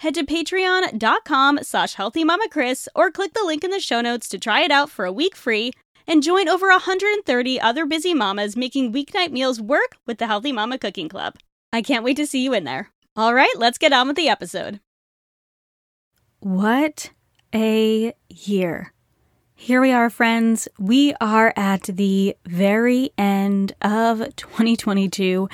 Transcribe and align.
head 0.00 0.14
to 0.14 0.24
patreon.com 0.24 1.60
slash 1.62 1.96
healthymamakris 1.96 2.88
or 2.94 3.10
click 3.10 3.32
the 3.34 3.44
link 3.44 3.64
in 3.64 3.70
the 3.70 3.80
show 3.80 4.00
notes 4.00 4.28
to 4.28 4.38
try 4.38 4.62
it 4.62 4.70
out 4.70 4.90
for 4.90 5.04
a 5.04 5.12
week 5.12 5.34
free 5.34 5.72
and 6.06 6.22
join 6.22 6.48
over 6.48 6.68
130 6.68 7.60
other 7.60 7.86
busy 7.86 8.14
mamas 8.14 8.56
making 8.56 8.92
weeknight 8.92 9.32
meals 9.32 9.60
work 9.60 9.96
with 10.06 10.18
the 10.18 10.26
Healthy 10.26 10.52
Mama 10.52 10.78
Cooking 10.78 11.08
Club. 11.08 11.34
I 11.72 11.82
can't 11.82 12.04
wait 12.04 12.16
to 12.18 12.26
see 12.26 12.44
you 12.44 12.52
in 12.54 12.64
there. 12.64 12.90
All 13.16 13.34
right, 13.34 13.52
let's 13.56 13.78
get 13.78 13.92
on 13.92 14.06
with 14.06 14.16
the 14.16 14.28
episode. 14.28 14.80
What 16.40 17.10
a 17.54 18.12
year. 18.28 18.92
Here 19.58 19.80
we 19.80 19.90
are, 19.90 20.10
friends. 20.10 20.68
We 20.78 21.14
are 21.18 21.52
at 21.56 21.84
the 21.84 22.36
very 22.44 23.10
end 23.16 23.72
of 23.80 24.36
2022, 24.36 25.48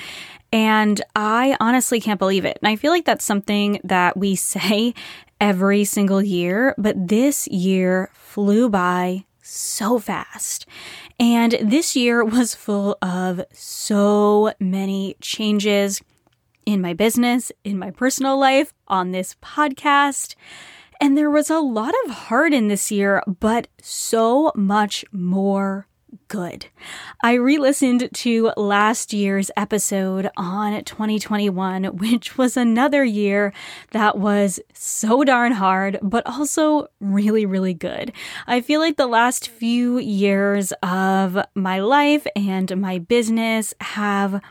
and 0.53 1.01
I 1.15 1.57
honestly 1.59 1.99
can't 1.99 2.19
believe 2.19 2.45
it. 2.45 2.59
And 2.61 2.69
I 2.69 2.75
feel 2.75 2.91
like 2.91 3.05
that's 3.05 3.25
something 3.25 3.81
that 3.83 4.15
we 4.15 4.35
say 4.37 4.93
every 5.41 5.83
single 5.83 6.21
year, 6.21 6.75
but 6.77 7.07
this 7.09 7.47
year 7.47 8.09
flew 8.13 8.69
by 8.69 9.25
so 9.41 9.99
fast. 9.99 10.65
And 11.19 11.57
this 11.61 11.95
year 11.95 12.23
was 12.23 12.55
full 12.55 12.97
of 13.01 13.41
so 13.51 14.53
many 14.59 15.17
changes 15.19 16.01
in 16.65 16.79
my 16.79 16.93
business, 16.93 17.51
in 17.63 17.77
my 17.77 17.91
personal 17.91 18.37
life, 18.37 18.73
on 18.87 19.11
this 19.11 19.35
podcast. 19.41 20.35
And 21.01 21.17
there 21.17 21.29
was 21.29 21.49
a 21.49 21.59
lot 21.59 21.93
of 22.05 22.11
hard 22.11 22.53
in 22.53 22.69
this 22.69 22.89
year, 22.89 23.21
but 23.27 23.67
so 23.81 24.51
much 24.55 25.03
more 25.11 25.87
good. 26.33 26.65
I 27.21 27.33
re 27.33 27.59
listened 27.59 28.09
to 28.11 28.51
last 28.57 29.13
year's 29.13 29.51
episode 29.55 30.31
on 30.35 30.83
2021, 30.83 31.83
which 31.97 32.39
was 32.39 32.57
another 32.57 33.03
year 33.03 33.53
that 33.91 34.17
was 34.17 34.59
so 34.73 35.23
darn 35.23 35.51
hard, 35.51 35.99
but 36.01 36.25
also 36.25 36.87
really, 36.99 37.45
really 37.45 37.75
good. 37.75 38.13
I 38.47 38.61
feel 38.61 38.79
like 38.79 38.97
the 38.97 39.05
last 39.05 39.47
few 39.47 39.99
years 39.99 40.73
of 40.81 41.37
my 41.53 41.79
life 41.81 42.25
and 42.35 42.81
my 42.81 42.97
business 42.97 43.75
have 43.79 44.41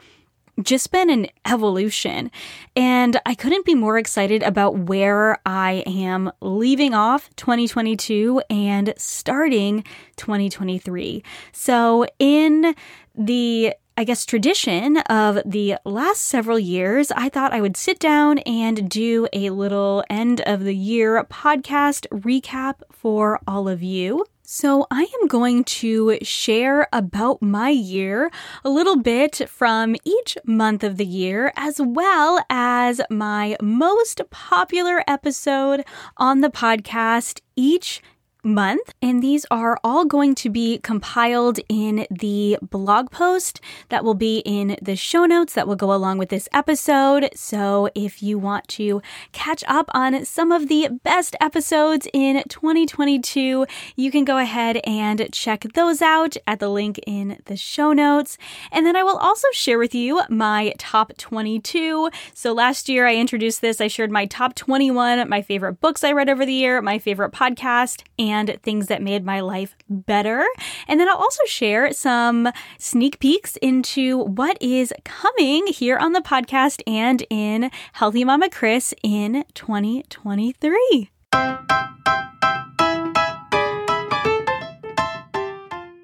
just 0.62 0.90
been 0.90 1.10
an 1.10 1.26
evolution. 1.44 2.30
And 2.74 3.20
I 3.26 3.34
couldn't 3.34 3.64
be 3.64 3.74
more 3.74 3.98
excited 3.98 4.42
about 4.42 4.76
where 4.76 5.38
I 5.44 5.82
am 5.86 6.32
leaving 6.40 6.94
off 6.94 7.28
2022 7.36 8.42
and 8.50 8.94
starting 8.96 9.84
2023. 10.16 11.22
So, 11.52 12.06
in 12.18 12.74
the 13.14 13.74
I 13.94 14.04
guess, 14.04 14.24
tradition 14.24 14.96
of 14.96 15.38
the 15.44 15.76
last 15.84 16.22
several 16.22 16.58
years, 16.58 17.10
I 17.10 17.28
thought 17.28 17.52
I 17.52 17.60
would 17.60 17.76
sit 17.76 17.98
down 17.98 18.38
and 18.38 18.88
do 18.88 19.28
a 19.34 19.50
little 19.50 20.02
end 20.08 20.40
of 20.40 20.64
the 20.64 20.74
year 20.74 21.22
podcast 21.24 22.06
recap 22.08 22.76
for 22.90 23.38
all 23.46 23.68
of 23.68 23.82
you. 23.82 24.24
So, 24.54 24.86
I 24.90 25.06
am 25.18 25.28
going 25.28 25.64
to 25.80 26.18
share 26.20 26.86
about 26.92 27.40
my 27.40 27.70
year, 27.70 28.30
a 28.62 28.68
little 28.68 28.96
bit 28.96 29.48
from 29.48 29.96
each 30.04 30.36
month 30.44 30.84
of 30.84 30.98
the 30.98 31.06
year, 31.06 31.54
as 31.56 31.80
well 31.80 32.38
as 32.50 33.00
my 33.08 33.56
most 33.62 34.20
popular 34.28 35.02
episode 35.08 35.86
on 36.18 36.42
the 36.42 36.50
podcast 36.50 37.40
each 37.56 38.02
month. 38.42 38.94
And 39.00 39.22
these 39.22 39.46
are 39.50 39.78
all 39.84 40.04
going 40.04 40.34
to 40.36 40.50
be 40.50 40.78
compiled 40.78 41.60
in 41.68 42.06
the 42.10 42.58
blog 42.62 43.10
post 43.10 43.60
that 43.88 44.04
will 44.04 44.14
be 44.14 44.38
in 44.38 44.76
the 44.82 44.96
show 44.96 45.26
notes 45.26 45.54
that 45.54 45.68
will 45.68 45.76
go 45.76 45.92
along 45.92 46.18
with 46.18 46.28
this 46.28 46.48
episode. 46.52 47.28
So 47.34 47.88
if 47.94 48.22
you 48.22 48.38
want 48.38 48.68
to 48.68 49.00
catch 49.32 49.62
up 49.68 49.90
on 49.94 50.24
some 50.24 50.50
of 50.50 50.68
the 50.68 50.88
best 51.04 51.36
episodes 51.40 52.08
in 52.12 52.42
2022, 52.48 53.66
you 53.96 54.10
can 54.10 54.24
go 54.24 54.38
ahead 54.38 54.78
and 54.84 55.32
check 55.32 55.64
those 55.74 56.02
out 56.02 56.36
at 56.46 56.58
the 56.58 56.68
link 56.68 56.98
in 57.06 57.38
the 57.46 57.56
show 57.56 57.92
notes. 57.92 58.38
And 58.70 58.84
then 58.86 58.96
I 58.96 59.02
will 59.02 59.18
also 59.18 59.48
share 59.52 59.78
with 59.78 59.94
you 59.94 60.22
my 60.28 60.74
top 60.78 61.16
22. 61.16 62.10
So 62.34 62.52
last 62.52 62.88
year 62.88 63.06
I 63.06 63.14
introduced 63.16 63.60
this, 63.60 63.80
I 63.80 63.88
shared 63.88 64.10
my 64.10 64.26
top 64.26 64.54
21, 64.54 65.28
my 65.28 65.42
favorite 65.42 65.80
books 65.80 66.02
I 66.02 66.12
read 66.12 66.28
over 66.28 66.44
the 66.44 66.52
year, 66.52 66.80
my 66.82 66.98
favorite 66.98 67.32
podcast, 67.32 68.02
and 68.18 68.31
and 68.32 68.58
things 68.62 68.86
that 68.86 69.02
made 69.02 69.24
my 69.24 69.40
life 69.40 69.76
better. 69.88 70.44
And 70.88 70.98
then 70.98 71.08
I'll 71.08 71.16
also 71.16 71.44
share 71.46 71.92
some 71.92 72.48
sneak 72.78 73.20
peeks 73.20 73.56
into 73.56 74.18
what 74.18 74.56
is 74.60 74.92
coming 75.04 75.66
here 75.66 75.98
on 75.98 76.12
the 76.12 76.20
podcast 76.20 76.82
and 76.86 77.24
in 77.30 77.70
Healthy 77.92 78.24
Mama 78.24 78.48
Kris 78.48 78.94
in 79.02 79.44
2023. 79.54 81.10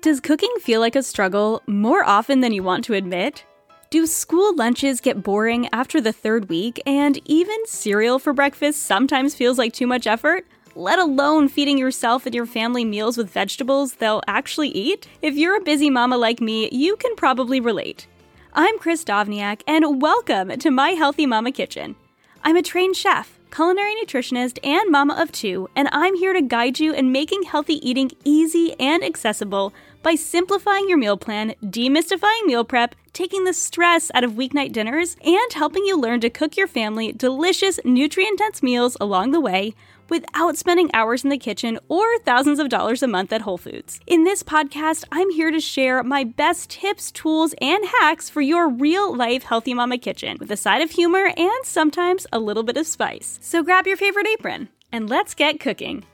Does 0.01 0.21
cooking 0.21 0.55
feel 0.61 0.81
like 0.81 0.97
a 0.97 1.03
struggle 1.03 1.63
more 1.67 2.05
often 2.05 2.41
than 2.41 2.53
you 2.53 2.63
want 2.63 2.85
to 2.85 2.95
admit? 2.95 3.45
Do 3.91 4.07
school 4.07 4.55
lunches 4.55 5.01
get 5.01 5.23
boring 5.23 5.67
after 5.73 5.99
the 5.99 6.13
third 6.13 6.51
week, 6.51 6.79
and 6.85 7.19
even 7.25 7.57
cereal 7.65 8.19
for 8.19 8.35
breakfast 8.35 8.83
sometimes 8.83 9.35
feels 9.35 9.57
like 9.57 9.73
too 9.73 9.87
much 9.87 10.07
effort? 10.07 10.47
Let 10.79 11.01
alone 11.01 11.49
feeding 11.49 11.77
yourself 11.77 12.25
and 12.25 12.33
your 12.33 12.47
family 12.47 12.85
meals 12.85 13.17
with 13.17 13.33
vegetables 13.33 13.95
they'll 13.95 14.23
actually 14.29 14.69
eat? 14.69 15.09
If 15.21 15.35
you're 15.35 15.57
a 15.57 15.61
busy 15.61 15.91
mama 15.91 16.17
like 16.17 16.41
me, 16.41 16.69
you 16.71 16.95
can 16.95 17.17
probably 17.17 17.59
relate. 17.59 18.07
I'm 18.53 18.79
Kris 18.79 19.03
Dovniak, 19.03 19.63
and 19.67 20.01
welcome 20.01 20.57
to 20.57 20.71
my 20.71 20.91
Healthy 20.91 21.27
Mama 21.27 21.51
Kitchen. 21.51 21.97
I'm 22.45 22.55
a 22.55 22.63
trained 22.63 22.95
chef, 22.95 23.41
culinary 23.51 23.93
nutritionist, 23.97 24.61
and 24.63 24.89
mama 24.89 25.21
of 25.21 25.33
two, 25.33 25.69
and 25.75 25.89
I'm 25.91 26.15
here 26.15 26.33
to 26.33 26.43
guide 26.43 26.79
you 26.79 26.93
in 26.93 27.11
making 27.11 27.43
healthy 27.43 27.85
eating 27.85 28.13
easy 28.25 28.77
and 28.79 29.03
accessible 29.03 29.75
by 30.05 30.15
simplifying 30.15 30.89
your 30.89 30.99
meal 30.99 31.17
plan, 31.17 31.57
demystifying 31.61 32.47
meal 32.47 32.63
prep, 32.63 32.95
taking 33.13 33.43
the 33.43 33.53
stress 33.53 34.13
out 34.15 34.23
of 34.23 34.35
weeknight 34.35 34.71
dinners, 34.71 35.17
and 35.25 35.53
helping 35.55 35.85
you 35.87 35.99
learn 35.99 36.21
to 36.21 36.31
cook 36.31 36.57
your 36.57 36.69
family 36.69 37.11
delicious, 37.11 37.81
nutrient 37.85 38.39
dense 38.39 38.63
meals 38.63 38.97
along 39.01 39.33
the 39.33 39.41
way 39.41 39.75
without 40.09 40.57
spending 40.57 40.91
hours 40.95 41.25
in 41.25 41.31
the 41.31 41.39
kitchen 41.39 41.79
or 41.89 42.19
thousands 42.21 42.59
of 42.59 42.69
dollars 42.69 43.03
a 43.03 43.09
month 43.09 43.33
at 43.33 43.43
Whole 43.43 43.59
Foods. 43.59 44.01
In 44.07 44.25
this 44.25 44.43
podcast, 44.43 45.05
I'm 45.13 45.31
here 45.31 45.51
to 45.51 45.61
share 45.61 46.03
my 46.03 46.25
best 46.25 46.71
tips, 46.71 47.11
tools, 47.11 47.55
and 47.61 47.85
hacks 48.01 48.29
for 48.29 48.41
your 48.41 48.69
real 48.69 49.15
life 49.15 49.45
healthy 49.45 49.75
mama 49.75 49.99
kitchen 49.99 50.37
with 50.41 50.51
a 50.51 50.57
side 50.57 50.83
of 50.83 50.91
humor 50.91 51.31
and 51.37 51.65
sometimes 51.65 52.27
a 52.33 52.39
little 52.39 52.63
bit 52.63 52.77
of 52.77 52.87
spice. 52.87 53.39
So 53.43 53.63
grab 53.63 53.87
your 53.87 53.97
favorite 53.97 54.27
apron 54.27 54.69
and 54.93 55.09
let's 55.09 55.35
get 55.35 55.61
cooking. 55.61 56.05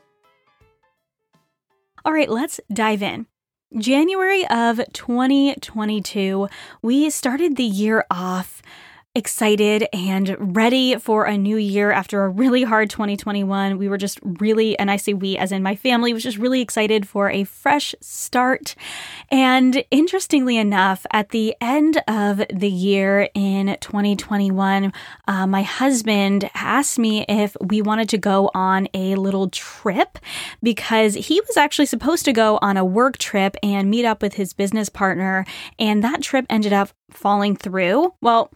All 2.04 2.12
right, 2.12 2.28
let's 2.28 2.60
dive 2.72 3.02
in. 3.02 3.26
January 3.78 4.46
of 4.48 4.80
2022, 4.92 6.48
we 6.82 7.10
started 7.10 7.56
the 7.56 7.64
year 7.64 8.04
off 8.10 8.62
excited 9.16 9.86
and 9.92 10.36
ready 10.56 10.96
for 10.96 11.24
a 11.24 11.38
new 11.38 11.56
year 11.56 11.92
after 11.92 12.24
a 12.24 12.28
really 12.28 12.64
hard 12.64 12.90
2021. 12.90 13.78
We 13.78 13.88
were 13.88 13.96
just 13.96 14.18
really, 14.22 14.76
and 14.78 14.90
I 14.90 14.96
say 14.96 15.14
we 15.14 15.36
as 15.36 15.52
in 15.52 15.62
my 15.62 15.76
family, 15.76 16.12
was 16.12 16.24
just 16.24 16.36
really 16.36 16.60
excited 16.60 17.06
for 17.06 17.30
a 17.30 17.44
fresh 17.44 17.94
start. 18.00 18.74
And 19.30 19.84
interestingly 19.92 20.56
enough, 20.56 21.06
at 21.12 21.28
the 21.28 21.54
end 21.60 22.02
of 22.08 22.42
the 22.52 22.68
year 22.68 23.28
in 23.34 23.76
2021, 23.80 24.92
uh, 25.28 25.46
my 25.46 25.62
husband 25.62 26.50
asked 26.54 26.98
me 26.98 27.24
if 27.28 27.56
we 27.60 27.82
wanted 27.82 28.08
to 28.08 28.18
go 28.18 28.50
on 28.52 28.88
a 28.94 29.14
little 29.14 29.48
trip 29.50 30.18
because 30.60 31.14
he 31.14 31.40
was 31.40 31.56
actually 31.56 31.86
supposed 31.86 32.24
to 32.24 32.32
go 32.32 32.58
on 32.62 32.76
a 32.76 32.84
work 32.84 33.18
trip 33.18 33.56
and 33.62 33.90
meet 33.90 34.04
up 34.04 34.22
with 34.22 34.34
his 34.34 34.52
business 34.52 34.88
partner. 34.88 35.46
And 35.78 36.02
that 36.02 36.20
trip 36.20 36.46
ended 36.50 36.72
up 36.72 36.90
falling 37.10 37.54
through. 37.54 38.12
Well, 38.20 38.50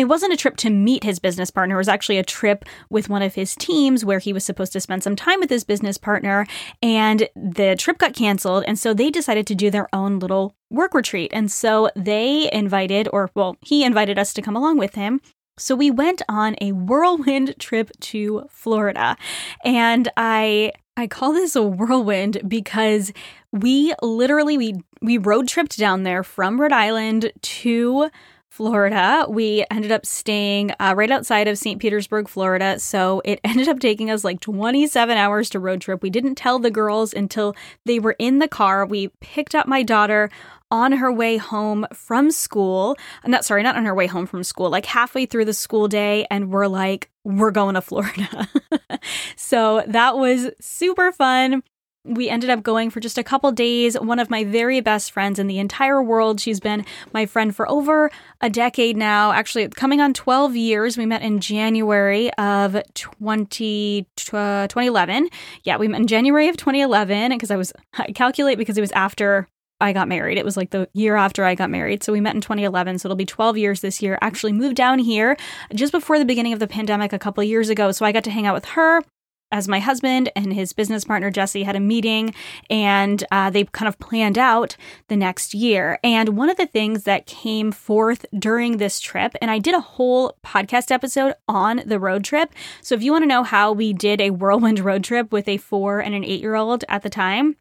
it 0.00 0.08
wasn't 0.08 0.32
a 0.32 0.36
trip 0.36 0.56
to 0.58 0.70
meet 0.70 1.04
his 1.04 1.18
business 1.18 1.50
partner. 1.50 1.74
It 1.74 1.78
was 1.78 1.88
actually 1.88 2.18
a 2.18 2.24
trip 2.24 2.64
with 2.88 3.08
one 3.08 3.22
of 3.22 3.34
his 3.34 3.54
teams 3.54 4.04
where 4.04 4.18
he 4.18 4.32
was 4.32 4.44
supposed 4.44 4.72
to 4.72 4.80
spend 4.80 5.02
some 5.02 5.14
time 5.14 5.40
with 5.40 5.50
his 5.50 5.62
business 5.62 5.98
partner. 5.98 6.46
And 6.82 7.28
the 7.36 7.76
trip 7.78 7.98
got 7.98 8.14
canceled. 8.14 8.64
And 8.66 8.78
so 8.78 8.94
they 8.94 9.10
decided 9.10 9.46
to 9.48 9.54
do 9.54 9.70
their 9.70 9.88
own 9.92 10.18
little 10.18 10.54
work 10.70 10.94
retreat. 10.94 11.30
And 11.34 11.52
so 11.52 11.90
they 11.94 12.50
invited, 12.52 13.08
or 13.12 13.30
well, 13.34 13.56
he 13.60 13.84
invited 13.84 14.18
us 14.18 14.32
to 14.34 14.42
come 14.42 14.56
along 14.56 14.78
with 14.78 14.94
him. 14.94 15.20
So 15.58 15.74
we 15.74 15.90
went 15.90 16.22
on 16.28 16.56
a 16.62 16.72
whirlwind 16.72 17.56
trip 17.58 17.90
to 18.00 18.46
Florida. 18.48 19.16
And 19.62 20.08
I 20.16 20.72
I 20.96 21.06
call 21.06 21.32
this 21.32 21.56
a 21.56 21.62
whirlwind 21.62 22.42
because 22.48 23.12
we 23.52 23.94
literally 24.02 24.56
we 24.56 24.80
we 25.02 25.18
road 25.18 25.48
tripped 25.48 25.78
down 25.78 26.02
there 26.02 26.22
from 26.22 26.60
Rhode 26.60 26.72
Island 26.72 27.32
to 27.42 28.10
Florida. 28.50 29.26
We 29.28 29.64
ended 29.70 29.92
up 29.92 30.04
staying 30.04 30.72
uh, 30.80 30.94
right 30.96 31.10
outside 31.10 31.46
of 31.46 31.56
St. 31.56 31.80
Petersburg, 31.80 32.28
Florida. 32.28 32.78
So 32.80 33.22
it 33.24 33.40
ended 33.44 33.68
up 33.68 33.78
taking 33.78 34.10
us 34.10 34.24
like 34.24 34.40
27 34.40 35.16
hours 35.16 35.48
to 35.50 35.60
road 35.60 35.80
trip. 35.80 36.02
We 36.02 36.10
didn't 36.10 36.34
tell 36.34 36.58
the 36.58 36.70
girls 36.70 37.14
until 37.14 37.54
they 37.86 37.98
were 37.98 38.16
in 38.18 38.40
the 38.40 38.48
car. 38.48 38.84
We 38.84 39.08
picked 39.20 39.54
up 39.54 39.66
my 39.66 39.82
daughter 39.82 40.30
on 40.70 40.92
her 40.92 41.12
way 41.12 41.36
home 41.36 41.86
from 41.92 42.30
school. 42.30 42.96
Not 43.24 43.44
sorry, 43.44 43.62
not 43.62 43.76
on 43.76 43.86
her 43.86 43.94
way 43.94 44.06
home 44.06 44.26
from 44.26 44.44
school, 44.44 44.70
like 44.70 44.86
halfway 44.86 45.26
through 45.26 45.44
the 45.44 45.54
school 45.54 45.88
day, 45.88 46.26
and 46.30 46.50
we're 46.50 46.68
like, 46.68 47.10
we're 47.24 47.50
going 47.50 47.74
to 47.74 47.80
Florida. 47.80 48.48
so 49.36 49.84
that 49.86 50.16
was 50.16 50.50
super 50.60 51.12
fun 51.12 51.62
we 52.04 52.30
ended 52.30 52.48
up 52.48 52.62
going 52.62 52.90
for 52.90 52.98
just 52.98 53.18
a 53.18 53.22
couple 53.22 53.52
days. 53.52 53.98
One 53.98 54.18
of 54.18 54.30
my 54.30 54.44
very 54.44 54.80
best 54.80 55.12
friends 55.12 55.38
in 55.38 55.46
the 55.48 55.58
entire 55.58 56.02
world. 56.02 56.40
She's 56.40 56.58
been 56.58 56.84
my 57.12 57.26
friend 57.26 57.54
for 57.54 57.70
over 57.70 58.10
a 58.40 58.48
decade 58.48 58.96
now. 58.96 59.32
Actually, 59.32 59.68
coming 59.68 60.00
on 60.00 60.14
12 60.14 60.56
years. 60.56 60.96
We 60.96 61.04
met 61.04 61.22
in 61.22 61.40
January 61.40 62.32
of 62.34 62.80
20, 62.94 64.06
uh, 64.32 64.66
2011. 64.66 65.28
Yeah, 65.64 65.76
we 65.76 65.88
met 65.88 66.00
in 66.00 66.06
January 66.06 66.48
of 66.48 66.56
2011 66.56 67.32
because 67.32 67.50
I 67.50 67.56
was, 67.56 67.72
I 67.98 68.12
calculate 68.12 68.56
because 68.56 68.78
it 68.78 68.82
was 68.82 68.92
after 68.92 69.46
I 69.82 69.92
got 69.92 70.08
married. 70.08 70.38
It 70.38 70.44
was 70.44 70.56
like 70.56 70.70
the 70.70 70.88
year 70.94 71.16
after 71.16 71.44
I 71.44 71.54
got 71.54 71.70
married. 71.70 72.02
So 72.02 72.12
we 72.12 72.20
met 72.20 72.34
in 72.34 72.40
2011. 72.40 72.98
So 72.98 73.08
it'll 73.08 73.16
be 73.16 73.26
12 73.26 73.58
years 73.58 73.80
this 73.80 74.00
year. 74.00 74.18
Actually 74.22 74.52
moved 74.52 74.76
down 74.76 74.98
here 74.98 75.36
just 75.74 75.92
before 75.92 76.18
the 76.18 76.24
beginning 76.24 76.54
of 76.54 76.60
the 76.60 76.66
pandemic 76.66 77.12
a 77.12 77.18
couple 77.18 77.44
years 77.44 77.68
ago. 77.68 77.92
So 77.92 78.06
I 78.06 78.12
got 78.12 78.24
to 78.24 78.30
hang 78.30 78.46
out 78.46 78.54
with 78.54 78.66
her 78.66 79.02
as 79.52 79.68
my 79.68 79.80
husband 79.80 80.30
and 80.36 80.52
his 80.52 80.72
business 80.72 81.04
partner 81.04 81.30
Jesse 81.30 81.62
had 81.62 81.76
a 81.76 81.80
meeting 81.80 82.34
and 82.68 83.24
uh, 83.30 83.50
they 83.50 83.64
kind 83.64 83.88
of 83.88 83.98
planned 83.98 84.38
out 84.38 84.76
the 85.08 85.16
next 85.16 85.54
year. 85.54 85.98
And 86.02 86.30
one 86.30 86.50
of 86.50 86.56
the 86.56 86.66
things 86.66 87.04
that 87.04 87.26
came 87.26 87.72
forth 87.72 88.24
during 88.38 88.76
this 88.76 89.00
trip, 89.00 89.34
and 89.40 89.50
I 89.50 89.58
did 89.58 89.74
a 89.74 89.80
whole 89.80 90.36
podcast 90.44 90.90
episode 90.90 91.34
on 91.48 91.82
the 91.84 91.98
road 91.98 92.24
trip. 92.24 92.52
So 92.82 92.94
if 92.94 93.02
you 93.02 93.12
want 93.12 93.22
to 93.22 93.28
know 93.28 93.42
how 93.42 93.72
we 93.72 93.92
did 93.92 94.20
a 94.20 94.30
whirlwind 94.30 94.78
road 94.80 95.04
trip 95.04 95.32
with 95.32 95.48
a 95.48 95.56
four 95.56 96.00
and 96.00 96.14
an 96.14 96.24
eight 96.24 96.40
year 96.40 96.54
old 96.54 96.84
at 96.88 97.02
the 97.02 97.10
time, 97.10 97.56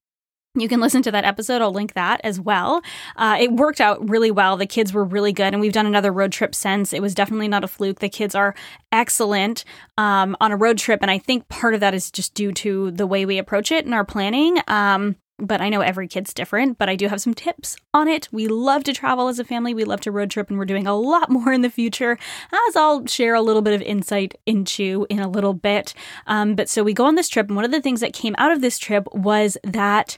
you 0.56 0.68
can 0.68 0.80
listen 0.80 1.02
to 1.04 1.12
that 1.12 1.26
episode. 1.26 1.62
I'll 1.62 1.72
link 1.72 1.94
that 1.94 2.22
as 2.24 2.40
well. 2.40 2.82
Uh, 3.16 3.38
it 3.40 3.52
worked 3.52 3.80
out 3.80 4.10
really 4.10 4.32
well. 4.32 4.58
The 4.58 4.66
kids 4.66 4.94
were 4.94 5.04
really 5.04 5.32
good, 5.32 5.54
and 5.54 5.62
we've 5.62 5.74
done 5.74 5.86
another 5.86 6.12
road 6.12 6.32
trip 6.32 6.56
since. 6.56 6.92
It 6.92 7.02
was 7.02 7.14
definitely 7.14 7.48
not 7.48 7.64
a 7.64 7.68
fluke. 7.68 8.00
The 8.00 8.10
kids 8.10 8.34
are 8.34 8.56
excellent 8.92 9.64
um, 9.98 10.36
on 10.42 10.52
a 10.52 10.58
road 10.58 10.78
trip, 10.78 11.02
and 11.02 11.12
I 11.12 11.20
think 11.20 11.48
part 11.50 11.76
of 11.76 11.80
that 11.82 11.94
is 11.94 12.10
just 12.10 12.34
due 12.34 12.52
to 12.54 12.92
the 12.92 13.06
way 13.06 13.26
we 13.26 13.38
approach 13.38 13.72
it 13.72 13.86
and 13.86 13.94
our 13.94 14.06
planning. 14.06 14.58
Um, 14.68 15.16
but 15.40 15.62
I 15.62 15.70
know 15.70 15.82
every 15.82 16.08
kid's 16.08 16.34
different, 16.34 16.78
but 16.78 16.90
I 16.90 16.96
do 16.96 17.08
have 17.08 17.22
some 17.22 17.34
tips 17.34 17.76
on 17.94 18.08
it. 18.08 18.28
We 18.32 18.48
love 18.48 18.84
to 18.86 18.94
travel 18.94 19.28
as 19.28 19.40
a 19.40 19.44
family. 19.44 19.74
We 19.74 19.84
love 19.84 20.02
to 20.02 20.12
road 20.12 20.32
trip, 20.32 20.50
and 20.50 20.58
we're 20.58 20.66
doing 20.66 20.88
a 20.88 20.96
lot 20.96 21.30
more 21.30 21.52
in 21.52 21.62
the 21.62 21.70
future, 21.70 22.18
as 22.68 22.76
I'll 22.76 23.06
share 23.08 23.36
a 23.36 23.42
little 23.42 23.62
bit 23.62 23.74
of 23.74 23.82
insight 23.82 24.36
into 24.46 25.06
in 25.10 25.20
a 25.20 25.30
little 25.30 25.54
bit. 25.54 25.94
Um, 26.28 26.56
but 26.56 26.70
so 26.70 26.84
we 26.84 26.94
go 26.94 27.06
on 27.06 27.16
this 27.16 27.30
trip, 27.30 27.48
and 27.48 27.56
one 27.56 27.66
of 27.66 27.72
the 27.72 27.82
things 27.82 28.02
that 28.02 28.14
came 28.14 28.36
out 28.38 28.52
of 28.52 28.62
this 28.62 28.78
trip 28.78 29.08
was 29.14 29.58
that 29.64 30.18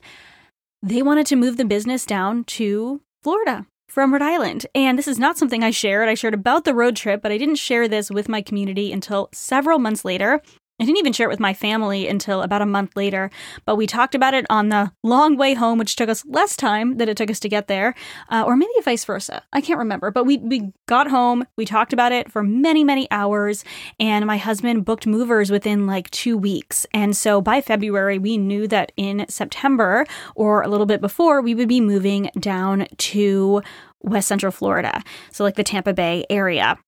they 0.83 1.01
wanted 1.01 1.27
to 1.27 1.35
move 1.35 1.57
the 1.57 1.65
business 1.65 2.05
down 2.05 2.43
to 2.45 3.01
Florida 3.23 3.67
from 3.91 4.13
Rhode 4.13 4.21
Island. 4.21 4.65
And 4.73 4.97
this 4.97 5.07
is 5.07 5.19
not 5.19 5.37
something 5.37 5.63
I 5.63 5.71
shared. 5.71 6.07
I 6.07 6.13
shared 6.13 6.33
about 6.33 6.63
the 6.63 6.73
road 6.73 6.95
trip, 6.95 7.21
but 7.21 7.31
I 7.31 7.37
didn't 7.37 7.55
share 7.55 7.87
this 7.87 8.09
with 8.09 8.29
my 8.29 8.41
community 8.41 8.91
until 8.91 9.29
several 9.33 9.79
months 9.79 10.05
later. 10.05 10.41
I 10.81 10.83
didn't 10.83 10.97
even 10.97 11.13
share 11.13 11.27
it 11.27 11.29
with 11.29 11.39
my 11.39 11.53
family 11.53 12.07
until 12.07 12.41
about 12.41 12.63
a 12.63 12.65
month 12.65 12.95
later, 12.95 13.29
but 13.65 13.75
we 13.75 13.85
talked 13.85 14.15
about 14.15 14.33
it 14.33 14.47
on 14.49 14.69
the 14.69 14.91
long 15.03 15.37
way 15.37 15.53
home, 15.53 15.77
which 15.77 15.95
took 15.95 16.09
us 16.09 16.25
less 16.25 16.55
time 16.55 16.97
than 16.97 17.07
it 17.07 17.15
took 17.15 17.29
us 17.29 17.39
to 17.41 17.49
get 17.49 17.67
there, 17.67 17.93
uh, 18.29 18.43
or 18.47 18.55
maybe 18.55 18.71
vice 18.83 19.05
versa. 19.05 19.43
I 19.53 19.61
can't 19.61 19.77
remember, 19.77 20.09
but 20.09 20.25
we, 20.25 20.37
we 20.37 20.73
got 20.87 21.07
home, 21.07 21.45
we 21.55 21.65
talked 21.65 21.93
about 21.93 22.11
it 22.11 22.31
for 22.31 22.41
many, 22.41 22.83
many 22.83 23.07
hours, 23.11 23.63
and 23.99 24.25
my 24.25 24.37
husband 24.37 24.83
booked 24.83 25.05
movers 25.05 25.51
within 25.51 25.85
like 25.85 26.09
two 26.09 26.35
weeks. 26.35 26.87
And 26.95 27.15
so 27.15 27.41
by 27.41 27.61
February, 27.61 28.17
we 28.17 28.39
knew 28.39 28.67
that 28.69 28.91
in 28.97 29.27
September 29.29 30.07
or 30.33 30.63
a 30.63 30.67
little 30.67 30.87
bit 30.87 30.99
before, 30.99 31.41
we 31.41 31.53
would 31.53 31.67
be 31.67 31.79
moving 31.79 32.31
down 32.39 32.87
to 32.97 33.61
West 34.01 34.27
Central 34.27 34.51
Florida, 34.51 35.03
so 35.31 35.43
like 35.43 35.57
the 35.57 35.63
Tampa 35.63 35.93
Bay 35.93 36.25
area. 36.27 36.79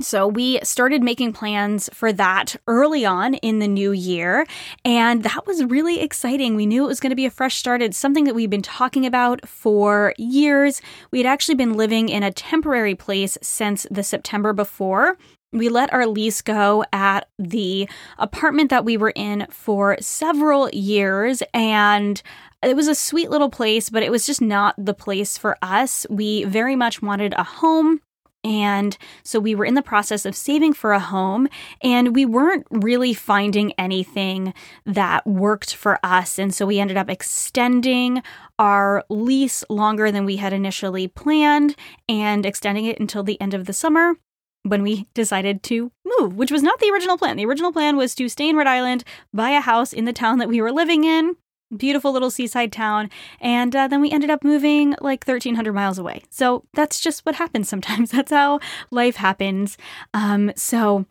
So 0.00 0.28
we 0.28 0.60
started 0.62 1.02
making 1.02 1.32
plans 1.32 1.90
for 1.92 2.12
that 2.12 2.54
early 2.68 3.04
on 3.04 3.34
in 3.34 3.58
the 3.58 3.66
new 3.66 3.90
year. 3.90 4.46
And 4.84 5.24
that 5.24 5.44
was 5.44 5.64
really 5.64 6.00
exciting. 6.00 6.54
We 6.54 6.66
knew 6.66 6.84
it 6.84 6.88
was 6.88 7.00
going 7.00 7.10
to 7.10 7.16
be 7.16 7.26
a 7.26 7.30
fresh 7.30 7.56
start. 7.56 7.82
It's 7.82 7.98
something 7.98 8.22
that 8.24 8.34
we've 8.34 8.48
been 8.48 8.62
talking 8.62 9.04
about 9.04 9.48
for 9.48 10.14
years. 10.16 10.80
We 11.10 11.18
had 11.18 11.26
actually 11.26 11.56
been 11.56 11.72
living 11.72 12.08
in 12.08 12.22
a 12.22 12.30
temporary 12.30 12.94
place 12.94 13.36
since 13.42 13.88
the 13.90 14.04
September 14.04 14.52
before. 14.52 15.18
We 15.52 15.68
let 15.68 15.92
our 15.92 16.06
lease 16.06 16.42
go 16.42 16.84
at 16.92 17.28
the 17.36 17.88
apartment 18.18 18.70
that 18.70 18.84
we 18.84 18.96
were 18.96 19.12
in 19.16 19.48
for 19.50 19.96
several 20.00 20.68
years. 20.70 21.42
And 21.52 22.22
it 22.62 22.76
was 22.76 22.86
a 22.86 22.94
sweet 22.94 23.30
little 23.30 23.50
place, 23.50 23.90
but 23.90 24.04
it 24.04 24.12
was 24.12 24.26
just 24.26 24.40
not 24.40 24.76
the 24.78 24.94
place 24.94 25.36
for 25.36 25.56
us. 25.60 26.06
We 26.08 26.44
very 26.44 26.76
much 26.76 27.02
wanted 27.02 27.34
a 27.34 27.42
home 27.42 28.00
and 28.44 28.96
so 29.22 29.40
we 29.40 29.54
were 29.54 29.64
in 29.64 29.74
the 29.74 29.82
process 29.82 30.24
of 30.24 30.36
saving 30.36 30.72
for 30.72 30.92
a 30.92 31.00
home, 31.00 31.48
and 31.82 32.14
we 32.14 32.24
weren't 32.24 32.66
really 32.70 33.12
finding 33.14 33.72
anything 33.72 34.54
that 34.86 35.26
worked 35.26 35.74
for 35.74 35.98
us. 36.02 36.38
And 36.38 36.54
so 36.54 36.66
we 36.66 36.78
ended 36.78 36.96
up 36.96 37.10
extending 37.10 38.22
our 38.58 39.04
lease 39.08 39.64
longer 39.68 40.10
than 40.10 40.24
we 40.24 40.36
had 40.36 40.52
initially 40.52 41.08
planned 41.08 41.76
and 42.08 42.46
extending 42.46 42.84
it 42.84 43.00
until 43.00 43.22
the 43.22 43.40
end 43.40 43.54
of 43.54 43.66
the 43.66 43.72
summer 43.72 44.14
when 44.62 44.82
we 44.82 45.06
decided 45.14 45.62
to 45.62 45.90
move, 46.04 46.36
which 46.36 46.50
was 46.50 46.62
not 46.62 46.78
the 46.80 46.90
original 46.90 47.18
plan. 47.18 47.36
The 47.36 47.46
original 47.46 47.72
plan 47.72 47.96
was 47.96 48.14
to 48.16 48.28
stay 48.28 48.48
in 48.48 48.56
Rhode 48.56 48.66
Island, 48.66 49.04
buy 49.32 49.50
a 49.50 49.60
house 49.60 49.92
in 49.92 50.04
the 50.04 50.12
town 50.12 50.38
that 50.38 50.48
we 50.48 50.60
were 50.60 50.72
living 50.72 51.04
in, 51.04 51.36
beautiful 51.76 52.12
little 52.12 52.30
seaside 52.30 52.72
town. 52.72 53.10
And 53.40 53.74
uh, 53.74 53.88
then 53.88 54.00
we 54.00 54.10
ended 54.10 54.30
up 54.30 54.44
moving 54.44 54.94
like 55.00 55.26
1,300 55.26 55.72
miles 55.72 55.98
away. 55.98 56.22
So 56.30 56.64
that's 56.74 57.00
just 57.00 57.24
what 57.26 57.34
happens 57.36 57.68
sometimes. 57.68 58.10
That's 58.18 58.32
how 58.32 58.60
life 58.90 59.16
happens. 59.16 59.76
Um, 60.14 60.52
so 60.56 61.06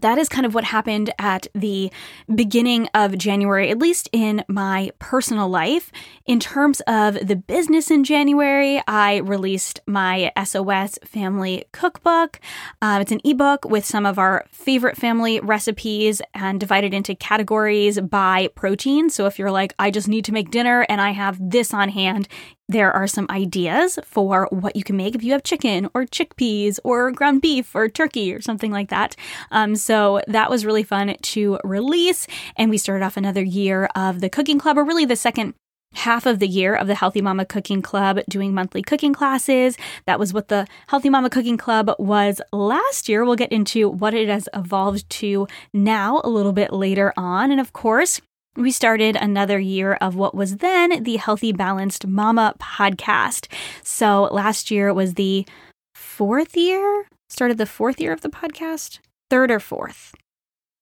that 0.00 0.16
is 0.16 0.28
kind 0.28 0.46
of 0.46 0.54
what 0.54 0.64
happened 0.64 1.12
at 1.18 1.46
the 1.54 1.92
beginning 2.34 2.88
of 2.94 3.18
January, 3.18 3.70
at 3.70 3.78
least 3.78 4.08
in 4.10 4.42
my 4.48 4.90
personal 4.98 5.48
life. 5.48 5.92
In 6.24 6.40
terms 6.40 6.80
of 6.86 7.14
the 7.26 7.36
business 7.36 7.90
in 7.90 8.02
January, 8.02 8.82
I 8.86 9.18
released 9.18 9.80
my 9.86 10.32
SOS 10.42 10.98
Family 11.04 11.66
Cookbook. 11.72 12.40
Um, 12.80 13.02
it's 13.02 13.12
an 13.12 13.20
ebook 13.22 13.66
with 13.66 13.84
some 13.84 14.06
of 14.06 14.18
our 14.18 14.46
favorite 14.50 14.96
family 14.96 15.40
recipes 15.40 16.22
and 16.32 16.58
divided 16.58 16.94
into 16.94 17.14
categories 17.14 18.00
by 18.00 18.48
protein. 18.54 19.10
So 19.10 19.26
if 19.26 19.38
you're 19.38 19.50
like, 19.50 19.74
I 19.78 19.90
just 19.90 20.08
need 20.08 20.24
to 20.24 20.32
make 20.32 20.50
dinner 20.50 20.86
and 20.88 21.02
I 21.02 21.10
have 21.10 21.38
this 21.38 21.74
on 21.74 21.90
hand, 21.90 22.28
there 22.68 22.92
are 22.92 23.06
some 23.06 23.26
ideas 23.30 23.98
for 24.04 24.48
what 24.50 24.76
you 24.76 24.84
can 24.84 24.96
make 24.96 25.14
if 25.14 25.22
you 25.22 25.32
have 25.32 25.42
chicken 25.42 25.88
or 25.94 26.04
chickpeas 26.04 26.78
or 26.84 27.10
ground 27.10 27.42
beef 27.42 27.74
or 27.74 27.88
turkey 27.88 28.32
or 28.32 28.40
something 28.40 28.70
like 28.70 28.88
that. 28.88 29.16
Um, 29.50 29.76
so 29.76 30.20
that 30.26 30.50
was 30.50 30.64
really 30.64 30.82
fun 30.82 31.14
to 31.20 31.58
release. 31.64 32.26
And 32.56 32.70
we 32.70 32.78
started 32.78 33.04
off 33.04 33.16
another 33.16 33.42
year 33.42 33.88
of 33.94 34.20
the 34.20 34.30
cooking 34.30 34.58
club, 34.58 34.78
or 34.78 34.84
really 34.84 35.04
the 35.04 35.16
second 35.16 35.54
half 35.94 36.24
of 36.24 36.38
the 36.38 36.48
year 36.48 36.74
of 36.74 36.86
the 36.86 36.94
Healthy 36.94 37.20
Mama 37.20 37.44
Cooking 37.44 37.82
Club 37.82 38.20
doing 38.28 38.54
monthly 38.54 38.82
cooking 38.82 39.12
classes. 39.12 39.76
That 40.06 40.18
was 40.18 40.32
what 40.32 40.48
the 40.48 40.66
Healthy 40.86 41.10
Mama 41.10 41.28
Cooking 41.28 41.58
Club 41.58 41.90
was 41.98 42.40
last 42.52 43.08
year. 43.08 43.24
We'll 43.24 43.36
get 43.36 43.52
into 43.52 43.90
what 43.90 44.14
it 44.14 44.28
has 44.28 44.48
evolved 44.54 45.08
to 45.10 45.46
now 45.74 46.20
a 46.24 46.30
little 46.30 46.52
bit 46.52 46.72
later 46.72 47.12
on. 47.16 47.50
And 47.50 47.60
of 47.60 47.72
course, 47.72 48.20
we 48.56 48.70
started 48.70 49.16
another 49.16 49.58
year 49.58 49.94
of 49.94 50.14
what 50.14 50.34
was 50.34 50.58
then 50.58 51.02
the 51.04 51.16
Healthy 51.16 51.52
Balanced 51.52 52.06
Mama 52.06 52.54
podcast. 52.60 53.50
So 53.82 54.24
last 54.24 54.70
year 54.70 54.92
was 54.92 55.14
the 55.14 55.46
fourth 55.94 56.56
year, 56.56 57.06
started 57.30 57.56
the 57.56 57.66
fourth 57.66 57.98
year 58.00 58.12
of 58.12 58.20
the 58.20 58.28
podcast, 58.28 58.98
third 59.30 59.50
or 59.50 59.60
fourth. 59.60 60.14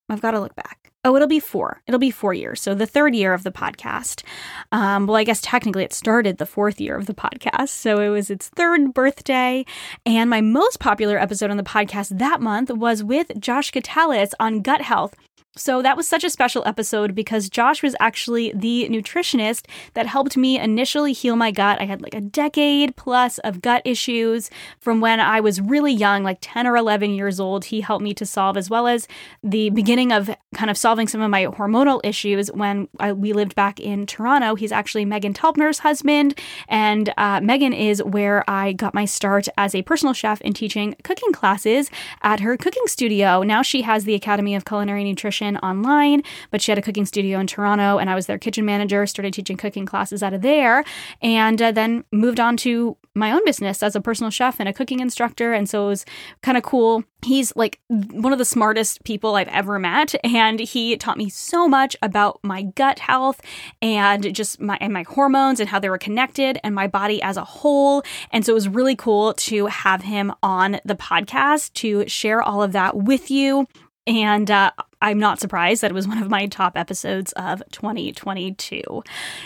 I've 0.09 0.21
got 0.21 0.31
to 0.31 0.41
look 0.41 0.55
back. 0.55 0.91
Oh, 1.03 1.15
it'll 1.15 1.27
be 1.27 1.39
four. 1.39 1.81
It'll 1.87 1.99
be 1.99 2.11
four 2.11 2.33
years. 2.33 2.61
So 2.61 2.75
the 2.75 2.85
third 2.85 3.15
year 3.15 3.33
of 3.33 3.43
the 3.43 3.51
podcast. 3.51 4.23
Um, 4.71 5.07
well, 5.07 5.15
I 5.15 5.23
guess 5.23 5.41
technically 5.41 5.83
it 5.83 5.93
started 5.93 6.37
the 6.37 6.45
fourth 6.45 6.79
year 6.79 6.95
of 6.95 7.07
the 7.07 7.13
podcast. 7.13 7.69
So 7.69 8.01
it 8.01 8.09
was 8.09 8.29
its 8.29 8.49
third 8.49 8.93
birthday. 8.93 9.65
And 10.05 10.29
my 10.29 10.41
most 10.41 10.79
popular 10.79 11.17
episode 11.17 11.49
on 11.49 11.57
the 11.57 11.63
podcast 11.63 12.19
that 12.19 12.41
month 12.41 12.69
was 12.69 13.03
with 13.03 13.31
Josh 13.39 13.71
Gitalis 13.71 14.33
on 14.39 14.61
gut 14.61 14.81
health. 14.81 15.15
So 15.57 15.81
that 15.81 15.97
was 15.97 16.07
such 16.07 16.23
a 16.23 16.29
special 16.29 16.63
episode 16.65 17.13
because 17.13 17.49
Josh 17.49 17.83
was 17.83 17.93
actually 17.99 18.53
the 18.55 18.87
nutritionist 18.89 19.65
that 19.95 20.05
helped 20.07 20.37
me 20.37 20.57
initially 20.57 21.11
heal 21.11 21.35
my 21.35 21.51
gut. 21.51 21.81
I 21.81 21.83
had 21.83 22.01
like 22.01 22.15
a 22.15 22.21
decade 22.21 22.95
plus 22.95 23.37
of 23.39 23.61
gut 23.61 23.81
issues 23.83 24.49
from 24.79 25.01
when 25.01 25.19
I 25.19 25.41
was 25.41 25.59
really 25.59 25.91
young, 25.91 26.23
like 26.23 26.37
10 26.39 26.67
or 26.67 26.77
11 26.77 27.11
years 27.11 27.37
old. 27.37 27.65
He 27.65 27.81
helped 27.81 28.01
me 28.01 28.13
to 28.13 28.25
solve, 28.25 28.55
as 28.55 28.69
well 28.69 28.87
as 28.87 29.09
the 29.43 29.71
beginning 29.71 30.13
of 30.13 30.29
kind 30.55 30.71
of 30.71 30.77
solving 30.77 31.09
some 31.09 31.19
of 31.19 31.29
my 31.29 31.47
hormonal 31.47 31.99
issues 32.05 32.49
when 32.53 32.87
I, 33.01 33.11
we 33.11 33.33
lived 33.33 33.53
back 33.53 33.77
in 33.77 34.05
Toronto. 34.05 34.55
He's 34.55 34.71
actually 34.71 35.05
Meghan 35.05 35.33
Telpner's 35.33 35.79
husband. 35.79 36.39
And 36.69 37.09
uh, 37.17 37.41
Meghan 37.41 37.77
is 37.77 38.01
where 38.03 38.49
I 38.49 38.71
got 38.71 38.93
my 38.93 39.03
start 39.03 39.49
as 39.57 39.75
a 39.75 39.81
personal 39.81 40.13
chef 40.13 40.39
in 40.41 40.53
teaching 40.53 40.95
cooking 41.03 41.33
classes 41.33 41.91
at 42.21 42.39
her 42.39 42.55
cooking 42.55 42.87
studio. 42.87 43.43
Now 43.43 43.61
she 43.61 43.81
has 43.81 44.05
the 44.05 44.15
Academy 44.15 44.55
of 44.55 44.63
Culinary 44.63 45.03
Nutrition 45.03 45.40
online, 45.41 46.23
but 46.51 46.61
she 46.61 46.71
had 46.71 46.77
a 46.77 46.81
cooking 46.81 47.05
studio 47.05 47.39
in 47.39 47.47
Toronto, 47.47 47.97
and 47.97 48.09
I 48.09 48.15
was 48.15 48.25
their 48.25 48.37
kitchen 48.37 48.65
manager, 48.65 49.05
started 49.05 49.33
teaching 49.33 49.57
cooking 49.57 49.85
classes 49.85 50.23
out 50.23 50.33
of 50.33 50.41
there, 50.41 50.83
and 51.21 51.61
uh, 51.61 51.71
then 51.71 52.03
moved 52.11 52.39
on 52.39 52.57
to 52.57 52.97
my 53.13 53.31
own 53.31 53.43
business 53.45 53.83
as 53.83 53.95
a 53.95 54.01
personal 54.01 54.29
chef 54.31 54.59
and 54.59 54.69
a 54.69 54.73
cooking 54.73 55.01
instructor. 55.01 55.51
And 55.51 55.69
so 55.69 55.85
it 55.85 55.87
was 55.87 56.05
kind 56.41 56.57
of 56.57 56.63
cool. 56.63 57.03
He's 57.23 57.53
like 57.55 57.79
one 57.89 58.31
of 58.31 58.39
the 58.39 58.45
smartest 58.45 59.03
people 59.03 59.35
I've 59.35 59.47
ever 59.49 59.77
met, 59.79 60.15
and 60.23 60.59
he 60.59 60.95
taught 60.97 61.17
me 61.17 61.29
so 61.29 61.67
much 61.67 61.95
about 62.01 62.39
my 62.43 62.63
gut 62.63 62.99
health 62.99 63.41
and 63.81 64.33
just 64.33 64.61
my 64.61 64.77
and 64.79 64.93
my 64.93 65.03
hormones 65.03 65.59
and 65.59 65.69
how 65.69 65.79
they 65.79 65.89
were 65.89 65.97
connected 65.97 66.59
and 66.63 66.73
my 66.73 66.87
body 66.87 67.21
as 67.21 67.37
a 67.37 67.43
whole. 67.43 68.03
And 68.31 68.45
so 68.45 68.53
it 68.53 68.55
was 68.55 68.69
really 68.69 68.95
cool 68.95 69.33
to 69.33 69.65
have 69.67 70.03
him 70.03 70.33
on 70.41 70.79
the 70.85 70.95
podcast 70.95 71.73
to 71.73 72.07
share 72.07 72.41
all 72.41 72.63
of 72.63 72.71
that 72.71 72.95
with 72.97 73.29
you. 73.29 73.67
And 74.07 74.49
uh, 74.49 74.71
I'm 75.01 75.19
not 75.19 75.39
surprised 75.39 75.81
that 75.81 75.91
it 75.91 75.93
was 75.93 76.07
one 76.07 76.21
of 76.21 76.29
my 76.29 76.45
top 76.47 76.77
episodes 76.77 77.31
of 77.33 77.63
2022. 77.71 79.03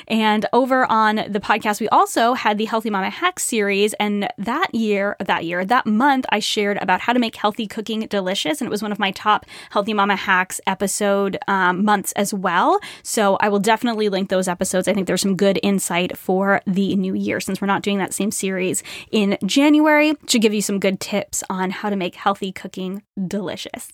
And 0.07 0.45
over 0.53 0.89
on 0.91 1.15
the 1.15 1.39
podcast, 1.39 1.79
we 1.79 1.87
also 1.89 2.33
had 2.33 2.57
the 2.57 2.65
Healthy 2.65 2.89
Mama 2.89 3.09
Hacks 3.09 3.43
series. 3.43 3.93
And 3.95 4.27
that 4.37 4.73
year, 4.75 5.15
that 5.19 5.45
year, 5.45 5.63
that 5.65 5.85
month, 5.85 6.25
I 6.29 6.39
shared 6.39 6.77
about 6.81 7.01
how 7.01 7.13
to 7.13 7.19
make 7.19 7.35
healthy 7.35 7.67
cooking 7.67 8.01
delicious. 8.01 8.59
And 8.59 8.67
it 8.67 8.71
was 8.71 8.81
one 8.81 8.91
of 8.91 8.99
my 8.99 9.11
top 9.11 9.45
Healthy 9.69 9.93
Mama 9.93 10.15
Hacks 10.15 10.59
episode 10.67 11.37
um, 11.47 11.83
months 11.85 12.11
as 12.13 12.33
well. 12.33 12.79
So 13.03 13.37
I 13.39 13.49
will 13.49 13.59
definitely 13.59 14.09
link 14.09 14.29
those 14.29 14.47
episodes. 14.47 14.87
I 14.87 14.93
think 14.93 15.07
there's 15.07 15.21
some 15.21 15.35
good 15.35 15.59
insight 15.63 16.17
for 16.17 16.61
the 16.67 16.95
new 16.95 17.13
year 17.13 17.39
since 17.39 17.61
we're 17.61 17.67
not 17.67 17.81
doing 17.81 17.97
that 17.99 18.13
same 18.13 18.31
series 18.31 18.83
in 19.11 19.37
January 19.45 20.15
to 20.27 20.39
give 20.39 20.53
you 20.53 20.61
some 20.61 20.79
good 20.79 20.99
tips 20.99 21.43
on 21.49 21.71
how 21.71 21.89
to 21.89 21.95
make 21.95 22.15
healthy 22.15 22.51
cooking 22.51 23.03
delicious. 23.27 23.91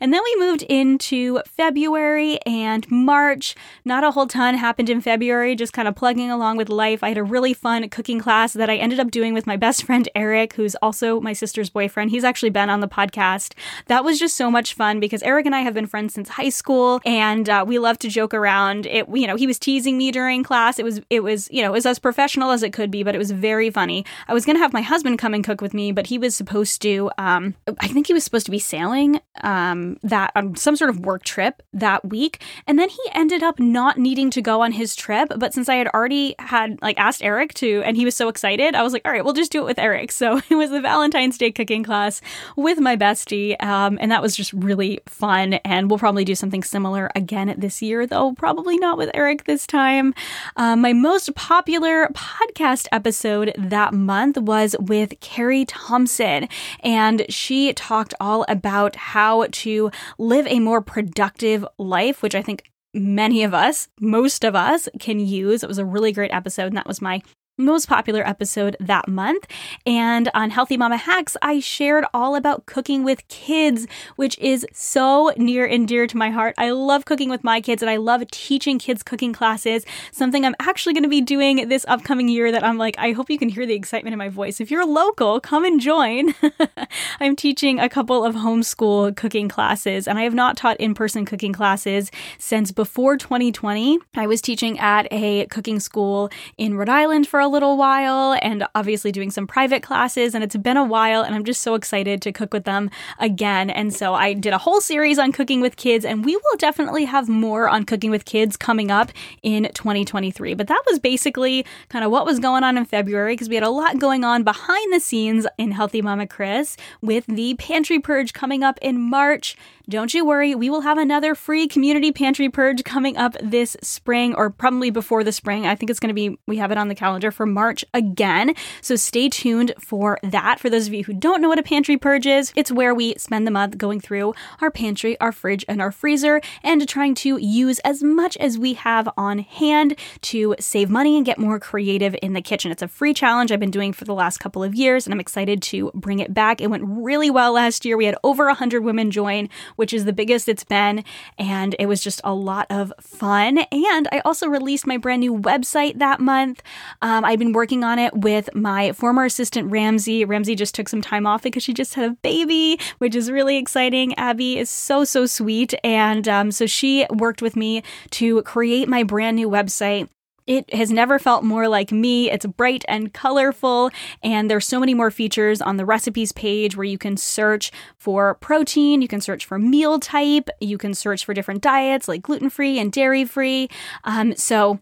And 0.00 0.12
then 0.12 0.20
we 0.24 0.36
moved 0.38 0.62
into 0.62 1.40
February 1.46 2.40
and 2.44 2.90
March. 2.90 3.54
Not 3.84 4.04
a 4.04 4.10
whole 4.10 4.26
ton 4.26 4.56
happened 4.56 4.90
in 4.90 5.00
February, 5.00 5.54
just 5.54 5.72
kind 5.72 5.86
of 5.86 5.94
plugging 5.94 6.30
along 6.30 6.56
with 6.56 6.68
life. 6.68 7.02
I 7.04 7.08
had 7.08 7.18
a 7.18 7.22
really 7.22 7.54
fun 7.54 7.88
cooking 7.88 8.18
class 8.18 8.52
that 8.54 8.68
I 8.68 8.76
ended 8.76 8.98
up 8.98 9.10
doing 9.10 9.34
with 9.34 9.46
my 9.46 9.56
best 9.56 9.82
friend 9.86 10.08
Eric, 10.14 10.54
who's 10.54 10.74
also 10.76 11.20
my 11.20 11.32
sister's 11.32 11.70
boyfriend. 11.70 12.10
He's 12.10 12.24
actually 12.24 12.50
been 12.50 12.70
on 12.70 12.80
the 12.80 12.88
podcast. 12.88 13.54
That 13.86 14.04
was 14.04 14.18
just 14.18 14.36
so 14.36 14.50
much 14.50 14.74
fun 14.74 14.98
because 15.00 15.22
Eric 15.22 15.46
and 15.46 15.54
I 15.54 15.60
have 15.60 15.74
been 15.74 15.86
friends 15.86 16.14
since 16.14 16.28
high 16.28 16.48
school 16.48 17.00
and 17.04 17.48
uh, 17.48 17.64
we 17.66 17.78
love 17.78 17.98
to 18.00 18.08
joke 18.08 18.34
around. 18.34 18.86
It, 18.86 19.06
you 19.12 19.26
know, 19.26 19.36
he 19.36 19.46
was 19.46 19.58
teasing 19.58 19.96
me 19.96 20.10
during 20.10 20.42
class. 20.42 20.78
It 20.78 20.84
was, 20.84 21.00
it 21.10 21.20
was, 21.20 21.48
you 21.52 21.62
know, 21.62 21.68
it 21.68 21.72
was 21.72 21.86
as 21.86 21.98
professional 21.98 22.50
as 22.50 22.62
it 22.62 22.72
could 22.72 22.90
be, 22.90 23.02
but 23.02 23.14
it 23.14 23.18
was 23.18 23.30
very 23.30 23.70
funny. 23.70 24.04
I 24.26 24.34
was 24.34 24.44
going 24.44 24.56
to 24.56 24.62
have 24.62 24.72
my 24.72 24.82
husband 24.82 25.18
come 25.18 25.34
and 25.34 25.44
cook 25.44 25.60
with 25.60 25.74
me, 25.74 25.92
but 25.92 26.08
he 26.08 26.18
was 26.18 26.34
supposed 26.34 26.82
to, 26.82 27.10
um, 27.18 27.54
I 27.80 27.88
think 27.88 28.08
he 28.08 28.12
was 28.12 28.24
supposed 28.24 28.46
to 28.46 28.52
be 28.52 28.58
sailing. 28.58 29.20
Um, 29.52 29.98
that 30.02 30.32
on 30.34 30.46
um, 30.46 30.56
some 30.56 30.76
sort 30.76 30.88
of 30.88 31.00
work 31.00 31.24
trip 31.24 31.62
that 31.74 32.06
week, 32.06 32.42
and 32.66 32.78
then 32.78 32.88
he 32.88 33.02
ended 33.12 33.42
up 33.42 33.60
not 33.60 33.98
needing 33.98 34.30
to 34.30 34.40
go 34.40 34.62
on 34.62 34.72
his 34.72 34.96
trip. 34.96 35.30
But 35.36 35.52
since 35.52 35.68
I 35.68 35.74
had 35.74 35.88
already 35.88 36.34
had 36.38 36.80
like 36.80 36.98
asked 36.98 37.22
Eric 37.22 37.52
to, 37.54 37.82
and 37.84 37.94
he 37.94 38.06
was 38.06 38.16
so 38.16 38.28
excited, 38.28 38.74
I 38.74 38.82
was 38.82 38.94
like, 38.94 39.02
all 39.04 39.12
right, 39.12 39.22
we'll 39.22 39.34
just 39.34 39.52
do 39.52 39.60
it 39.60 39.66
with 39.66 39.78
Eric. 39.78 40.10
So 40.10 40.40
it 40.50 40.54
was 40.54 40.70
the 40.70 40.80
Valentine's 40.80 41.36
Day 41.36 41.52
cooking 41.52 41.84
class 41.84 42.22
with 42.56 42.80
my 42.80 42.96
bestie, 42.96 43.62
um, 43.62 43.98
and 44.00 44.10
that 44.10 44.22
was 44.22 44.34
just 44.34 44.54
really 44.54 45.00
fun. 45.06 45.54
And 45.64 45.90
we'll 45.90 45.98
probably 45.98 46.24
do 46.24 46.34
something 46.34 46.62
similar 46.62 47.10
again 47.14 47.54
this 47.58 47.82
year, 47.82 48.06
though 48.06 48.32
probably 48.32 48.78
not 48.78 48.96
with 48.96 49.10
Eric 49.12 49.44
this 49.44 49.66
time. 49.66 50.14
Um, 50.56 50.80
my 50.80 50.94
most 50.94 51.34
popular 51.34 52.08
podcast 52.14 52.86
episode 52.90 53.52
that 53.58 53.92
month 53.92 54.38
was 54.38 54.74
with 54.80 55.20
Carrie 55.20 55.66
Thompson, 55.66 56.48
and 56.80 57.26
she 57.28 57.74
talked 57.74 58.14
all 58.18 58.46
about 58.48 58.96
how 58.96 59.41
to 59.50 59.90
live 60.18 60.46
a 60.46 60.60
more 60.60 60.80
productive 60.80 61.66
life, 61.78 62.22
which 62.22 62.34
I 62.34 62.42
think 62.42 62.70
many 62.94 63.42
of 63.42 63.54
us, 63.54 63.88
most 64.00 64.44
of 64.44 64.54
us, 64.54 64.88
can 65.00 65.18
use. 65.18 65.64
It 65.64 65.68
was 65.68 65.78
a 65.78 65.84
really 65.84 66.12
great 66.12 66.32
episode, 66.32 66.66
and 66.66 66.76
that 66.76 66.86
was 66.86 67.02
my 67.02 67.22
most 67.58 67.86
popular 67.86 68.26
episode 68.26 68.76
that 68.80 69.08
month. 69.08 69.46
And 69.84 70.30
on 70.34 70.50
Healthy 70.50 70.76
Mama 70.76 70.96
Hacks, 70.96 71.36
I 71.42 71.60
shared 71.60 72.04
all 72.14 72.34
about 72.34 72.64
cooking 72.66 73.04
with 73.04 73.26
kids, 73.28 73.86
which 74.16 74.38
is 74.38 74.66
so 74.72 75.32
near 75.36 75.66
and 75.66 75.86
dear 75.86 76.06
to 76.06 76.16
my 76.16 76.30
heart. 76.30 76.54
I 76.56 76.70
love 76.70 77.04
cooking 77.04 77.28
with 77.28 77.44
my 77.44 77.60
kids 77.60 77.82
and 77.82 77.90
I 77.90 77.96
love 77.96 78.26
teaching 78.30 78.78
kids 78.78 79.02
cooking 79.02 79.34
classes, 79.34 79.84
something 80.12 80.46
I'm 80.46 80.54
actually 80.60 80.94
going 80.94 81.02
to 81.02 81.10
be 81.10 81.20
doing 81.20 81.68
this 81.68 81.84
upcoming 81.88 82.28
year 82.28 82.50
that 82.50 82.64
I'm 82.64 82.78
like, 82.78 82.96
I 82.98 83.12
hope 83.12 83.28
you 83.28 83.38
can 83.38 83.50
hear 83.50 83.66
the 83.66 83.74
excitement 83.74 84.14
in 84.14 84.18
my 84.18 84.30
voice. 84.30 84.60
If 84.60 84.70
you're 84.70 84.86
local, 84.86 85.38
come 85.38 85.64
and 85.64 85.80
join. 85.80 86.34
I'm 87.20 87.36
teaching 87.36 87.78
a 87.78 87.88
couple 87.88 88.24
of 88.24 88.34
homeschool 88.34 89.14
cooking 89.16 89.48
classes 89.48 90.08
and 90.08 90.18
I 90.18 90.22
have 90.22 90.34
not 90.34 90.56
taught 90.56 90.78
in 90.78 90.94
person 90.94 91.26
cooking 91.26 91.52
classes 91.52 92.10
since 92.38 92.72
before 92.72 93.18
2020. 93.18 93.98
I 94.14 94.26
was 94.26 94.40
teaching 94.40 94.78
at 94.78 95.06
a 95.10 95.46
cooking 95.46 95.80
school 95.80 96.30
in 96.56 96.76
Rhode 96.76 96.88
Island 96.88 97.28
for 97.28 97.41
a 97.42 97.48
little 97.48 97.76
while 97.76 98.38
and 98.40 98.64
obviously 98.74 99.12
doing 99.12 99.30
some 99.30 99.46
private 99.46 99.82
classes. 99.82 100.34
And 100.34 100.42
it's 100.42 100.56
been 100.56 100.76
a 100.76 100.84
while, 100.84 101.22
and 101.22 101.34
I'm 101.34 101.44
just 101.44 101.60
so 101.60 101.74
excited 101.74 102.22
to 102.22 102.32
cook 102.32 102.52
with 102.52 102.64
them 102.64 102.90
again. 103.18 103.68
And 103.68 103.92
so 103.92 104.14
I 104.14 104.32
did 104.32 104.52
a 104.52 104.58
whole 104.58 104.80
series 104.80 105.18
on 105.18 105.32
cooking 105.32 105.60
with 105.60 105.76
kids, 105.76 106.04
and 106.04 106.24
we 106.24 106.36
will 106.36 106.56
definitely 106.58 107.04
have 107.04 107.28
more 107.28 107.68
on 107.68 107.84
cooking 107.84 108.10
with 108.10 108.24
kids 108.24 108.56
coming 108.56 108.90
up 108.90 109.12
in 109.42 109.70
2023. 109.74 110.54
But 110.54 110.68
that 110.68 110.82
was 110.88 110.98
basically 110.98 111.66
kind 111.88 112.04
of 112.04 112.10
what 112.10 112.24
was 112.24 112.38
going 112.38 112.64
on 112.64 112.78
in 112.78 112.84
February 112.84 113.34
because 113.34 113.48
we 113.48 113.56
had 113.56 113.64
a 113.64 113.70
lot 113.70 113.98
going 113.98 114.24
on 114.24 114.44
behind 114.44 114.92
the 114.92 115.00
scenes 115.00 115.46
in 115.58 115.72
Healthy 115.72 116.02
Mama 116.02 116.26
Kris 116.26 116.76
with 117.00 117.26
the 117.26 117.54
pantry 117.54 117.98
purge 117.98 118.32
coming 118.32 118.62
up 118.62 118.78
in 118.80 119.00
March. 119.00 119.56
Don't 119.88 120.14
you 120.14 120.24
worry, 120.24 120.54
we 120.54 120.70
will 120.70 120.82
have 120.82 120.96
another 120.96 121.34
free 121.34 121.66
community 121.66 122.12
pantry 122.12 122.48
purge 122.48 122.84
coming 122.84 123.16
up 123.16 123.36
this 123.42 123.76
spring 123.82 124.32
or 124.34 124.48
probably 124.48 124.90
before 124.90 125.24
the 125.24 125.32
spring. 125.32 125.66
I 125.66 125.74
think 125.74 125.90
it's 125.90 125.98
going 125.98 126.08
to 126.08 126.14
be, 126.14 126.38
we 126.46 126.58
have 126.58 126.70
it 126.70 126.78
on 126.78 126.86
the 126.86 126.94
calendar 126.94 127.31
for 127.32 127.46
March 127.46 127.84
again. 127.94 128.54
So 128.80 128.96
stay 128.96 129.28
tuned 129.28 129.72
for 129.78 130.18
that. 130.22 130.60
For 130.60 130.70
those 130.70 130.86
of 130.86 130.94
you 130.94 131.04
who 131.04 131.14
don't 131.14 131.40
know 131.40 131.48
what 131.48 131.58
a 131.58 131.62
pantry 131.62 131.96
purge 131.96 132.26
is, 132.26 132.52
it's 132.54 132.70
where 132.70 132.94
we 132.94 133.14
spend 133.16 133.46
the 133.46 133.50
month 133.50 133.78
going 133.78 134.00
through 134.00 134.34
our 134.60 134.70
pantry, 134.70 135.18
our 135.20 135.32
fridge, 135.32 135.64
and 135.68 135.80
our 135.80 135.92
freezer 135.92 136.40
and 136.62 136.88
trying 136.88 137.14
to 137.14 137.36
use 137.38 137.78
as 137.80 138.02
much 138.02 138.36
as 138.36 138.58
we 138.58 138.74
have 138.74 139.08
on 139.16 139.40
hand 139.40 139.98
to 140.20 140.54
save 140.60 140.90
money 140.90 141.16
and 141.16 141.26
get 141.26 141.38
more 141.38 141.58
creative 141.58 142.14
in 142.22 142.32
the 142.32 142.42
kitchen. 142.42 142.70
It's 142.70 142.82
a 142.82 142.88
free 142.88 143.14
challenge 143.14 143.50
I've 143.50 143.60
been 143.60 143.70
doing 143.70 143.92
for 143.92 144.04
the 144.04 144.14
last 144.14 144.38
couple 144.38 144.62
of 144.62 144.74
years, 144.74 145.06
and 145.06 145.14
I'm 145.14 145.20
excited 145.20 145.62
to 145.62 145.90
bring 145.94 146.18
it 146.18 146.34
back. 146.34 146.60
It 146.60 146.68
went 146.68 146.84
really 146.86 147.30
well 147.30 147.52
last 147.52 147.84
year. 147.84 147.96
We 147.96 148.06
had 148.06 148.16
over 148.22 148.46
100 148.46 148.82
women 148.82 149.10
join, 149.10 149.48
which 149.76 149.92
is 149.92 150.04
the 150.04 150.12
biggest 150.12 150.48
it's 150.48 150.64
been. 150.64 151.04
And 151.38 151.74
it 151.78 151.86
was 151.86 152.02
just 152.02 152.20
a 152.24 152.34
lot 152.34 152.66
of 152.70 152.92
fun. 153.00 153.58
And 153.58 154.08
I 154.12 154.20
also 154.24 154.46
released 154.48 154.86
my 154.86 154.96
brand 154.96 155.20
new 155.20 155.36
website 155.36 155.98
that 155.98 156.20
month. 156.20 156.62
Um, 157.00 157.21
I've 157.24 157.38
been 157.38 157.52
working 157.52 157.84
on 157.84 157.98
it 157.98 158.14
with 158.14 158.54
my 158.54 158.92
former 158.92 159.24
assistant, 159.24 159.70
Ramsey. 159.70 160.24
Ramsey 160.24 160.54
just 160.54 160.74
took 160.74 160.88
some 160.88 161.02
time 161.02 161.26
off 161.26 161.42
because 161.42 161.62
she 161.62 161.74
just 161.74 161.94
had 161.94 162.10
a 162.10 162.14
baby, 162.22 162.78
which 162.98 163.14
is 163.14 163.30
really 163.30 163.56
exciting. 163.56 164.14
Abby 164.14 164.58
is 164.58 164.70
so, 164.70 165.04
so 165.04 165.26
sweet. 165.26 165.74
And 165.84 166.28
um, 166.28 166.50
so 166.50 166.66
she 166.66 167.06
worked 167.10 167.42
with 167.42 167.56
me 167.56 167.82
to 168.10 168.42
create 168.42 168.88
my 168.88 169.02
brand 169.02 169.36
new 169.36 169.48
website 169.48 170.08
it 170.46 170.72
has 170.74 170.90
never 170.90 171.18
felt 171.18 171.44
more 171.44 171.68
like 171.68 171.92
me. 171.92 172.30
It's 172.30 172.46
bright 172.46 172.84
and 172.88 173.12
colorful, 173.12 173.90
and 174.22 174.50
there's 174.50 174.66
so 174.66 174.80
many 174.80 174.94
more 174.94 175.10
features 175.10 175.62
on 175.62 175.76
the 175.76 175.84
recipes 175.84 176.32
page 176.32 176.76
where 176.76 176.84
you 176.84 176.98
can 176.98 177.16
search 177.16 177.70
for 177.96 178.34
protein, 178.34 179.02
you 179.02 179.08
can 179.08 179.20
search 179.20 179.46
for 179.46 179.58
meal 179.58 180.00
type, 180.00 180.50
you 180.60 180.78
can 180.78 180.94
search 180.94 181.24
for 181.24 181.34
different 181.34 181.62
diets 181.62 182.08
like 182.08 182.22
gluten 182.22 182.50
free 182.50 182.78
and 182.78 182.92
dairy 182.92 183.24
free. 183.24 183.68
Um, 184.04 184.34
so 184.34 184.80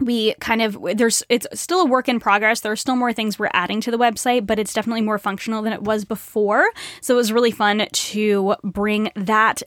we 0.00 0.34
kind 0.40 0.62
of 0.62 0.78
there's 0.94 1.22
it's 1.28 1.46
still 1.54 1.82
a 1.82 1.86
work 1.86 2.08
in 2.08 2.20
progress. 2.20 2.60
There 2.60 2.72
are 2.72 2.76
still 2.76 2.96
more 2.96 3.12
things 3.12 3.38
we're 3.38 3.50
adding 3.52 3.80
to 3.82 3.90
the 3.90 3.98
website 3.98 4.46
but 4.46 4.58
it's 4.58 4.72
definitely 4.72 5.02
more 5.02 5.18
functional 5.18 5.62
than 5.62 5.72
it 5.72 5.82
was 5.82 6.04
before. 6.04 6.70
So 7.00 7.14
it 7.14 7.16
was 7.16 7.32
really 7.32 7.50
fun 7.50 7.86
to 7.90 8.54
bring 8.64 9.10
that 9.14 9.62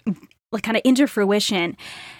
like 0.52 0.63
kind 0.63 0.78
of 0.78 0.82
into 0.86 1.08
fruition. 1.08 1.75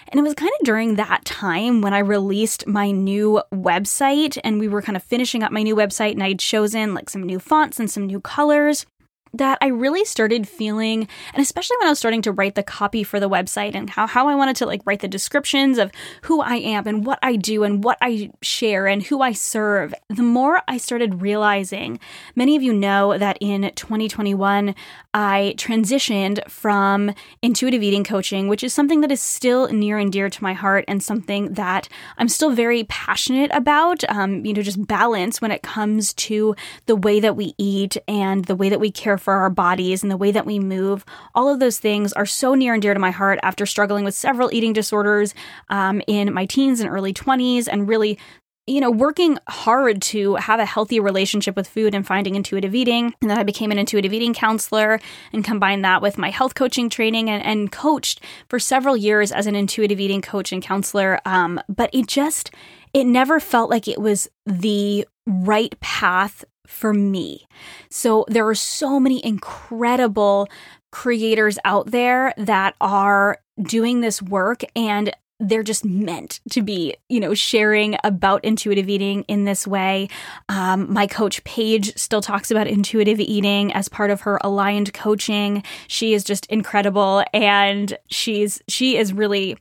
And 0.08 0.20
it 0.20 0.22
was 0.22 0.34
kind 0.34 0.52
of 0.60 0.64
during 0.64 0.96
that 0.96 1.24
time 1.24 1.80
when 1.80 1.94
I 1.94 2.00
released 2.00 2.66
my 2.66 2.90
new 2.90 3.42
website 3.52 4.38
and 4.44 4.60
we 4.60 4.68
were 4.68 4.82
kind 4.82 4.96
of 4.96 5.02
finishing 5.02 5.42
up 5.42 5.50
my 5.50 5.62
new 5.62 5.74
website 5.74 6.12
and 6.12 6.22
I'd 6.22 6.40
chosen 6.40 6.94
like 6.94 7.08
some 7.08 7.22
new 7.22 7.38
fonts 7.38 7.80
and 7.80 7.90
some 7.90 8.06
new 8.06 8.20
colors 8.20 8.86
that 9.34 9.58
I 9.60 9.68
really 9.68 10.04
started 10.04 10.48
feeling, 10.48 11.08
and 11.32 11.42
especially 11.42 11.76
when 11.78 11.88
I 11.88 11.90
was 11.90 11.98
starting 11.98 12.22
to 12.22 12.32
write 12.32 12.54
the 12.54 12.62
copy 12.62 13.02
for 13.02 13.20
the 13.20 13.28
website 13.28 13.74
and 13.74 13.90
how, 13.90 14.06
how 14.06 14.28
I 14.28 14.34
wanted 14.34 14.56
to 14.56 14.66
like 14.66 14.82
write 14.84 15.00
the 15.00 15.08
descriptions 15.08 15.78
of 15.78 15.90
who 16.22 16.40
I 16.40 16.56
am 16.56 16.86
and 16.86 17.04
what 17.04 17.18
I 17.22 17.36
do 17.36 17.64
and 17.64 17.82
what 17.82 17.98
I 18.00 18.30
share 18.42 18.86
and 18.86 19.02
who 19.02 19.20
I 19.20 19.32
serve, 19.32 19.94
the 20.08 20.22
more 20.22 20.62
I 20.68 20.78
started 20.78 21.22
realizing, 21.22 21.98
many 22.34 22.56
of 22.56 22.62
you 22.62 22.72
know 22.72 23.18
that 23.18 23.38
in 23.40 23.70
2021, 23.74 24.74
I 25.14 25.54
transitioned 25.56 26.46
from 26.50 27.14
intuitive 27.40 27.84
eating 27.84 28.02
coaching, 28.02 28.48
which 28.48 28.64
is 28.64 28.74
something 28.74 29.00
that 29.02 29.12
is 29.12 29.20
still 29.20 29.68
near 29.68 29.96
and 29.96 30.12
dear 30.12 30.28
to 30.28 30.42
my 30.42 30.52
heart 30.52 30.84
and 30.88 31.00
something 31.00 31.54
that 31.54 31.88
I'm 32.18 32.28
still 32.28 32.50
very 32.50 32.84
passionate 32.84 33.52
about. 33.54 34.02
Um, 34.10 34.44
you 34.44 34.52
know, 34.52 34.60
just 34.60 34.84
balance 34.86 35.40
when 35.40 35.52
it 35.52 35.62
comes 35.62 36.12
to 36.14 36.56
the 36.86 36.96
way 36.96 37.20
that 37.20 37.36
we 37.36 37.54
eat 37.58 37.96
and 38.08 38.44
the 38.46 38.56
way 38.56 38.68
that 38.68 38.80
we 38.80 38.90
care 38.90 39.16
for 39.16 39.34
our 39.34 39.50
bodies 39.50 40.02
and 40.02 40.10
the 40.10 40.16
way 40.16 40.32
that 40.32 40.46
we 40.46 40.58
move. 40.58 41.04
All 41.34 41.48
of 41.48 41.60
those 41.60 41.78
things 41.78 42.12
are 42.14 42.26
so 42.26 42.54
near 42.54 42.74
and 42.74 42.82
dear 42.82 42.92
to 42.92 43.00
my 43.00 43.12
heart 43.12 43.38
after 43.44 43.66
struggling 43.66 44.04
with 44.04 44.14
several 44.14 44.52
eating 44.52 44.72
disorders 44.72 45.32
um, 45.68 46.02
in 46.08 46.34
my 46.34 46.44
teens 46.44 46.80
and 46.80 46.90
early 46.90 47.14
20s 47.14 47.68
and 47.70 47.88
really 47.88 48.18
you 48.66 48.80
know, 48.80 48.90
working 48.90 49.38
hard 49.48 50.00
to 50.00 50.36
have 50.36 50.58
a 50.58 50.64
healthy 50.64 50.98
relationship 50.98 51.54
with 51.54 51.68
food 51.68 51.94
and 51.94 52.06
finding 52.06 52.34
intuitive 52.34 52.74
eating. 52.74 53.14
And 53.20 53.30
then 53.30 53.38
I 53.38 53.42
became 53.42 53.70
an 53.70 53.78
intuitive 53.78 54.12
eating 54.12 54.32
counselor 54.32 55.00
and 55.32 55.44
combined 55.44 55.84
that 55.84 56.00
with 56.00 56.16
my 56.16 56.30
health 56.30 56.54
coaching 56.54 56.88
training 56.88 57.28
and, 57.28 57.44
and 57.44 57.70
coached 57.70 58.22
for 58.48 58.58
several 58.58 58.96
years 58.96 59.32
as 59.32 59.46
an 59.46 59.54
intuitive 59.54 60.00
eating 60.00 60.22
coach 60.22 60.50
and 60.50 60.62
counselor. 60.62 61.20
Um, 61.26 61.60
but 61.68 61.90
it 61.92 62.06
just, 62.06 62.50
it 62.94 63.04
never 63.04 63.38
felt 63.38 63.68
like 63.68 63.86
it 63.86 64.00
was 64.00 64.28
the 64.46 65.06
right 65.26 65.78
path 65.80 66.44
for 66.66 66.94
me. 66.94 67.46
So 67.90 68.24
there 68.28 68.48
are 68.48 68.54
so 68.54 68.98
many 68.98 69.24
incredible 69.24 70.48
creators 70.90 71.58
out 71.64 71.90
there 71.90 72.32
that 72.38 72.76
are 72.80 73.38
doing 73.62 74.00
this 74.00 74.22
work 74.22 74.62
and 74.74 75.14
they're 75.40 75.62
just 75.62 75.84
meant 75.84 76.40
to 76.50 76.62
be, 76.62 76.96
you 77.08 77.20
know, 77.20 77.34
sharing 77.34 77.96
about 78.04 78.44
intuitive 78.44 78.88
eating 78.88 79.22
in 79.24 79.44
this 79.44 79.66
way. 79.66 80.08
Um, 80.48 80.92
my 80.92 81.06
coach 81.06 81.42
Paige 81.44 81.96
still 81.96 82.20
talks 82.20 82.50
about 82.50 82.66
intuitive 82.66 83.20
eating 83.20 83.72
as 83.72 83.88
part 83.88 84.10
of 84.10 84.22
her 84.22 84.38
aligned 84.42 84.92
coaching. 84.94 85.62
She 85.88 86.14
is 86.14 86.24
just 86.24 86.46
incredible, 86.46 87.24
and 87.32 87.96
she's 88.08 88.62
she 88.68 88.96
is 88.96 89.12
really 89.12 89.56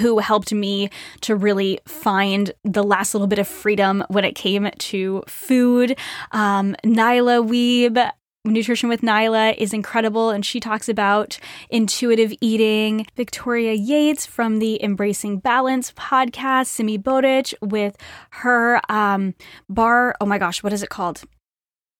who 0.00 0.18
helped 0.18 0.52
me 0.52 0.90
to 1.20 1.36
really 1.36 1.78
find 1.86 2.52
the 2.64 2.82
last 2.82 3.14
little 3.14 3.28
bit 3.28 3.38
of 3.38 3.46
freedom 3.46 4.04
when 4.08 4.24
it 4.24 4.34
came 4.34 4.68
to 4.76 5.22
food. 5.28 5.96
Um, 6.32 6.74
Nyla 6.84 7.46
Weeb, 7.48 8.10
Nutrition 8.46 8.88
with 8.88 9.00
Nyla 9.00 9.56
is 9.56 9.72
incredible, 9.72 10.30
and 10.30 10.44
she 10.44 10.60
talks 10.60 10.88
about 10.88 11.38
intuitive 11.68 12.32
eating. 12.40 13.06
Victoria 13.16 13.72
Yates 13.72 14.24
from 14.24 14.60
the 14.60 14.82
Embracing 14.82 15.38
Balance 15.38 15.92
podcast, 15.92 16.66
Simi 16.66 16.96
Bodic 16.98 17.54
with 17.60 17.96
her 18.30 18.80
um, 18.88 19.34
bar. 19.68 20.14
Oh 20.20 20.26
my 20.26 20.38
gosh, 20.38 20.62
what 20.62 20.72
is 20.72 20.82
it 20.82 20.88
called? 20.88 21.22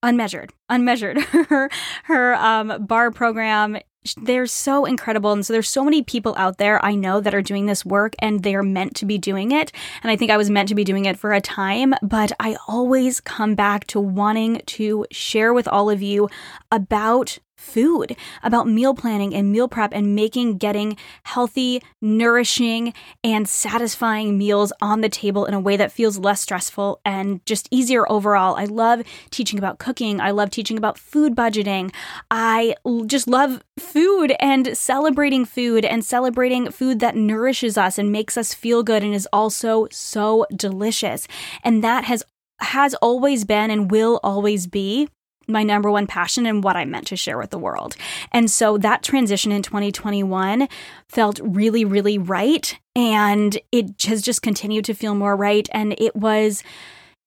Unmeasured, 0.02 0.52
unmeasured. 0.68 1.18
her 1.48 1.68
her 2.04 2.34
um, 2.36 2.86
bar 2.86 3.10
program 3.10 3.78
they're 4.14 4.46
so 4.46 4.84
incredible. 4.84 5.32
And 5.32 5.44
so 5.44 5.52
there's 5.52 5.68
so 5.68 5.84
many 5.84 6.02
people 6.02 6.34
out 6.36 6.58
there 6.58 6.84
I 6.84 6.94
know 6.94 7.20
that 7.20 7.34
are 7.34 7.42
doing 7.42 7.66
this 7.66 7.84
work 7.84 8.14
and 8.20 8.42
they're 8.42 8.62
meant 8.62 8.96
to 8.96 9.06
be 9.06 9.18
doing 9.18 9.52
it. 9.52 9.72
And 10.02 10.10
I 10.10 10.16
think 10.16 10.30
I 10.30 10.36
was 10.36 10.50
meant 10.50 10.68
to 10.68 10.74
be 10.74 10.84
doing 10.84 11.04
it 11.04 11.18
for 11.18 11.32
a 11.32 11.40
time, 11.40 11.94
but 12.02 12.32
I 12.40 12.56
always 12.68 13.20
come 13.20 13.54
back 13.54 13.86
to 13.88 14.00
wanting 14.00 14.62
to 14.66 15.06
share 15.10 15.52
with 15.52 15.68
all 15.68 15.90
of 15.90 16.02
you 16.02 16.28
about 16.70 17.38
food, 17.66 18.16
about 18.42 18.68
meal 18.68 18.94
planning 18.94 19.34
and 19.34 19.52
meal 19.52 19.68
prep 19.68 19.92
and 19.92 20.14
making 20.14 20.58
getting 20.58 20.96
healthy, 21.24 21.82
nourishing, 22.00 22.94
and 23.22 23.48
satisfying 23.48 24.38
meals 24.38 24.72
on 24.80 25.00
the 25.00 25.08
table 25.08 25.44
in 25.44 25.54
a 25.54 25.60
way 25.60 25.76
that 25.76 25.92
feels 25.92 26.18
less 26.18 26.40
stressful 26.40 27.00
and 27.04 27.44
just 27.44 27.68
easier 27.70 28.10
overall. 28.10 28.54
I 28.56 28.64
love 28.64 29.02
teaching 29.30 29.58
about 29.58 29.78
cooking. 29.78 30.20
I 30.20 30.30
love 30.30 30.50
teaching 30.50 30.78
about 30.78 30.98
food 30.98 31.34
budgeting. 31.34 31.92
I 32.30 32.76
just 33.06 33.28
love 33.28 33.62
food 33.78 34.34
and 34.40 34.76
celebrating 34.76 35.44
food 35.44 35.84
and 35.84 36.04
celebrating 36.04 36.70
food 36.70 37.00
that 37.00 37.16
nourishes 37.16 37.76
us 37.76 37.98
and 37.98 38.12
makes 38.12 38.36
us 38.36 38.54
feel 38.54 38.82
good 38.82 39.02
and 39.02 39.14
is 39.14 39.28
also 39.32 39.88
so 39.90 40.46
delicious. 40.54 41.26
And 41.64 41.82
that 41.82 42.04
has 42.04 42.22
has 42.60 42.94
always 42.96 43.44
been 43.44 43.70
and 43.70 43.90
will 43.90 44.18
always 44.22 44.66
be 44.66 45.08
my 45.48 45.62
number 45.62 45.90
one 45.90 46.06
passion 46.06 46.46
and 46.46 46.62
what 46.62 46.76
I 46.76 46.84
meant 46.84 47.06
to 47.08 47.16
share 47.16 47.38
with 47.38 47.50
the 47.50 47.58
world. 47.58 47.96
And 48.32 48.50
so 48.50 48.78
that 48.78 49.02
transition 49.02 49.52
in 49.52 49.62
2021 49.62 50.68
felt 51.08 51.40
really, 51.42 51.84
really 51.84 52.18
right. 52.18 52.78
And 52.94 53.58
it 53.72 54.02
has 54.04 54.22
just 54.22 54.42
continued 54.42 54.84
to 54.86 54.94
feel 54.94 55.14
more 55.14 55.36
right. 55.36 55.68
And 55.72 55.94
it 55.98 56.16
was 56.16 56.62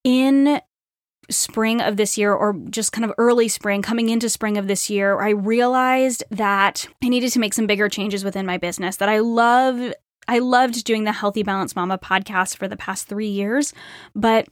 in 0.04 0.62
spring 1.30 1.82
of 1.82 1.98
this 1.98 2.18
year, 2.18 2.34
or 2.34 2.54
just 2.70 2.92
kind 2.92 3.06
of 3.06 3.14
early 3.18 3.48
spring, 3.48 3.82
coming 3.82 4.10
into 4.10 4.30
spring 4.30 4.58
of 4.58 4.68
this 4.68 4.90
year, 4.90 5.20
I 5.22 5.30
realized 5.30 6.24
that 6.32 6.88
I 7.04 7.10
needed 7.10 7.32
to 7.34 7.40
make 7.40 7.54
some 7.54 7.68
bigger 7.68 7.88
changes 7.88 8.24
within 8.24 8.46
my 8.46 8.58
business, 8.58 8.98
that 8.98 9.10
I 9.10 9.20
love. 9.20 9.94
I 10.28 10.40
loved 10.40 10.84
doing 10.84 11.06
the 11.06 11.12
Healthy 11.12 11.42
Balance 11.42 11.76
Mama 11.76 11.98
podcast 11.98 12.58
for 12.58 12.68
the 12.68 12.78
past 12.78 13.08
three 13.08 13.30
years, 13.30 13.74
but 14.14 14.48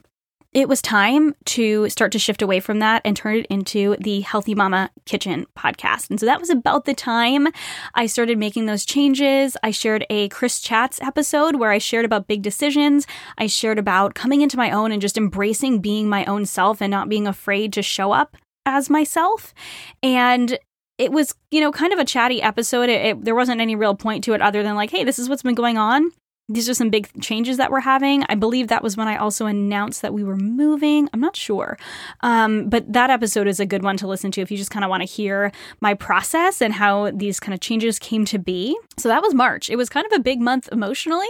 it 0.54 0.68
was 0.68 0.80
time 0.80 1.34
to 1.44 1.90
start 1.90 2.10
to 2.12 2.18
shift 2.18 2.40
away 2.40 2.58
from 2.58 2.78
that 2.78 3.02
and 3.04 3.14
turn 3.14 3.36
it 3.36 3.46
into 3.50 3.96
the 4.00 4.20
Healthy 4.20 4.54
Mama 4.54 4.90
Kitchen 5.04 5.46
podcast. 5.56 6.08
And 6.08 6.18
so 6.18 6.24
that 6.24 6.40
was 6.40 6.48
about 6.48 6.86
the 6.86 6.94
time 6.94 7.48
I 7.94 8.06
started 8.06 8.38
making 8.38 8.64
those 8.64 8.86
changes. 8.86 9.58
I 9.62 9.70
shared 9.72 10.06
a 10.08 10.28
Kris 10.30 10.60
Chats 10.60 11.02
episode 11.02 11.56
where 11.56 11.70
I 11.70 11.76
shared 11.76 12.06
about 12.06 12.28
big 12.28 12.40
decisions. 12.40 13.06
I 13.36 13.46
shared 13.46 13.78
about 13.78 14.14
coming 14.14 14.40
into 14.40 14.56
my 14.56 14.70
own 14.70 14.90
and 14.90 15.02
just 15.02 15.18
embracing 15.18 15.80
being 15.80 16.08
my 16.08 16.24
own 16.24 16.46
self 16.46 16.80
and 16.80 16.90
not 16.90 17.10
being 17.10 17.26
afraid 17.26 17.74
to 17.74 17.82
show 17.82 18.12
up 18.12 18.34
as 18.64 18.88
myself. 18.88 19.52
And 20.02 20.58
it 20.96 21.12
was, 21.12 21.34
you 21.50 21.60
know, 21.60 21.72
kind 21.72 21.92
of 21.92 21.98
a 21.98 22.04
chatty 22.06 22.40
episode. 22.40 22.88
It, 22.88 23.04
it, 23.04 23.24
there 23.24 23.34
wasn't 23.34 23.60
any 23.60 23.76
real 23.76 23.94
point 23.94 24.24
to 24.24 24.32
it 24.32 24.40
other 24.40 24.62
than 24.62 24.76
like, 24.76 24.90
hey, 24.90 25.04
this 25.04 25.18
is 25.18 25.28
what's 25.28 25.42
been 25.42 25.54
going 25.54 25.76
on 25.76 26.10
these 26.48 26.68
are 26.68 26.74
some 26.74 26.88
big 26.88 27.10
changes 27.20 27.58
that 27.58 27.70
we're 27.70 27.80
having. 27.80 28.24
I 28.28 28.34
believe 28.34 28.68
that 28.68 28.82
was 28.82 28.96
when 28.96 29.06
I 29.06 29.16
also 29.16 29.44
announced 29.44 30.00
that 30.00 30.14
we 30.14 30.24
were 30.24 30.36
moving. 30.36 31.08
I'm 31.12 31.20
not 31.20 31.36
sure. 31.36 31.76
Um, 32.22 32.70
but 32.70 32.90
that 32.90 33.10
episode 33.10 33.46
is 33.46 33.60
a 33.60 33.66
good 33.66 33.82
one 33.82 33.98
to 33.98 34.06
listen 34.06 34.30
to 34.32 34.40
if 34.40 34.50
you 34.50 34.56
just 34.56 34.70
kind 34.70 34.82
of 34.82 34.88
want 34.88 35.02
to 35.02 35.06
hear 35.06 35.52
my 35.80 35.92
process 35.92 36.62
and 36.62 36.72
how 36.72 37.10
these 37.10 37.38
kind 37.38 37.52
of 37.52 37.60
changes 37.60 37.98
came 37.98 38.24
to 38.26 38.38
be. 38.38 38.78
So 38.96 39.10
that 39.10 39.22
was 39.22 39.34
March. 39.34 39.68
It 39.68 39.76
was 39.76 39.90
kind 39.90 40.06
of 40.06 40.12
a 40.12 40.20
big 40.20 40.40
month 40.40 40.70
emotionally, 40.72 41.26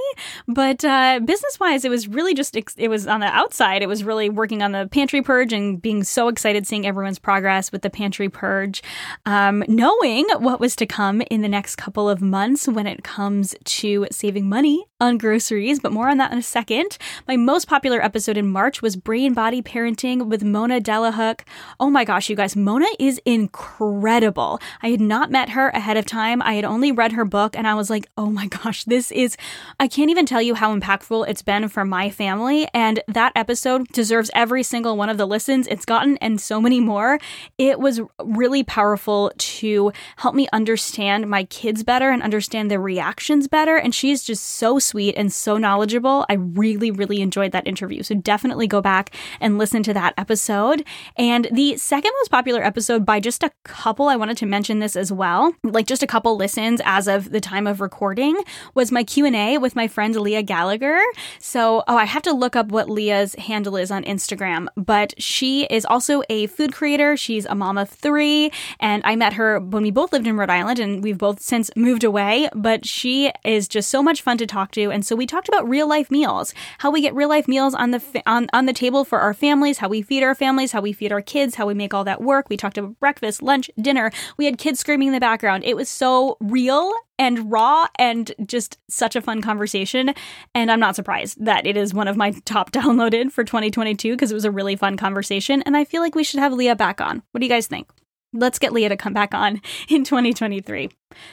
but 0.47 0.85
uh, 0.85 1.19
business 1.25 1.59
wise, 1.59 1.85
it 1.85 1.91
was 1.91 2.07
really 2.07 2.33
just, 2.33 2.57
it 2.77 2.89
was 2.89 3.09
on 3.09 3.19
the 3.19 3.27
outside. 3.27 3.83
It 3.83 3.89
was 3.89 4.05
really 4.05 4.31
working 4.31 4.63
on 4.63 4.71
the 4.71 4.89
pantry 4.91 5.23
purge 5.23 5.53
and 5.53 5.83
being 5.83 6.05
so 6.05 6.29
excited 6.29 6.65
seeing 6.67 6.87
everyone's 6.87 7.19
progress 7.19 7.73
with 7.73 7.83
the 7.83 7.91
pantry 7.91 8.29
purge, 8.29 8.85
um, 9.27 9.65
knowing 9.67 10.29
what 10.39 10.61
was 10.61 10.77
to 10.77 10.87
come 10.87 11.23
in 11.23 11.43
the 11.43 11.49
next 11.49 11.75
couple 11.75 12.09
of 12.09 12.23
months 12.23 12.69
when 12.69 12.87
it 12.87 13.03
comes 13.03 13.57
to 13.65 14.07
saving 14.13 14.49
money 14.49 14.87
on 15.09 15.19
groceries, 15.19 15.81
but 15.81 15.91
more 15.91 16.09
on 16.09 16.19
that 16.19 16.31
in 16.31 16.39
a 16.39 16.43
second. 16.43 16.99
My 17.27 17.37
most 17.37 17.67
popular 17.67 18.01
episode 18.01 18.37
in 18.37 18.47
March 18.47 18.83
was 18.83 18.95
Brain 18.95 19.33
Body 19.33 19.63
Parenting 19.63 20.27
with 20.27 20.45
Mona 20.45 20.81
Delahooke. 20.81 21.45
Oh 21.81 21.89
my 21.89 22.05
gosh, 22.05 22.29
you 22.29 22.37
guys, 22.37 22.55
Mona 22.55 22.87
is 23.01 23.21
incredible. 23.25 24.61
I 24.83 24.91
had 24.91 25.01
not 25.01 25.31
met 25.31 25.49
her 25.51 25.71
ahead 25.71 25.97
of 25.97 26.05
time. 26.05 26.43
I 26.43 26.53
had 26.53 26.65
only 26.67 26.93
read 26.93 27.13
her 27.13 27.25
book 27.25 27.57
and 27.57 27.67
I 27.67 27.75
was 27.75 27.89
like, 27.89 28.07
oh 28.19 28.27
my 28.27 28.47
gosh, 28.63 28.85
this 28.85 29.11
is, 29.11 29.37
I 29.81 29.89
can't 29.89 30.11
even 30.11 30.27
tell 30.27 30.43
you 30.43 30.55
how 30.55 30.79
impactful 30.79 31.27
it's 31.27 31.43
been 31.43 31.69
for 31.69 31.85
my 31.87 32.11
family. 32.11 32.69
And 32.75 33.01
that 33.09 33.33
episode 33.35 33.89
deserves 33.89 34.31
every 34.35 34.63
single 34.63 34.97
one 34.97 35.09
of 35.09 35.17
the 35.17 35.27
listens 35.27 35.67
it's 35.69 35.87
gotten 35.87 36.19
and 36.19 36.39
so 36.39 36.61
many 36.61 36.81
more. 36.81 37.19
It 37.57 37.81
was 37.81 38.03
really 38.23 38.63
powerful 38.63 39.33
to 39.39 39.91
help 40.17 40.35
me 40.35 40.49
understand 40.53 41.31
my 41.31 41.45
kids 41.45 41.83
better 41.83 42.11
and 42.11 42.23
understand 42.23 42.71
their 42.71 42.81
reactions 42.81 43.49
better. 43.49 43.79
And 43.79 43.95
she's 43.95 44.23
just 44.23 44.45
so 44.45 44.79
sweet 44.79 44.98
sweet 44.99 45.15
and 45.17 45.33
so 45.33 45.57
knowledgeable. 45.57 46.27
I 46.29 46.33
really, 46.33 46.91
really 46.91 47.21
enjoyed 47.21 47.53
that 47.53 47.69
interview. 47.69 48.03
So 48.03 48.17
definitely 48.17 48.67
go 48.67 48.81
back 48.81 49.15
and 49.41 49.57
listen 49.57 49.85
to 49.85 49.95
that 49.95 50.13
episode. 50.19 50.85
And 51.17 51.47
the 51.53 51.77
second 51.77 52.11
most 52.19 52.33
popular 52.33 52.65
episode 52.65 53.07
by 53.07 53.21
just 53.21 53.45
a 53.45 53.53
couple, 53.63 54.09
I 54.09 54.17
wanted 54.17 54.39
to 54.39 54.47
mention 54.47 54.81
this 54.81 54.97
as 54.97 55.13
well, 55.13 55.53
like 55.63 55.87
just 55.87 56.03
a 56.03 56.07
couple 56.09 56.37
listens 56.37 56.81
as 56.85 57.07
of 57.07 57.31
the 57.31 57.41
time 57.41 57.69
of 57.69 57.81
recording, 57.81 58.43
was 58.75 58.91
my 58.91 59.05
Q&A 59.05 59.57
with 59.59 59.77
my 59.77 59.87
friend 59.87 60.17
Leah 60.17 60.43
Gallagher. 60.43 60.99
So, 61.39 61.85
oh, 61.87 61.97
I 61.97 62.05
have 62.05 62.23
to 62.23 62.33
look 62.33 62.57
up 62.57 62.73
what 62.73 62.91
Leah's 62.91 63.37
handle 63.37 63.77
is 63.77 63.93
on 63.93 64.03
Instagram, 64.03 64.67
but 64.75 65.15
she 65.23 65.67
is 65.67 65.85
also 65.85 66.25
a 66.29 66.49
food 66.49 66.73
creator. 66.73 67.17
She's 67.17 67.47
a 67.47 67.55
mom 67.55 67.79
of 67.79 67.89
three, 67.89 68.51
and 68.81 69.01
I 69.05 69.15
met 69.15 69.35
her 69.35 69.61
when 69.61 69.85
we 69.85 69.93
both 69.93 70.13
lived 70.13 70.27
in 70.27 70.37
Rhode 70.37 70.51
Island, 70.51 70.81
and 70.81 71.05
we've 71.05 71.19
both 71.19 71.41
since 71.41 71.71
moved 71.77 72.03
away. 72.03 72.49
But 72.53 72.85
she 72.85 73.31
is 73.45 73.69
just 73.69 73.91
so 73.91 74.03
much 74.03 74.23
fun 74.23 74.39
to 74.39 74.47
talk 74.49 74.73
to, 74.73 74.88
and 74.91 75.05
so 75.05 75.17
we 75.17 75.27
talked 75.27 75.49
about 75.49 75.69
real 75.69 75.89
life 75.89 76.11
meals, 76.11 76.55
how 76.79 76.91
we 76.91 77.01
get 77.01 77.15
real 77.15 77.29
life 77.29 77.49
meals 77.49 77.75
on 77.75 77.91
the 77.91 78.01
fa- 78.01 78.23
on 78.27 78.49
on 78.53 78.67
the 78.67 78.73
table 78.73 79.05
for 79.05 79.21
our 79.21 79.35
families, 79.35 79.79
how 79.79 79.89
we 79.89 80.03
feed 80.03 80.23
our 80.23 80.35
families, 80.35 80.73
how 80.73 80.81
we 80.81 80.93
feed 80.93 81.13
our 81.13 81.23
kids, 81.23 81.57
how 81.57 81.67
we 81.67 81.75
make 81.75 81.95
all 81.95 82.05
that 82.05 82.23
work. 82.23 82.49
We 82.49 82.57
talked 82.57 82.79
about 82.79 82.99
breakfast, 83.01 83.43
lunch, 83.43 83.71
dinner. 83.81 84.11
We 84.37 84.45
had 84.45 84.59
kids 84.59 84.81
screaming 84.81 85.09
in 85.09 85.15
the 85.15 85.21
background. 85.21 85.65
It 85.65 85.77
was 85.77 85.89
so 85.89 86.37
real 86.41 86.93
and 87.19 87.51
raw 87.51 87.89
and 87.99 88.33
just 88.47 88.79
such 88.89 89.17
a 89.17 89.21
fun 89.21 89.43
conversation. 89.43 90.15
And 90.55 90.71
I'm 90.71 90.81
not 90.81 90.97
surprised 90.97 91.45
that 91.45 91.67
it 91.67 91.77
is 91.77 91.93
one 91.93 92.09
of 92.09 92.17
my 92.17 92.31
top 92.45 92.71
downloaded 92.73 93.33
for 93.33 93.45
2022 93.45 94.13
because 94.13 94.31
it 94.31 94.35
was 94.35 94.45
a 94.45 94.51
really 94.51 94.77
fun 94.77 94.97
conversation. 94.97 95.63
And 95.63 95.77
I 95.77 95.85
feel 95.85 96.01
like 96.01 96.15
we 96.15 96.25
should 96.25 96.41
have 96.41 96.53
Leah 96.53 96.77
back 96.77 97.01
on. 97.01 97.23
What 97.33 97.41
do 97.41 97.47
you 97.47 97.53
guys 97.53 97.67
think? 97.67 97.89
Let's 98.33 98.59
get 98.59 98.73
Leah 98.73 98.91
to 98.91 98.97
come 98.97 99.13
back 99.13 99.35
on 99.35 99.61
in 99.89 100.05
2023. 100.05 100.91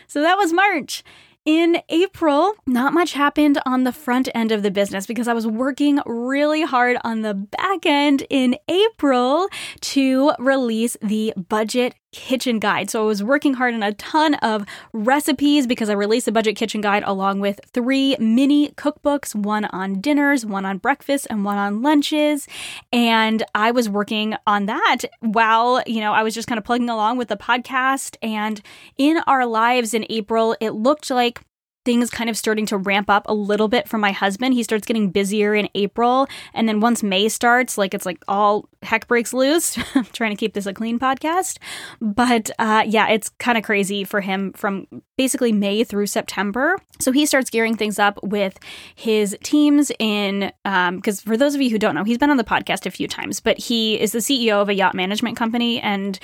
So 0.07 0.21
that 0.21 0.37
was 0.37 0.53
March. 0.53 1.03
In 1.45 1.77
April, 1.89 2.55
not 2.65 2.91
much 2.91 3.13
happened 3.13 3.61
on 3.67 3.83
the 3.83 3.91
front 3.91 4.29
end 4.33 4.51
of 4.51 4.63
the 4.63 4.71
business 4.71 5.05
because 5.05 5.27
I 5.27 5.33
was 5.33 5.45
working 5.45 5.99
really 6.07 6.63
hard 6.63 6.97
on 7.03 7.21
the 7.21 7.35
back 7.35 7.85
end 7.85 8.25
in 8.31 8.57
April 8.67 9.47
to 9.81 10.31
release 10.39 10.97
the 11.03 11.35
budget 11.37 11.93
kitchen 12.15 12.59
guide. 12.59 12.89
So 12.89 13.03
I 13.03 13.05
was 13.05 13.21
working 13.21 13.55
hard 13.55 13.73
on 13.73 13.83
a 13.83 13.91
ton 13.93 14.35
of 14.35 14.65
recipes 14.93 15.67
because 15.67 15.89
I 15.89 15.93
released 15.93 16.29
a 16.29 16.31
budget 16.31 16.55
kitchen 16.55 16.79
guide 16.79 17.03
along 17.05 17.41
with 17.41 17.59
three 17.73 18.15
mini 18.19 18.69
cookbooks, 18.69 19.35
one 19.35 19.65
on 19.65 19.99
dinners, 19.99 20.45
one 20.45 20.65
on 20.65 20.77
breakfast, 20.77 21.27
and 21.29 21.43
one 21.43 21.57
on 21.57 21.81
lunches. 21.81 22.47
And 22.93 23.43
I 23.53 23.71
was 23.71 23.89
working 23.89 24.33
on 24.47 24.65
that 24.67 24.99
while, 25.19 25.83
you 25.85 25.99
know, 25.99 26.13
I 26.13 26.23
was 26.23 26.33
just 26.33 26.47
kind 26.47 26.57
of 26.57 26.63
plugging 26.63 26.89
along 26.89 27.17
with 27.17 27.27
the 27.27 27.35
podcast. 27.35 28.15
And 28.21 28.61
in 28.97 29.17
our 29.27 29.45
lives 29.45 29.93
in 29.93 30.05
April, 30.09 30.55
it 30.61 30.71
looked 30.71 31.11
like 31.11 31.41
things 31.83 32.09
kind 32.09 32.29
of 32.29 32.37
starting 32.37 32.65
to 32.65 32.77
ramp 32.77 33.09
up 33.09 33.25
a 33.27 33.33
little 33.33 33.67
bit 33.67 33.87
for 33.87 33.97
my 33.97 34.11
husband. 34.11 34.53
He 34.53 34.63
starts 34.63 34.87
getting 34.87 35.11
busier 35.11 35.53
in 35.53 35.69
April. 35.75 36.27
And 36.53 36.67
then 36.67 36.79
once 36.79 37.03
May 37.03 37.29
starts, 37.29 37.77
like 37.77 37.93
it's 37.93 38.05
like 38.05 38.23
all 38.27 38.67
heck 38.85 39.07
breaks 39.07 39.33
loose. 39.33 39.77
I'm 39.95 40.05
trying 40.13 40.31
to 40.31 40.37
keep 40.37 40.53
this 40.53 40.65
a 40.65 40.73
clean 40.73 40.99
podcast. 40.99 41.57
But 41.99 42.49
uh, 42.59 42.83
yeah, 42.85 43.09
it's 43.09 43.29
kind 43.29 43.57
of 43.57 43.63
crazy 43.63 44.03
for 44.03 44.21
him 44.21 44.53
from 44.53 44.87
basically 45.17 45.51
May 45.51 45.83
through 45.83 46.07
September. 46.07 46.77
So 46.99 47.11
he 47.11 47.25
starts 47.25 47.49
gearing 47.49 47.75
things 47.75 47.99
up 47.99 48.19
with 48.23 48.57
his 48.95 49.37
teams 49.43 49.91
in, 49.99 50.51
because 50.63 51.19
um, 51.19 51.25
for 51.25 51.37
those 51.37 51.55
of 51.55 51.61
you 51.61 51.69
who 51.69 51.79
don't 51.79 51.95
know, 51.95 52.03
he's 52.03 52.17
been 52.17 52.29
on 52.29 52.37
the 52.37 52.43
podcast 52.43 52.85
a 52.85 52.91
few 52.91 53.07
times, 53.07 53.39
but 53.39 53.57
he 53.57 53.99
is 53.99 54.11
the 54.11 54.19
CEO 54.19 54.61
of 54.61 54.69
a 54.69 54.73
yacht 54.73 54.95
management 54.95 55.37
company 55.37 55.81
and 55.81 56.19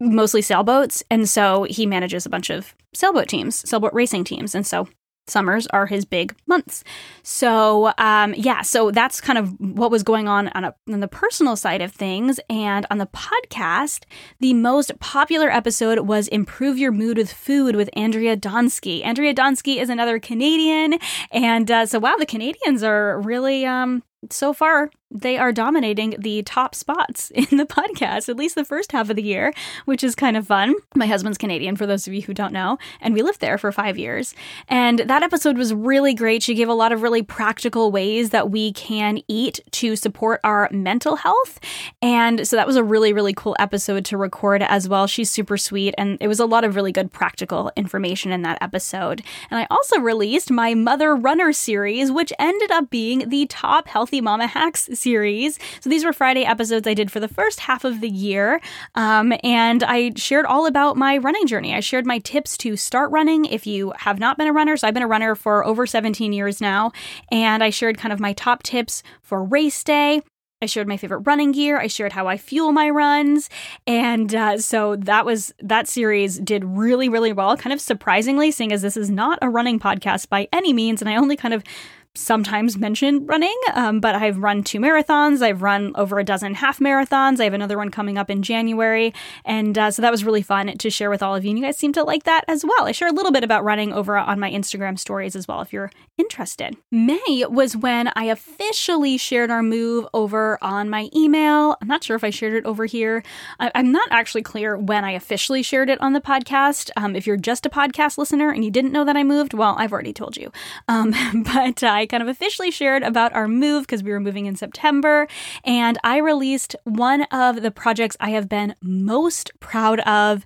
mostly 0.00 0.42
sailboats. 0.42 1.02
And 1.10 1.28
so 1.28 1.64
he 1.64 1.86
manages 1.86 2.26
a 2.26 2.30
bunch 2.30 2.50
of 2.50 2.74
sailboat 2.94 3.28
teams, 3.28 3.68
sailboat 3.68 3.94
racing 3.94 4.24
teams. 4.24 4.54
And 4.54 4.66
so 4.66 4.88
summers 5.26 5.66
are 5.68 5.86
his 5.86 6.04
big 6.04 6.34
months. 6.46 6.84
So, 7.22 7.92
um, 7.98 8.34
yeah, 8.36 8.62
so 8.62 8.90
that's 8.90 9.20
kind 9.20 9.38
of 9.38 9.58
what 9.58 9.90
was 9.90 10.02
going 10.02 10.28
on 10.28 10.48
on, 10.48 10.64
a, 10.64 10.74
on 10.90 11.00
the 11.00 11.08
personal 11.08 11.56
side 11.56 11.80
of 11.80 11.92
things. 11.92 12.40
And 12.50 12.86
on 12.90 12.98
the 12.98 13.06
podcast, 13.06 14.04
the 14.40 14.54
most 14.54 14.98
popular 14.98 15.50
episode 15.50 16.00
was 16.00 16.28
Improve 16.28 16.78
Your 16.78 16.92
Mood 16.92 17.16
with 17.16 17.32
Food 17.32 17.76
with 17.76 17.90
Andrea 17.94 18.36
Donsky. 18.36 19.04
Andrea 19.04 19.34
Donsky 19.34 19.80
is 19.80 19.88
another 19.88 20.18
Canadian. 20.18 20.98
And 21.30 21.70
uh, 21.70 21.86
so, 21.86 21.98
wow, 21.98 22.16
the 22.18 22.26
Canadians 22.26 22.82
are 22.82 23.20
really 23.20 23.64
um, 23.64 24.02
so 24.30 24.52
far 24.52 24.90
they 25.12 25.36
are 25.36 25.52
dominating 25.52 26.16
the 26.18 26.42
top 26.42 26.74
spots 26.74 27.30
in 27.34 27.56
the 27.56 27.66
podcast, 27.66 28.28
at 28.28 28.36
least 28.36 28.54
the 28.54 28.64
first 28.64 28.92
half 28.92 29.10
of 29.10 29.16
the 29.16 29.22
year, 29.22 29.52
which 29.84 30.02
is 30.02 30.14
kind 30.14 30.36
of 30.36 30.46
fun. 30.46 30.74
My 30.94 31.06
husband's 31.06 31.38
Canadian, 31.38 31.76
for 31.76 31.86
those 31.86 32.06
of 32.06 32.14
you 32.14 32.22
who 32.22 32.34
don't 32.34 32.52
know, 32.52 32.78
and 33.00 33.14
we 33.14 33.22
lived 33.22 33.40
there 33.40 33.58
for 33.58 33.70
five 33.72 33.98
years. 33.98 34.34
And 34.68 35.00
that 35.00 35.22
episode 35.22 35.56
was 35.56 35.74
really 35.74 36.14
great. 36.14 36.42
She 36.42 36.54
gave 36.54 36.68
a 36.68 36.74
lot 36.74 36.92
of 36.92 37.02
really 37.02 37.22
practical 37.22 37.90
ways 37.90 38.30
that 38.30 38.50
we 38.50 38.72
can 38.72 39.20
eat 39.28 39.60
to 39.72 39.96
support 39.96 40.40
our 40.44 40.68
mental 40.72 41.16
health. 41.16 41.60
And 42.00 42.46
so 42.46 42.56
that 42.56 42.66
was 42.66 42.76
a 42.76 42.84
really, 42.84 43.12
really 43.12 43.34
cool 43.34 43.56
episode 43.58 44.04
to 44.06 44.16
record 44.16 44.62
as 44.62 44.88
well. 44.88 45.06
She's 45.06 45.30
super 45.30 45.56
sweet, 45.56 45.94
and 45.98 46.18
it 46.20 46.28
was 46.28 46.40
a 46.40 46.46
lot 46.46 46.64
of 46.64 46.76
really 46.76 46.92
good 46.92 47.12
practical 47.12 47.70
information 47.76 48.32
in 48.32 48.42
that 48.42 48.58
episode. 48.60 49.22
And 49.50 49.60
I 49.60 49.66
also 49.70 49.98
released 50.00 50.50
my 50.50 50.74
Mother 50.74 51.14
Runner 51.14 51.52
series, 51.52 52.10
which 52.10 52.32
ended 52.38 52.70
up 52.70 52.90
being 52.90 53.28
the 53.28 53.46
top 53.46 53.88
healthy 53.88 54.20
mama 54.20 54.46
hacks 54.46 54.88
series. 55.02 55.58
So 55.80 55.90
these 55.90 56.04
were 56.04 56.12
Friday 56.12 56.44
episodes 56.44 56.86
I 56.86 56.94
did 56.94 57.10
for 57.10 57.20
the 57.20 57.28
first 57.28 57.60
half 57.60 57.84
of 57.84 58.00
the 58.00 58.08
year. 58.08 58.60
Um, 58.94 59.32
and 59.42 59.82
I 59.82 60.12
shared 60.16 60.46
all 60.46 60.66
about 60.66 60.96
my 60.96 61.18
running 61.18 61.46
journey. 61.46 61.74
I 61.74 61.80
shared 61.80 62.06
my 62.06 62.18
tips 62.18 62.56
to 62.58 62.76
start 62.76 63.10
running 63.10 63.44
if 63.44 63.66
you 63.66 63.92
have 63.98 64.18
not 64.18 64.38
been 64.38 64.48
a 64.48 64.52
runner. 64.52 64.76
So 64.76 64.86
I've 64.86 64.94
been 64.94 65.02
a 65.02 65.08
runner 65.08 65.34
for 65.34 65.64
over 65.66 65.86
17 65.86 66.32
years 66.32 66.60
now. 66.60 66.92
And 67.30 67.62
I 67.62 67.70
shared 67.70 67.98
kind 67.98 68.12
of 68.12 68.20
my 68.20 68.32
top 68.32 68.62
tips 68.62 69.02
for 69.22 69.44
race 69.44 69.82
day. 69.82 70.22
I 70.62 70.66
shared 70.66 70.86
my 70.86 70.96
favorite 70.96 71.26
running 71.26 71.50
gear. 71.50 71.78
I 71.78 71.88
shared 71.88 72.12
how 72.12 72.28
I 72.28 72.36
fuel 72.36 72.70
my 72.70 72.88
runs. 72.88 73.50
And 73.86 74.32
uh, 74.32 74.58
so 74.58 74.94
that 74.96 75.26
was 75.26 75.52
that 75.58 75.88
series 75.88 76.38
did 76.38 76.64
really, 76.64 77.08
really 77.08 77.32
well, 77.32 77.56
kind 77.56 77.72
of 77.72 77.80
surprisingly, 77.80 78.52
seeing 78.52 78.72
as 78.72 78.80
this 78.80 78.96
is 78.96 79.10
not 79.10 79.40
a 79.42 79.50
running 79.50 79.80
podcast 79.80 80.28
by 80.28 80.48
any 80.52 80.72
means. 80.72 81.02
And 81.02 81.08
I 81.08 81.16
only 81.16 81.36
kind 81.36 81.52
of 81.52 81.64
sometimes 82.14 82.76
mention 82.76 83.24
running, 83.26 83.56
um, 83.74 84.00
but 84.00 84.14
I've 84.14 84.38
run 84.38 84.62
two 84.62 84.78
marathons. 84.78 85.42
I've 85.42 85.62
run 85.62 85.92
over 85.94 86.18
a 86.18 86.24
dozen 86.24 86.54
half 86.54 86.78
marathons. 86.78 87.40
I 87.40 87.44
have 87.44 87.54
another 87.54 87.78
one 87.78 87.90
coming 87.90 88.18
up 88.18 88.30
in 88.30 88.42
January. 88.42 89.14
And 89.44 89.78
uh, 89.78 89.90
so 89.90 90.02
that 90.02 90.10
was 90.10 90.24
really 90.24 90.42
fun 90.42 90.76
to 90.76 90.90
share 90.90 91.10
with 91.10 91.22
all 91.22 91.34
of 91.34 91.44
you. 91.44 91.50
And 91.50 91.58
you 91.58 91.64
guys 91.64 91.78
seem 91.78 91.92
to 91.94 92.04
like 92.04 92.24
that 92.24 92.44
as 92.48 92.64
well. 92.64 92.84
I 92.84 92.92
share 92.92 93.08
a 93.08 93.12
little 93.12 93.32
bit 93.32 93.44
about 93.44 93.64
running 93.64 93.92
over 93.92 94.16
on 94.18 94.38
my 94.38 94.50
Instagram 94.50 94.98
stories 94.98 95.34
as 95.34 95.48
well 95.48 95.62
if 95.62 95.72
you're 95.72 95.90
interested. 96.18 96.76
May 96.90 97.44
was 97.48 97.76
when 97.76 98.10
I 98.14 98.24
officially 98.24 99.16
shared 99.16 99.50
our 99.50 99.62
move 99.62 100.06
over 100.12 100.58
on 100.62 100.90
my 100.90 101.08
email. 101.16 101.76
I'm 101.80 101.88
not 101.88 102.04
sure 102.04 102.16
if 102.16 102.24
I 102.24 102.30
shared 102.30 102.54
it 102.54 102.66
over 102.66 102.84
here. 102.84 103.22
I- 103.58 103.70
am 103.74 103.90
not 103.90 104.08
actually 104.10 104.42
clear 104.42 104.76
when 104.76 105.04
I 105.04 105.12
officially 105.12 105.62
shared 105.62 105.88
it 105.88 106.00
on 106.00 106.12
the 106.12 106.20
podcast. 106.20 106.90
Um, 106.96 107.16
if 107.16 107.26
you're 107.26 107.36
just 107.38 107.64
a 107.64 107.70
podcast 107.70 108.18
listener 108.18 108.50
and 108.50 108.64
you 108.64 108.70
didn't 108.70 108.92
know 108.92 109.04
that 109.04 109.16
I 109.16 109.24
moved, 109.24 109.54
well, 109.54 109.74
I've 109.78 109.92
already 109.92 110.12
told 110.12 110.36
you. 110.36 110.52
Um, 110.88 111.14
but 111.44 111.82
I 111.82 112.01
kind 112.06 112.22
of 112.22 112.28
officially 112.28 112.70
shared 112.70 113.02
about 113.02 113.34
our 113.34 113.48
move 113.48 113.84
because 113.84 114.02
we 114.02 114.10
were 114.10 114.20
moving 114.20 114.46
in 114.46 114.56
September. 114.56 115.26
And 115.64 115.98
I 116.04 116.18
released 116.18 116.76
one 116.84 117.22
of 117.24 117.62
the 117.62 117.70
projects 117.70 118.16
I 118.20 118.30
have 118.30 118.48
been 118.48 118.74
most 118.82 119.50
proud 119.60 120.00
of 120.00 120.44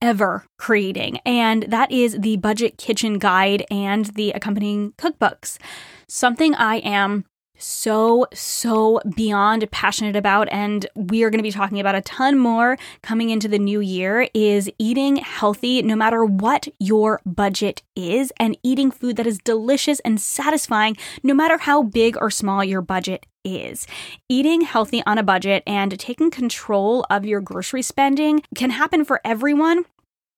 ever 0.00 0.44
creating, 0.58 1.18
and 1.26 1.64
that 1.64 1.90
is 1.90 2.18
the 2.20 2.36
Budget 2.36 2.78
Kitchen 2.78 3.18
Guide 3.18 3.64
and 3.68 4.06
the 4.06 4.30
accompanying 4.30 4.92
cookbooks. 4.92 5.58
Something 6.06 6.54
I 6.54 6.76
am 6.76 7.24
so, 7.58 8.26
so 8.32 9.00
beyond 9.14 9.70
passionate 9.70 10.16
about, 10.16 10.48
and 10.50 10.86
we 10.94 11.22
are 11.22 11.30
going 11.30 11.38
to 11.38 11.42
be 11.42 11.50
talking 11.50 11.80
about 11.80 11.94
a 11.94 12.00
ton 12.00 12.38
more 12.38 12.78
coming 13.02 13.30
into 13.30 13.48
the 13.48 13.58
new 13.58 13.80
year, 13.80 14.28
is 14.32 14.70
eating 14.78 15.16
healthy 15.16 15.82
no 15.82 15.96
matter 15.96 16.24
what 16.24 16.68
your 16.78 17.20
budget 17.26 17.82
is, 17.96 18.32
and 18.38 18.56
eating 18.62 18.90
food 18.90 19.16
that 19.16 19.26
is 19.26 19.38
delicious 19.38 20.00
and 20.00 20.20
satisfying 20.20 20.96
no 21.22 21.34
matter 21.34 21.58
how 21.58 21.82
big 21.82 22.16
or 22.20 22.30
small 22.30 22.64
your 22.64 22.80
budget 22.80 23.26
is. 23.44 23.86
Eating 24.28 24.62
healthy 24.62 25.02
on 25.06 25.18
a 25.18 25.22
budget 25.22 25.62
and 25.66 25.98
taking 25.98 26.30
control 26.30 27.06
of 27.10 27.24
your 27.24 27.40
grocery 27.40 27.82
spending 27.82 28.42
can 28.54 28.70
happen 28.70 29.04
for 29.04 29.20
everyone, 29.24 29.84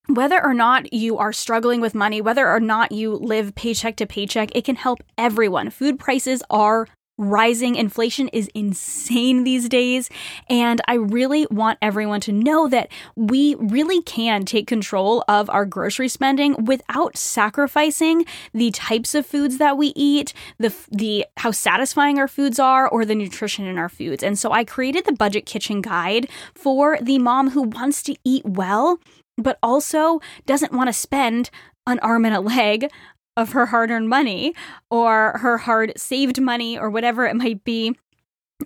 whether 0.07 0.43
or 0.43 0.55
not 0.55 0.93
you 0.93 1.19
are 1.19 1.33
struggling 1.33 1.81
with 1.81 1.95
money, 1.95 2.21
whether 2.21 2.49
or 2.49 2.61
not 2.61 2.93
you 2.93 3.15
live 3.15 3.55
paycheck 3.55 3.97
to 3.97 4.07
paycheck, 4.07 4.55
it 4.57 4.65
can 4.65 4.77
help 4.77 5.01
everyone. 5.17 5.71
Food 5.71 5.99
prices 5.99 6.43
are 6.51 6.89
rising. 7.21 7.77
Inflation 7.77 8.29
is 8.29 8.49
insane 8.55 9.45
these 9.45 9.69
days. 9.69 10.09
And 10.49 10.81
I 10.89 10.95
really 10.95 11.47
want 11.51 11.79
everyone 11.83 12.21
to 12.23 12.33
know 12.33 12.67
that 12.69 12.91
we 13.15 13.55
really 13.57 14.03
can 14.03 14.45
take 14.45 14.67
control 14.67 15.23
of 15.29 15.49
our 15.51 15.67
grocery 15.67 16.09
spending 16.09 16.65
without 16.65 17.17
sacrificing 17.17 18.25
the 18.55 18.71
types 18.71 19.15
of 19.15 19.27
foods 19.27 19.59
that 19.59 19.77
we 19.77 19.93
eat, 19.95 20.33
the, 20.59 20.75
the 20.91 21.27
how 21.37 21.51
satisfying 21.51 22.19
our 22.19 22.29
foods 22.29 22.59
are, 22.59 22.89
or 22.89 23.05
the 23.05 23.15
nutrition 23.15 23.67
in 23.67 23.77
our 23.77 23.91
foods. 23.91 24.23
And 24.23 24.39
so 24.39 24.51
I 24.51 24.65
created 24.65 25.05
the 25.05 25.13
budget 25.13 25.45
kitchen 25.45 25.83
guide 25.83 26.29
for 26.55 26.99
the 27.03 27.19
mom 27.19 27.51
who 27.51 27.63
wants 27.63 28.03
to 28.05 28.17
eat 28.25 28.45
well 28.47 28.99
but 29.37 29.59
also 29.63 30.21
doesn't 30.45 30.73
want 30.73 30.89
to 30.89 30.93
spend 30.93 31.51
an 31.87 31.99
arm 32.01 32.25
and 32.25 32.35
a 32.35 32.41
leg 32.41 32.91
of 33.37 33.53
her 33.53 33.67
hard 33.67 33.91
earned 33.91 34.09
money 34.09 34.55
or 34.91 35.39
her 35.39 35.59
hard 35.59 35.93
saved 35.97 36.41
money 36.41 36.79
or 36.79 36.91
whatever 36.91 37.27
it 37.27 37.37
might 37.37 37.65
be 37.65 37.97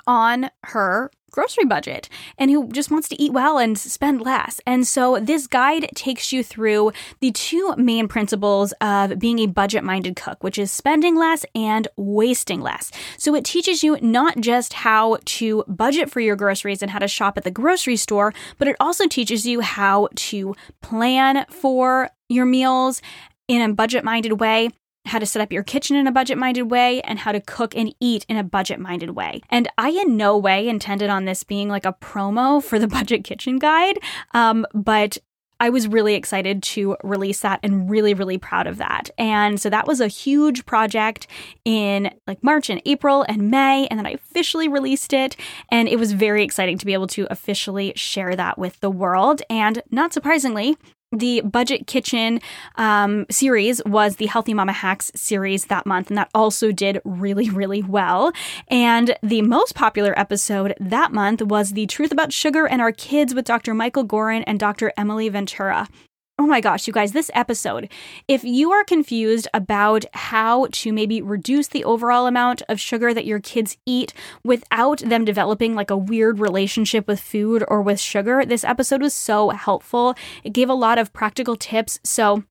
on 0.07 0.50
her 0.64 1.11
grocery 1.35 1.64
budget 1.64 2.09
and 2.38 2.48
who 2.50 2.68
just 2.68 2.92
wants 2.92 3.09
to 3.09 3.20
eat 3.20 3.33
well 3.33 3.59
and 3.59 3.77
spend 3.77 4.20
less. 4.20 4.61
And 4.66 4.87
so 4.87 5.18
this 5.18 5.48
guide 5.48 5.88
takes 5.96 6.33
you 6.33 6.44
through 6.44 6.92
the 7.18 7.33
two 7.33 7.74
main 7.77 8.07
principles 8.07 8.72
of 8.81 9.18
being 9.18 9.40
a 9.40 9.46
budget 9.46 9.83
minded 9.83 10.14
cook, 10.14 10.44
which 10.44 10.59
is 10.59 10.70
spending 10.70 11.16
less 11.16 11.44
and 11.55 11.88
wasting 11.96 12.61
less. 12.61 12.92
So 13.18 13.35
it 13.35 13.44
teaches 13.44 13.83
you 13.83 13.98
not 14.00 14.40
just 14.40 14.74
how 14.74 15.18
to 15.24 15.64
budget 15.66 16.09
for 16.09 16.20
your 16.20 16.37
groceries 16.37 16.83
and 16.83 16.90
how 16.92 17.00
to 17.00 17.09
shop 17.09 17.37
at 17.37 17.42
the 17.42 17.50
grocery 17.50 17.96
store, 17.96 18.33
but 18.59 18.68
it 18.68 18.77
also 18.79 19.09
teaches 19.09 19.44
you 19.44 19.61
how 19.61 20.09
to 20.14 20.55
plan 20.83 21.46
for 21.50 22.11
your 22.29 22.46
meals 22.46 23.03
in 23.48 23.62
a 23.62 23.72
budget 23.74 24.04
minded 24.04 24.40
way 24.40 24.70
how 25.07 25.18
to 25.18 25.26
set 25.26 25.42
up 25.42 25.52
your 25.52 25.62
kitchen 25.62 25.96
in 25.96 26.07
a 26.07 26.12
budget 26.12 26.38
minded 26.38 26.70
way, 26.70 27.00
and 27.02 27.18
how 27.18 27.33
to 27.33 27.40
cook 27.40 27.76
and 27.76 27.94
eat 28.00 28.24
in 28.28 28.37
a 28.37 28.44
budget 28.44 28.80
minded 28.80 29.11
way. 29.11 29.42
And 29.50 29.68
I, 29.76 29.90
in 29.90 30.16
no 30.16 30.37
way, 30.37 30.66
intended 30.66 31.11
on 31.11 31.24
this 31.24 31.44
being 31.44 31.68
like 31.68 31.85
a 31.85 31.92
promo 31.92 32.62
for 32.62 32.78
the 32.78 32.88
budget 32.94 33.24
kitchen 33.24 33.59
guide, 33.59 33.98
um, 34.33 34.66
but 34.72 35.18
I 35.61 35.70
was 35.70 35.87
really 35.87 36.14
excited 36.14 36.62
to 36.64 36.96
release 37.04 37.40
that 37.40 37.61
and 37.62 37.88
really, 37.88 38.12
really 38.12 38.38
proud 38.38 38.66
of 38.66 38.78
that. 38.78 39.11
And 39.16 39.61
so 39.61 39.70
that 39.70 39.87
was 39.87 40.00
a 40.00 40.09
huge 40.09 40.66
project 40.66 41.28
in 41.64 42.11
like 42.26 42.42
March 42.42 42.68
and 42.68 42.83
April 42.85 43.24
and 43.28 43.50
May. 43.50 43.87
And 43.87 43.98
then 43.98 44.07
I 44.07 44.11
officially 44.11 44.66
released 44.66 45.12
it. 45.12 45.37
And 45.70 45.88
it 45.88 45.98
was 45.98 46.12
very 46.12 46.42
exciting 46.42 46.76
to 46.78 46.87
be 46.87 46.92
able 46.92 47.07
to 47.09 47.28
officially 47.30 47.92
share 47.94 48.35
that 48.35 48.59
with 48.59 48.80
the 48.80 48.90
world. 48.90 49.42
And 49.48 49.80
not 49.90 50.12
surprisingly, 50.12 50.76
the 51.18 51.40
Budget 51.42 51.87
Kitchen 51.87 52.40
um, 52.77 53.27
series 53.31 53.83
was 53.87 54.16
the 54.16 54.27
Healthy 54.27 54.55
Mama 54.55 54.72
Hacks 54.72 55.11
series 55.14 55.66
that 55.66 55.87
month, 55.87 56.09
and 56.09 56.18
that 56.18 56.31
also 56.35 56.72
did 56.72 57.00
really, 57.05 57.50
really 57.50 57.83
well. 57.83 58.33
And 58.68 59.16
the 59.22 59.42
most 59.42 59.74
popular 59.74 60.18
episode 60.18 60.74
that 60.81 61.12
month 61.12 61.42
was 61.42 61.72
The 61.72 61.87
Truth 61.87 62.12
About 62.12 62.33
Sugar 62.33 62.66
and 62.66 62.81
Our 62.81 62.92
Kids 62.92 63.35
with 63.35 63.44
Dr. 63.44 63.74
Michael 63.74 64.07
Goran 64.07 64.44
and 64.46 64.59
Dr. 64.59 64.92
Emily 64.96 65.29
Ventura. 65.29 65.88
Oh 66.37 66.47
my 66.47 66.61
gosh, 66.61 66.88
you 66.88 66.92
guys, 66.92 67.12
this 67.12 67.31
episode, 67.33 67.88
if 68.27 68.42
you 68.42 68.73
are 68.73 68.83
confused 68.83 69.47
about 69.55 70.05
how 70.14 70.66
to 70.73 70.92
maybe 70.92 71.23
reduce 71.23 71.68
the 71.68 71.85
overall 71.85 72.27
amount 72.27 72.61
of 72.68 72.81
sugar 72.81 73.14
that 73.14 73.25
your 73.25 73.38
kids 73.38 73.77
eat 73.87 74.12
without 74.42 74.99
them 74.99 75.25
developing 75.25 75.77
like 75.77 75.90
a 75.90 75.97
weird 75.97 76.40
relationship 76.40 77.07
with 77.07 77.20
food 77.20 77.62
or 77.68 77.83
with 77.83 78.01
sugar, 78.01 78.44
this 78.44 78.64
episode 78.64 79.01
was 79.01 79.14
so 79.14 79.51
helpful. 79.51 80.16
It 80.42 80.53
gave 80.53 80.68
a 80.68 80.75
lot 80.75 80.99
of 80.99 81.12
practical 81.12 81.55
tips. 81.55 82.01
So, 82.03 82.42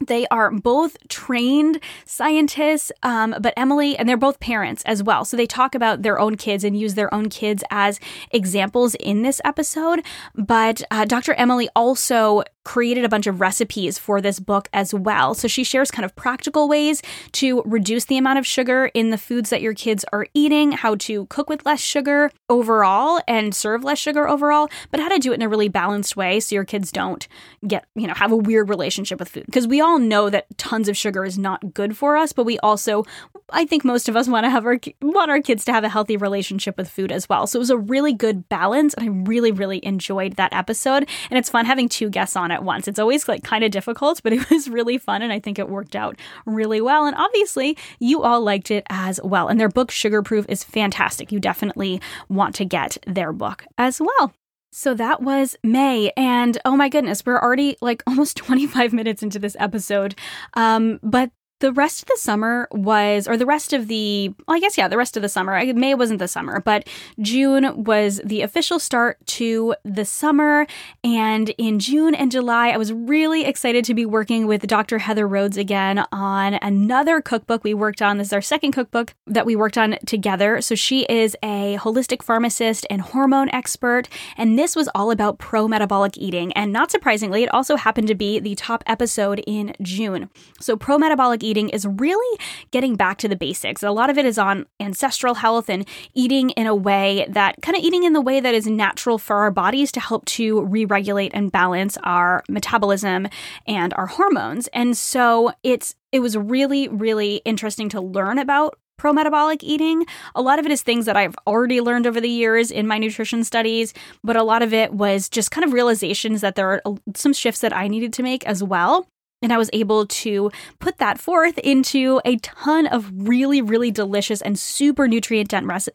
they 0.00 0.26
are 0.28 0.50
both 0.50 0.96
trained 1.08 1.80
scientists, 2.04 2.90
um, 3.04 3.34
but 3.40 3.54
Emily, 3.56 3.96
and 3.96 4.08
they're 4.08 4.16
both 4.16 4.40
parents 4.40 4.82
as 4.86 5.04
well. 5.04 5.24
So 5.24 5.36
they 5.36 5.46
talk 5.46 5.74
about 5.74 6.02
their 6.02 6.18
own 6.18 6.36
kids 6.36 6.64
and 6.64 6.78
use 6.78 6.94
their 6.94 7.12
own 7.14 7.28
kids 7.28 7.62
as 7.70 8.00
examples 8.32 8.96
in 8.96 9.22
this 9.22 9.40
episode. 9.44 10.04
But 10.34 10.82
uh, 10.90 11.04
Dr. 11.04 11.34
Emily 11.34 11.68
also 11.76 12.42
created 12.64 13.04
a 13.04 13.08
bunch 13.08 13.26
of 13.26 13.40
recipes 13.40 13.98
for 13.98 14.20
this 14.20 14.40
book 14.40 14.68
as 14.72 14.92
well. 14.92 15.34
So 15.34 15.48
she 15.48 15.64
shares 15.64 15.90
kind 15.90 16.04
of 16.04 16.16
practical 16.16 16.68
ways 16.68 17.02
to 17.32 17.62
reduce 17.64 18.06
the 18.06 18.16
amount 18.16 18.38
of 18.38 18.46
sugar 18.46 18.90
in 18.94 19.10
the 19.10 19.18
foods 19.18 19.50
that 19.50 19.62
your 19.62 19.74
kids 19.74 20.04
are 20.12 20.26
eating, 20.34 20.72
how 20.72 20.96
to 20.96 21.26
cook 21.26 21.48
with 21.48 21.64
less 21.66 21.80
sugar 21.80 22.30
overall 22.48 23.20
and 23.28 23.54
serve 23.54 23.84
less 23.84 23.98
sugar 23.98 24.28
overall, 24.28 24.68
but 24.90 25.00
how 25.00 25.08
to 25.08 25.18
do 25.18 25.32
it 25.32 25.36
in 25.36 25.42
a 25.42 25.48
really 25.48 25.68
balanced 25.68 26.16
way 26.16 26.40
so 26.40 26.54
your 26.54 26.64
kids 26.64 26.90
don't 26.90 27.28
get, 27.66 27.86
you 27.94 28.06
know, 28.06 28.14
have 28.14 28.32
a 28.32 28.36
weird 28.36 28.68
relationship 28.68 29.18
with 29.18 29.28
food. 29.28 29.46
Because 29.46 29.66
we 29.66 29.80
all 29.80 29.98
know 29.98 30.30
that 30.30 30.46
tons 30.58 30.88
of 30.88 30.96
sugar 30.96 31.24
is 31.24 31.38
not 31.38 31.74
good 31.74 31.96
for 31.96 32.16
us, 32.16 32.32
but 32.32 32.44
we 32.44 32.58
also 32.60 33.04
I 33.50 33.66
think 33.66 33.84
most 33.84 34.08
of 34.08 34.16
us 34.16 34.26
want 34.26 34.44
to 34.44 34.50
have 34.50 34.64
our 34.64 34.78
want 35.02 35.30
our 35.30 35.40
kids 35.40 35.64
to 35.66 35.72
have 35.72 35.84
a 35.84 35.88
healthy 35.88 36.16
relationship 36.16 36.76
with 36.78 36.88
food 36.88 37.12
as 37.12 37.28
well. 37.28 37.46
So 37.46 37.58
it 37.58 37.60
was 37.60 37.70
a 37.70 37.76
really 37.76 38.12
good 38.12 38.48
balance 38.48 38.94
and 38.94 39.04
I 39.04 39.12
really 39.28 39.52
really 39.52 39.84
enjoyed 39.84 40.36
that 40.36 40.52
episode 40.52 41.08
and 41.30 41.38
it's 41.38 41.50
fun 41.50 41.66
having 41.66 41.88
two 41.88 42.08
guests 42.08 42.36
on 42.36 42.50
at 42.54 42.64
once. 42.64 42.88
It's 42.88 42.98
always 42.98 43.28
like 43.28 43.42
kind 43.42 43.64
of 43.64 43.70
difficult, 43.70 44.22
but 44.22 44.32
it 44.32 44.48
was 44.50 44.68
really 44.68 44.96
fun 44.96 45.20
and 45.20 45.32
I 45.32 45.38
think 45.38 45.58
it 45.58 45.68
worked 45.68 45.94
out 45.94 46.18
really 46.46 46.80
well 46.80 47.04
and 47.06 47.16
obviously 47.16 47.76
you 47.98 48.22
all 48.22 48.40
liked 48.40 48.70
it 48.70 48.86
as 48.88 49.20
well. 49.22 49.48
And 49.48 49.60
their 49.60 49.68
book 49.68 49.90
Sugar 49.90 50.22
Proof 50.22 50.46
is 50.48 50.64
fantastic. 50.64 51.30
You 51.32 51.40
definitely 51.40 52.00
want 52.28 52.54
to 52.56 52.64
get 52.64 52.96
their 53.06 53.32
book 53.32 53.66
as 53.76 54.00
well. 54.00 54.32
So 54.72 54.92
that 54.94 55.22
was 55.22 55.56
May. 55.62 56.10
And 56.16 56.58
oh 56.64 56.76
my 56.76 56.88
goodness, 56.88 57.24
we're 57.24 57.38
already 57.38 57.76
like 57.80 58.02
almost 58.06 58.36
25 58.36 58.92
minutes 58.92 59.22
into 59.22 59.38
this 59.38 59.56
episode. 59.60 60.16
Um, 60.54 60.98
but 61.02 61.30
the 61.64 61.72
rest 61.72 62.02
of 62.02 62.08
the 62.08 62.18
summer 62.18 62.68
was, 62.72 63.26
or 63.26 63.38
the 63.38 63.46
rest 63.46 63.72
of 63.72 63.88
the, 63.88 64.28
well, 64.46 64.54
I 64.58 64.60
guess, 64.60 64.76
yeah, 64.76 64.86
the 64.86 64.98
rest 64.98 65.16
of 65.16 65.22
the 65.22 65.30
summer. 65.30 65.58
May 65.72 65.94
wasn't 65.94 66.18
the 66.18 66.28
summer, 66.28 66.60
but 66.60 66.86
June 67.22 67.84
was 67.84 68.20
the 68.22 68.42
official 68.42 68.78
start 68.78 69.16
to 69.28 69.74
the 69.82 70.04
summer. 70.04 70.66
And 71.02 71.48
in 71.56 71.78
June 71.78 72.14
and 72.14 72.30
July, 72.30 72.68
I 72.68 72.76
was 72.76 72.92
really 72.92 73.46
excited 73.46 73.82
to 73.86 73.94
be 73.94 74.04
working 74.04 74.46
with 74.46 74.66
Dr. 74.66 74.98
Heather 74.98 75.26
Rhodes 75.26 75.56
again 75.56 76.04
on 76.12 76.58
another 76.60 77.22
cookbook 77.22 77.64
we 77.64 77.72
worked 77.72 78.02
on. 78.02 78.18
This 78.18 78.26
is 78.26 78.34
our 78.34 78.42
second 78.42 78.72
cookbook 78.72 79.14
that 79.26 79.46
we 79.46 79.56
worked 79.56 79.78
on 79.78 79.96
together. 80.04 80.60
So 80.60 80.74
she 80.74 81.04
is 81.04 81.34
a 81.42 81.78
holistic 81.78 82.22
pharmacist 82.22 82.84
and 82.90 83.00
hormone 83.00 83.48
expert. 83.54 84.06
And 84.36 84.58
this 84.58 84.76
was 84.76 84.90
all 84.94 85.10
about 85.10 85.38
pro 85.38 85.66
metabolic 85.66 86.18
eating. 86.18 86.52
And 86.52 86.74
not 86.74 86.90
surprisingly, 86.90 87.42
it 87.42 87.54
also 87.54 87.76
happened 87.76 88.08
to 88.08 88.14
be 88.14 88.38
the 88.38 88.54
top 88.54 88.84
episode 88.86 89.42
in 89.46 89.74
June. 89.80 90.28
So, 90.60 90.76
pro 90.76 90.98
metabolic 90.98 91.42
eating 91.42 91.53
eating 91.54 91.68
is 91.68 91.86
really 91.86 92.38
getting 92.72 92.96
back 92.96 93.18
to 93.18 93.28
the 93.28 93.36
basics. 93.36 93.82
A 93.82 93.92
lot 93.92 94.10
of 94.10 94.18
it 94.18 94.26
is 94.26 94.38
on 94.38 94.66
ancestral 94.80 95.34
health 95.34 95.68
and 95.68 95.86
eating 96.12 96.50
in 96.50 96.66
a 96.66 96.74
way 96.74 97.26
that 97.28 97.56
kind 97.62 97.76
of 97.76 97.84
eating 97.84 98.02
in 98.02 98.12
the 98.12 98.20
way 98.20 98.40
that 98.40 98.54
is 98.54 98.66
natural 98.66 99.18
for 99.18 99.36
our 99.36 99.52
bodies 99.52 99.92
to 99.92 100.00
help 100.00 100.24
to 100.24 100.64
re 100.64 100.84
regulate 100.84 101.30
and 101.32 101.52
balance 101.52 101.96
our 102.02 102.42
metabolism 102.48 103.28
and 103.68 103.94
our 103.94 104.06
hormones. 104.06 104.66
And 104.68 104.96
so 104.96 105.52
it's 105.62 105.94
it 106.10 106.20
was 106.20 106.36
really, 106.36 106.88
really 106.88 107.36
interesting 107.44 107.88
to 107.90 108.00
learn 108.00 108.38
about 108.38 108.78
pro 108.96 109.12
metabolic 109.12 109.62
eating. 109.62 110.06
A 110.34 110.42
lot 110.42 110.58
of 110.58 110.66
it 110.66 110.72
is 110.72 110.82
things 110.82 111.06
that 111.06 111.16
I've 111.16 111.34
already 111.46 111.80
learned 111.80 112.06
over 112.06 112.20
the 112.20 112.28
years 112.28 112.70
in 112.70 112.86
my 112.86 112.98
nutrition 112.98 113.44
studies, 113.44 113.94
but 114.22 114.36
a 114.36 114.42
lot 114.42 114.62
of 114.62 114.72
it 114.72 114.92
was 114.92 115.28
just 115.28 115.50
kind 115.50 115.64
of 115.64 115.72
realizations 115.72 116.40
that 116.40 116.54
there 116.54 116.70
are 116.70 116.82
some 117.14 117.32
shifts 117.32 117.60
that 117.60 117.76
I 117.76 117.88
needed 117.88 118.12
to 118.14 118.22
make 118.22 118.46
as 118.46 118.62
well. 118.62 119.08
And 119.42 119.52
I 119.52 119.58
was 119.58 119.68
able 119.74 120.06
to 120.06 120.50
put 120.78 120.96
that 120.98 121.20
forth 121.20 121.58
into 121.58 122.18
a 122.24 122.36
ton 122.36 122.86
of 122.86 123.10
really, 123.14 123.60
really 123.60 123.90
delicious 123.90 124.40
and 124.40 124.58
super 124.58 125.06
nutrient 125.06 125.52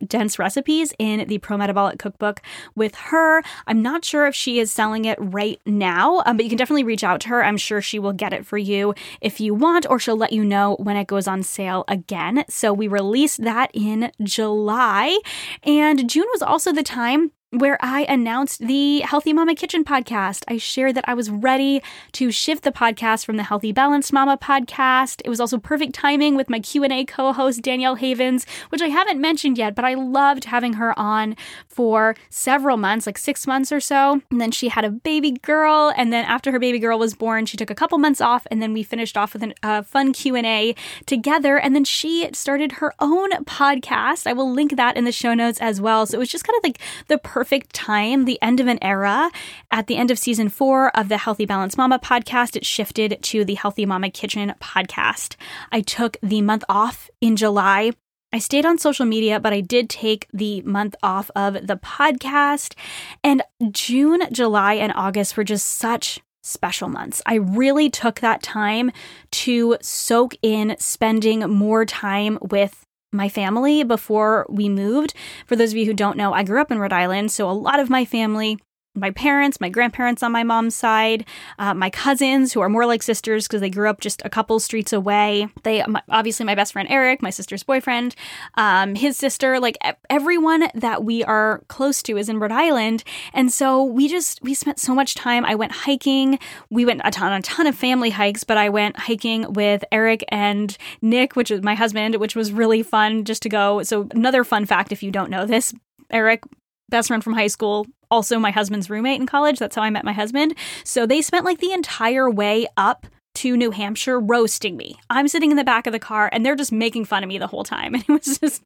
dense 0.07 0.37
recipes 0.37 0.93
in 0.99 1.27
the 1.27 1.39
Pro 1.39 1.57
Metabolic 1.57 1.97
Cookbook 1.97 2.41
with 2.75 2.93
her. 2.95 3.41
I'm 3.65 3.81
not 3.81 4.05
sure 4.05 4.27
if 4.27 4.35
she 4.35 4.59
is 4.59 4.71
selling 4.71 5.05
it 5.05 5.17
right 5.19 5.59
now, 5.65 6.21
um, 6.27 6.37
but 6.37 6.45
you 6.45 6.49
can 6.49 6.59
definitely 6.59 6.83
reach 6.83 7.03
out 7.03 7.21
to 7.21 7.29
her. 7.29 7.43
I'm 7.43 7.57
sure 7.57 7.81
she 7.81 7.97
will 7.97 8.13
get 8.13 8.33
it 8.33 8.45
for 8.45 8.59
you 8.59 8.93
if 9.19 9.39
you 9.39 9.55
want, 9.55 9.89
or 9.89 9.97
she'll 9.97 10.15
let 10.15 10.33
you 10.33 10.45
know 10.45 10.75
when 10.79 10.95
it 10.95 11.07
goes 11.07 11.27
on 11.27 11.41
sale 11.41 11.85
again. 11.87 12.45
So 12.49 12.71
we 12.71 12.87
released 12.87 13.43
that 13.43 13.71
in 13.73 14.11
July, 14.21 15.17
and 15.63 16.07
June 16.07 16.27
was 16.31 16.43
also 16.43 16.71
the 16.71 16.83
time 16.83 17.31
where 17.51 17.79
I 17.81 18.03
announced 18.03 18.59
the 18.67 18.99
Healthy 18.99 19.33
Mama 19.33 19.55
Kitchen 19.55 19.83
podcast. 19.83 20.43
I 20.47 20.57
shared 20.57 20.93
that 20.95 21.05
I 21.07 21.15
was 21.15 21.31
ready 21.31 21.81
to 22.11 22.31
shift 22.31 22.63
the 22.63 22.71
podcast 22.71 23.25
from 23.25 23.37
the 23.37 23.43
Healthy 23.43 23.71
Balanced 23.71 24.13
Mama 24.13 24.37
podcast. 24.37 25.21
It 25.25 25.29
was 25.29 25.39
also 25.39 25.57
perfect 25.57 25.95
timing 25.95 26.35
with 26.35 26.49
my 26.49 26.59
Q&A 26.59 27.05
co-host 27.05 27.63
Danielle 27.63 27.95
Havens, 27.95 28.45
which 28.69 28.83
I 28.83 28.89
haven't 28.89 29.19
mentioned 29.19 29.57
yet, 29.57 29.73
but 29.73 29.83
I 29.83 29.95
loved 29.95 30.45
having 30.45 30.73
her 30.73 30.97
on 30.97 31.35
for 31.67 32.15
several 32.29 32.77
months, 32.77 33.07
like 33.07 33.17
6 33.17 33.47
months 33.47 33.71
or 33.71 33.79
so. 33.79 34.21
And 34.29 34.39
then 34.39 34.51
she 34.51 34.69
had 34.69 34.85
a 34.85 34.91
baby 34.91 35.31
girl, 35.31 35.91
and 35.97 36.13
then 36.13 36.25
after 36.25 36.51
her 36.51 36.59
baby 36.59 36.77
girl 36.77 36.99
was 36.99 37.15
born, 37.15 37.47
she 37.47 37.57
took 37.57 37.71
a 37.71 37.75
couple 37.75 37.97
months 37.97 38.21
off 38.21 38.45
and 38.51 38.61
then 38.61 38.73
we 38.73 38.83
finished 38.83 39.17
off 39.17 39.33
with 39.33 39.41
a 39.41 39.53
uh, 39.63 39.81
fun 39.81 40.13
Q&A 40.13 40.75
together 41.07 41.57
and 41.57 41.73
then 41.73 41.83
she 41.83 42.29
started 42.33 42.73
her 42.73 42.93
own 42.99 43.31
podcast. 43.45 44.27
I 44.27 44.33
will 44.33 44.51
link 44.51 44.75
that 44.75 44.97
in 44.97 45.05
the 45.05 45.11
show 45.11 45.33
notes 45.33 45.59
as 45.59 45.81
well. 45.81 46.05
So 46.05 46.15
it 46.15 46.19
was 46.19 46.29
just 46.29 46.43
kind 46.43 46.55
of 46.55 46.63
like 46.63 46.79
the 47.07 47.17
perfect 47.17 47.38
time, 47.73 48.25
the 48.25 48.41
end 48.41 48.59
of 48.59 48.67
an 48.67 48.79
era. 48.81 49.31
At 49.71 49.87
the 49.87 49.97
end 49.97 50.11
of 50.11 50.19
season 50.19 50.49
four 50.49 50.95
of 50.97 51.09
the 51.09 51.17
Healthy 51.17 51.45
Balance 51.45 51.77
Mama 51.77 51.99
podcast, 51.99 52.55
it 52.55 52.65
shifted 52.65 53.17
to 53.21 53.45
the 53.45 53.55
Healthy 53.55 53.85
Mama 53.85 54.09
Kitchen 54.09 54.53
podcast. 54.61 55.35
I 55.71 55.81
took 55.81 56.17
the 56.21 56.41
month 56.41 56.63
off 56.69 57.09
in 57.21 57.35
July 57.35 57.91
I 58.31 58.37
stayed 58.37 58.65
on 58.65 58.77
social 58.77 59.07
media, 59.07 59.39
but 59.39 59.53
I 59.53 59.61
did 59.61 59.89
take 59.89 60.27
the 60.31 60.61
month 60.61 60.95
off 61.01 61.31
of 61.35 61.65
the 61.65 61.77
podcast. 61.77 62.75
And 63.23 63.41
June, 63.71 64.21
July, 64.31 64.75
and 64.75 64.93
August 64.95 65.35
were 65.35 65.43
just 65.43 65.65
such 65.65 66.19
special 66.43 66.89
months. 66.89 67.21
I 67.25 67.35
really 67.35 67.89
took 67.89 68.19
that 68.19 68.43
time 68.43 68.91
to 69.31 69.77
soak 69.81 70.35
in 70.41 70.75
spending 70.79 71.39
more 71.49 71.85
time 71.85 72.37
with 72.41 72.85
my 73.11 73.29
family 73.29 73.83
before 73.83 74.45
we 74.49 74.69
moved. 74.69 75.13
For 75.45 75.55
those 75.55 75.71
of 75.71 75.77
you 75.77 75.85
who 75.85 75.93
don't 75.93 76.17
know, 76.17 76.33
I 76.33 76.43
grew 76.43 76.61
up 76.61 76.71
in 76.71 76.79
Rhode 76.79 76.93
Island, 76.93 77.31
so 77.31 77.49
a 77.49 77.51
lot 77.51 77.79
of 77.79 77.89
my 77.89 78.05
family 78.05 78.59
my 78.99 79.11
parents, 79.11 79.59
my 79.59 79.69
grandparents 79.69 80.23
on 80.23 80.31
my 80.31 80.43
mom's 80.43 80.75
side, 80.75 81.25
uh, 81.57 81.73
my 81.73 81.89
cousins 81.89 82.53
who 82.53 82.61
are 82.61 82.69
more 82.69 82.85
like 82.85 83.03
sisters 83.03 83.47
because 83.47 83.61
they 83.61 83.69
grew 83.69 83.89
up 83.89 84.01
just 84.01 84.21
a 84.25 84.29
couple 84.29 84.59
streets 84.59 84.93
away. 84.93 85.47
They 85.63 85.83
my, 85.85 86.01
obviously 86.09 86.45
my 86.45 86.55
best 86.55 86.73
friend 86.73 86.87
Eric, 86.89 87.21
my 87.21 87.29
sister's 87.29 87.63
boyfriend, 87.63 88.15
um, 88.55 88.95
his 88.95 89.17
sister, 89.17 89.59
like 89.59 89.77
everyone 90.09 90.69
that 90.73 91.03
we 91.03 91.23
are 91.23 91.63
close 91.67 92.03
to 92.03 92.17
is 92.17 92.29
in 92.29 92.39
Rhode 92.39 92.51
Island, 92.51 93.03
and 93.33 93.51
so 93.51 93.83
we 93.83 94.07
just 94.07 94.41
we 94.41 94.53
spent 94.53 94.79
so 94.79 94.93
much 94.93 95.15
time. 95.15 95.45
I 95.45 95.55
went 95.55 95.71
hiking. 95.71 96.39
We 96.69 96.85
went 96.85 97.01
a 97.03 97.11
ton, 97.11 97.31
a 97.31 97.41
ton 97.41 97.67
of 97.67 97.75
family 97.75 98.09
hikes, 98.09 98.43
but 98.43 98.57
I 98.57 98.69
went 98.69 98.97
hiking 98.97 99.53
with 99.53 99.83
Eric 99.91 100.23
and 100.29 100.75
Nick, 101.01 101.35
which 101.35 101.51
is 101.51 101.61
my 101.61 101.75
husband, 101.75 102.15
which 102.15 102.35
was 102.35 102.51
really 102.51 102.83
fun 102.83 103.25
just 103.25 103.41
to 103.43 103.49
go. 103.49 103.83
So 103.83 104.07
another 104.11 104.43
fun 104.43 104.65
fact, 104.65 104.91
if 104.91 105.03
you 105.03 105.11
don't 105.11 105.29
know 105.29 105.45
this, 105.45 105.73
Eric 106.11 106.43
best 106.89 107.07
friend 107.07 107.23
from 107.23 107.33
high 107.33 107.47
school, 107.47 107.85
also 108.11 108.39
my 108.39 108.51
husband's 108.51 108.89
roommate 108.89 109.19
in 109.19 109.27
college. 109.27 109.59
That's 109.59 109.75
how 109.75 109.81
I 109.81 109.89
met 109.89 110.05
my 110.05 110.13
husband. 110.13 110.55
So 110.83 111.05
they 111.05 111.21
spent 111.21 111.45
like 111.45 111.59
the 111.59 111.71
entire 111.71 112.29
way 112.29 112.67
up 112.77 113.05
to 113.35 113.55
New 113.55 113.71
Hampshire 113.71 114.19
roasting 114.19 114.75
me. 114.75 114.99
I'm 115.09 115.27
sitting 115.27 115.51
in 115.51 115.57
the 115.57 115.63
back 115.63 115.87
of 115.87 115.93
the 115.93 115.99
car 115.99 116.29
and 116.31 116.45
they're 116.45 116.55
just 116.55 116.71
making 116.71 117.05
fun 117.05 117.23
of 117.23 117.29
me 117.29 117.37
the 117.37 117.47
whole 117.47 117.63
time. 117.63 117.93
And 117.99 118.03
it 118.03 118.09
was 118.09 118.39
just 118.39 118.63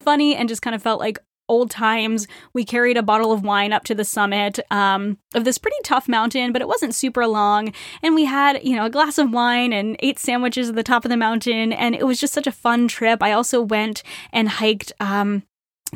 funny 0.00 0.36
and 0.36 0.48
just 0.48 0.62
kind 0.62 0.74
of 0.74 0.82
felt 0.82 1.00
like 1.00 1.18
old 1.48 1.70
times. 1.70 2.26
We 2.52 2.64
carried 2.64 2.96
a 2.96 3.02
bottle 3.02 3.32
of 3.32 3.42
wine 3.42 3.72
up 3.72 3.84
to 3.84 3.94
the 3.94 4.04
summit 4.04 4.58
um, 4.70 5.18
of 5.34 5.44
this 5.44 5.58
pretty 5.58 5.76
tough 5.84 6.08
mountain, 6.08 6.52
but 6.52 6.62
it 6.62 6.68
wasn't 6.68 6.94
super 6.94 7.26
long. 7.26 7.72
And 8.02 8.14
we 8.14 8.24
had, 8.24 8.62
you 8.64 8.76
know, 8.76 8.86
a 8.86 8.90
glass 8.90 9.18
of 9.18 9.32
wine 9.32 9.72
and 9.72 9.96
ate 10.00 10.18
sandwiches 10.18 10.68
at 10.68 10.74
the 10.74 10.82
top 10.82 11.04
of 11.04 11.10
the 11.10 11.16
mountain. 11.16 11.72
And 11.72 11.94
it 11.94 12.06
was 12.06 12.20
just 12.20 12.32
such 12.32 12.46
a 12.46 12.52
fun 12.52 12.88
trip. 12.88 13.22
I 13.22 13.32
also 13.32 13.60
went 13.60 14.02
and 14.32 14.48
hiked 14.48 14.92
um, 15.00 15.42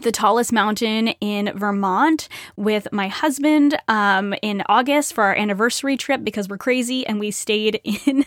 the 0.03 0.13
tallest 0.13 0.53
mountain 0.53 1.09
in 1.21 1.51
Vermont 1.59 2.29
with 2.55 2.87
my 2.93 3.09
husband 3.09 3.79
um, 3.89 4.35
in 4.43 4.63
August 4.69 5.15
for 5.15 5.25
our 5.25 5.35
anniversary 5.35 5.97
trip 5.97 6.23
because 6.23 6.49
we're 6.49 6.59
crazy 6.59 7.07
and 7.07 7.19
we 7.19 7.31
stayed 7.31 7.81
in 8.07 8.25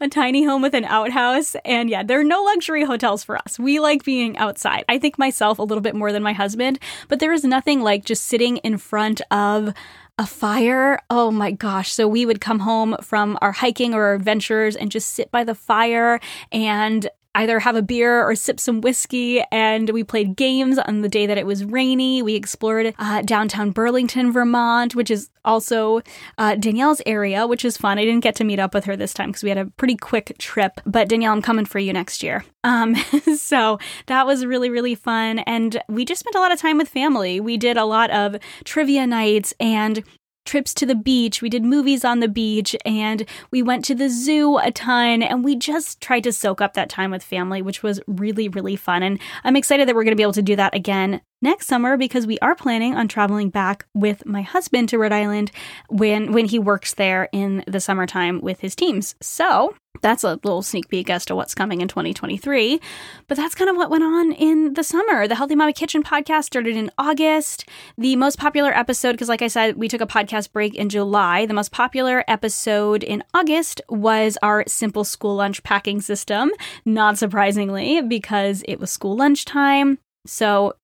a 0.00 0.08
tiny 0.08 0.44
home 0.44 0.62
with 0.62 0.74
an 0.74 0.84
outhouse. 0.84 1.54
And 1.64 1.88
yeah, 1.88 2.02
there 2.02 2.18
are 2.18 2.24
no 2.24 2.42
luxury 2.42 2.84
hotels 2.84 3.22
for 3.22 3.36
us. 3.38 3.56
We 3.58 3.78
like 3.78 4.04
being 4.04 4.36
outside. 4.36 4.84
I 4.88 4.98
think 4.98 5.16
myself 5.16 5.60
a 5.60 5.62
little 5.62 5.80
bit 5.80 5.94
more 5.94 6.10
than 6.10 6.24
my 6.24 6.32
husband, 6.32 6.80
but 7.06 7.20
there 7.20 7.32
is 7.32 7.44
nothing 7.44 7.82
like 7.82 8.04
just 8.04 8.24
sitting 8.24 8.56
in 8.58 8.76
front 8.76 9.20
of 9.30 9.72
a 10.18 10.26
fire. 10.26 10.98
Oh 11.08 11.30
my 11.30 11.52
gosh. 11.52 11.92
So 11.92 12.06
we 12.08 12.26
would 12.26 12.40
come 12.40 12.58
home 12.60 12.96
from 13.00 13.38
our 13.40 13.52
hiking 13.52 13.94
or 13.94 14.04
our 14.04 14.14
adventures 14.14 14.76
and 14.76 14.90
just 14.90 15.10
sit 15.10 15.30
by 15.30 15.44
the 15.44 15.54
fire 15.54 16.20
and 16.50 17.08
either 17.34 17.60
have 17.60 17.76
a 17.76 17.82
beer 17.82 18.22
or 18.22 18.34
sip 18.34 18.60
some 18.60 18.80
whiskey. 18.80 19.42
And 19.50 19.90
we 19.90 20.04
played 20.04 20.36
games 20.36 20.78
on 20.78 21.02
the 21.02 21.08
day 21.08 21.26
that 21.26 21.38
it 21.38 21.46
was 21.46 21.64
rainy. 21.64 22.22
We 22.22 22.34
explored 22.34 22.94
uh, 22.98 23.22
downtown 23.22 23.70
Burlington, 23.70 24.32
Vermont, 24.32 24.94
which 24.94 25.10
is 25.10 25.30
also 25.44 26.02
uh, 26.38 26.54
Danielle's 26.56 27.02
area, 27.06 27.46
which 27.46 27.64
is 27.64 27.76
fun. 27.76 27.98
I 27.98 28.04
didn't 28.04 28.22
get 28.22 28.34
to 28.36 28.44
meet 28.44 28.58
up 28.58 28.74
with 28.74 28.84
her 28.84 28.96
this 28.96 29.14
time 29.14 29.30
because 29.30 29.42
we 29.42 29.48
had 29.48 29.58
a 29.58 29.66
pretty 29.66 29.96
quick 29.96 30.36
trip. 30.38 30.80
But 30.84 31.08
Danielle, 31.08 31.32
I'm 31.32 31.42
coming 31.42 31.64
for 31.64 31.78
you 31.78 31.92
next 31.92 32.22
year. 32.22 32.44
Um, 32.64 32.94
so 33.36 33.78
that 34.06 34.26
was 34.26 34.46
really, 34.46 34.70
really 34.70 34.94
fun. 34.94 35.40
And 35.40 35.82
we 35.88 36.04
just 36.04 36.20
spent 36.20 36.36
a 36.36 36.40
lot 36.40 36.52
of 36.52 36.60
time 36.60 36.78
with 36.78 36.88
family. 36.88 37.40
We 37.40 37.56
did 37.56 37.76
a 37.76 37.84
lot 37.84 38.10
of 38.10 38.36
trivia 38.64 39.06
nights 39.06 39.54
and 39.58 40.02
trips 40.44 40.74
to 40.74 40.86
the 40.86 40.94
beach. 40.94 41.42
We 41.42 41.48
did 41.48 41.64
movies 41.64 42.04
on 42.04 42.20
the 42.20 42.28
beach 42.28 42.76
and 42.84 43.24
we 43.50 43.62
went 43.62 43.84
to 43.86 43.94
the 43.94 44.08
zoo 44.08 44.58
a 44.58 44.70
ton 44.70 45.22
and 45.22 45.44
we 45.44 45.56
just 45.56 46.00
tried 46.00 46.24
to 46.24 46.32
soak 46.32 46.60
up 46.60 46.74
that 46.74 46.88
time 46.88 47.10
with 47.10 47.22
family, 47.22 47.62
which 47.62 47.82
was 47.82 48.00
really, 48.06 48.48
really 48.48 48.76
fun. 48.76 49.02
And 49.02 49.20
I'm 49.44 49.56
excited 49.56 49.88
that 49.88 49.94
we're 49.94 50.04
going 50.04 50.12
to 50.12 50.16
be 50.16 50.22
able 50.22 50.32
to 50.32 50.42
do 50.42 50.56
that 50.56 50.74
again 50.74 51.20
next 51.42 51.66
summer 51.66 51.96
because 51.96 52.26
we 52.26 52.38
are 52.38 52.54
planning 52.54 52.94
on 52.94 53.08
traveling 53.08 53.50
back 53.50 53.84
with 53.94 54.24
my 54.24 54.42
husband 54.42 54.88
to 54.90 54.98
Rhode 54.98 55.12
Island 55.12 55.50
when 55.88 56.32
when 56.32 56.46
he 56.46 56.58
works 56.58 56.94
there 56.94 57.28
in 57.32 57.64
the 57.66 57.80
summertime 57.80 58.40
with 58.40 58.60
his 58.60 58.74
teams. 58.74 59.14
So, 59.20 59.74
that's 60.00 60.24
a 60.24 60.40
little 60.42 60.62
sneak 60.62 60.88
peek 60.88 61.10
as 61.10 61.24
to 61.26 61.36
what's 61.36 61.54
coming 61.54 61.80
in 61.80 61.88
2023. 61.88 62.80
But 63.28 63.36
that's 63.36 63.54
kind 63.54 63.70
of 63.70 63.76
what 63.76 63.90
went 63.90 64.04
on 64.04 64.32
in 64.32 64.74
the 64.74 64.82
summer. 64.82 65.28
The 65.28 65.34
Healthy 65.34 65.54
Mama 65.54 65.72
Kitchen 65.72 66.02
podcast 66.02 66.44
started 66.44 66.76
in 66.76 66.90
August. 66.98 67.68
The 67.98 68.16
most 68.16 68.38
popular 68.38 68.76
episode, 68.76 69.12
because 69.12 69.28
like 69.28 69.42
I 69.42 69.48
said, 69.48 69.76
we 69.76 69.88
took 69.88 70.00
a 70.00 70.06
podcast 70.06 70.52
break 70.52 70.74
in 70.74 70.88
July. 70.88 71.46
The 71.46 71.54
most 71.54 71.72
popular 71.72 72.24
episode 72.26 73.02
in 73.02 73.22
August 73.34 73.80
was 73.88 74.38
our 74.42 74.64
simple 74.66 75.04
school 75.04 75.36
lunch 75.36 75.62
packing 75.62 76.00
system, 76.00 76.50
not 76.84 77.18
surprisingly, 77.18 78.02
because 78.02 78.64
it 78.66 78.80
was 78.80 78.90
school 78.90 79.16
lunch 79.16 79.44
time. 79.44 79.98
So 80.26 80.74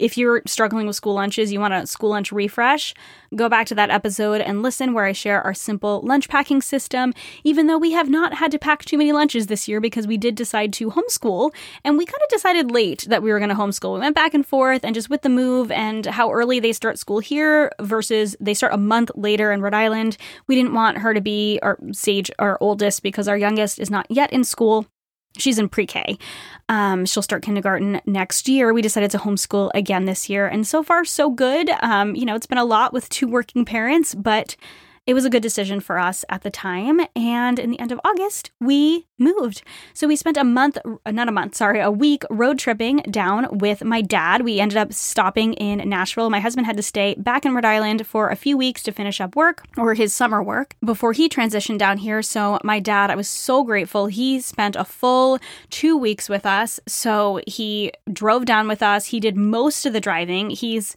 if 0.00 0.16
you're 0.16 0.42
struggling 0.46 0.86
with 0.86 0.96
school 0.96 1.14
lunches, 1.14 1.52
you 1.52 1.60
want 1.60 1.74
a 1.74 1.86
school 1.86 2.10
lunch 2.10 2.32
refresh, 2.32 2.94
go 3.34 3.48
back 3.48 3.66
to 3.66 3.74
that 3.74 3.90
episode 3.90 4.40
and 4.40 4.62
listen 4.62 4.92
where 4.92 5.04
I 5.04 5.12
share 5.12 5.42
our 5.42 5.54
simple 5.54 6.00
lunch 6.02 6.28
packing 6.28 6.62
system. 6.62 7.12
Even 7.42 7.66
though 7.66 7.78
we 7.78 7.92
have 7.92 8.08
not 8.08 8.34
had 8.34 8.50
to 8.52 8.58
pack 8.58 8.84
too 8.84 8.98
many 8.98 9.12
lunches 9.12 9.46
this 9.46 9.68
year 9.68 9.80
because 9.80 10.06
we 10.06 10.16
did 10.16 10.34
decide 10.34 10.72
to 10.74 10.90
homeschool, 10.90 11.52
and 11.84 11.98
we 11.98 12.06
kind 12.06 12.22
of 12.22 12.28
decided 12.28 12.70
late 12.70 13.06
that 13.08 13.22
we 13.22 13.30
were 13.30 13.38
going 13.38 13.48
to 13.48 13.54
homeschool. 13.54 13.94
We 13.94 14.00
went 14.00 14.14
back 14.14 14.34
and 14.34 14.46
forth, 14.46 14.84
and 14.84 14.94
just 14.94 15.10
with 15.10 15.22
the 15.22 15.28
move 15.28 15.70
and 15.70 16.06
how 16.06 16.30
early 16.32 16.60
they 16.60 16.72
start 16.72 16.98
school 16.98 17.18
here 17.18 17.70
versus 17.80 18.36
they 18.40 18.54
start 18.54 18.74
a 18.74 18.78
month 18.78 19.10
later 19.14 19.52
in 19.52 19.60
Rhode 19.60 19.74
Island, 19.74 20.16
we 20.46 20.54
didn't 20.54 20.74
want 20.74 20.98
her 20.98 21.14
to 21.14 21.20
be 21.20 21.58
our 21.62 21.78
Sage, 21.92 22.30
our 22.38 22.58
oldest, 22.60 23.02
because 23.02 23.28
our 23.28 23.36
youngest 23.36 23.78
is 23.78 23.90
not 23.90 24.06
yet 24.10 24.32
in 24.32 24.44
school. 24.44 24.86
She's 25.36 25.58
in 25.58 25.68
pre 25.68 25.86
K. 25.86 26.16
Um, 26.68 27.06
she'll 27.06 27.22
start 27.22 27.42
kindergarten 27.42 28.00
next 28.06 28.48
year. 28.48 28.72
We 28.72 28.82
decided 28.82 29.10
to 29.12 29.18
homeschool 29.18 29.70
again 29.74 30.04
this 30.04 30.30
year, 30.30 30.46
and 30.46 30.66
so 30.66 30.82
far, 30.82 31.04
so 31.04 31.30
good. 31.30 31.70
Um, 31.82 32.14
you 32.14 32.24
know, 32.24 32.34
it's 32.34 32.46
been 32.46 32.58
a 32.58 32.64
lot 32.64 32.92
with 32.92 33.08
two 33.08 33.26
working 33.26 33.64
parents, 33.64 34.14
but 34.14 34.56
it 35.06 35.14
was 35.14 35.24
a 35.24 35.30
good 35.30 35.42
decision 35.42 35.80
for 35.80 35.98
us 35.98 36.24
at 36.28 36.42
the 36.42 36.50
time. 36.50 37.00
And 37.14 37.58
in 37.58 37.70
the 37.70 37.78
end 37.78 37.92
of 37.92 38.00
August, 38.04 38.50
we 38.60 39.06
moved. 39.18 39.62
So 39.92 40.08
we 40.08 40.16
spent 40.16 40.36
a 40.36 40.44
month, 40.44 40.78
not 41.06 41.28
a 41.28 41.32
month, 41.32 41.54
sorry, 41.54 41.80
a 41.80 41.90
week 41.90 42.24
road 42.30 42.58
tripping 42.58 42.98
down 43.10 43.58
with 43.58 43.84
my 43.84 44.00
dad. 44.00 44.42
We 44.42 44.60
ended 44.60 44.78
up 44.78 44.92
stopping 44.92 45.52
in 45.54 45.86
Nashville. 45.88 46.30
My 46.30 46.40
husband 46.40 46.66
had 46.66 46.76
to 46.78 46.82
stay 46.82 47.14
back 47.18 47.44
in 47.44 47.54
Rhode 47.54 47.64
Island 47.64 48.06
for 48.06 48.30
a 48.30 48.36
few 48.36 48.56
weeks 48.56 48.82
to 48.84 48.92
finish 48.92 49.20
up 49.20 49.36
work 49.36 49.64
or 49.76 49.94
his 49.94 50.14
summer 50.14 50.42
work 50.42 50.74
before 50.84 51.12
he 51.12 51.28
transitioned 51.28 51.78
down 51.78 51.98
here. 51.98 52.22
So 52.22 52.58
my 52.64 52.80
dad, 52.80 53.10
I 53.10 53.14
was 53.14 53.28
so 53.28 53.62
grateful. 53.62 54.06
He 54.06 54.40
spent 54.40 54.74
a 54.74 54.84
full 54.84 55.38
two 55.70 55.96
weeks 55.96 56.28
with 56.28 56.46
us. 56.46 56.80
So 56.86 57.40
he 57.46 57.92
drove 58.12 58.46
down 58.46 58.68
with 58.68 58.82
us. 58.82 59.06
He 59.06 59.20
did 59.20 59.36
most 59.36 59.86
of 59.86 59.92
the 59.92 60.00
driving. 60.00 60.50
He's 60.50 60.96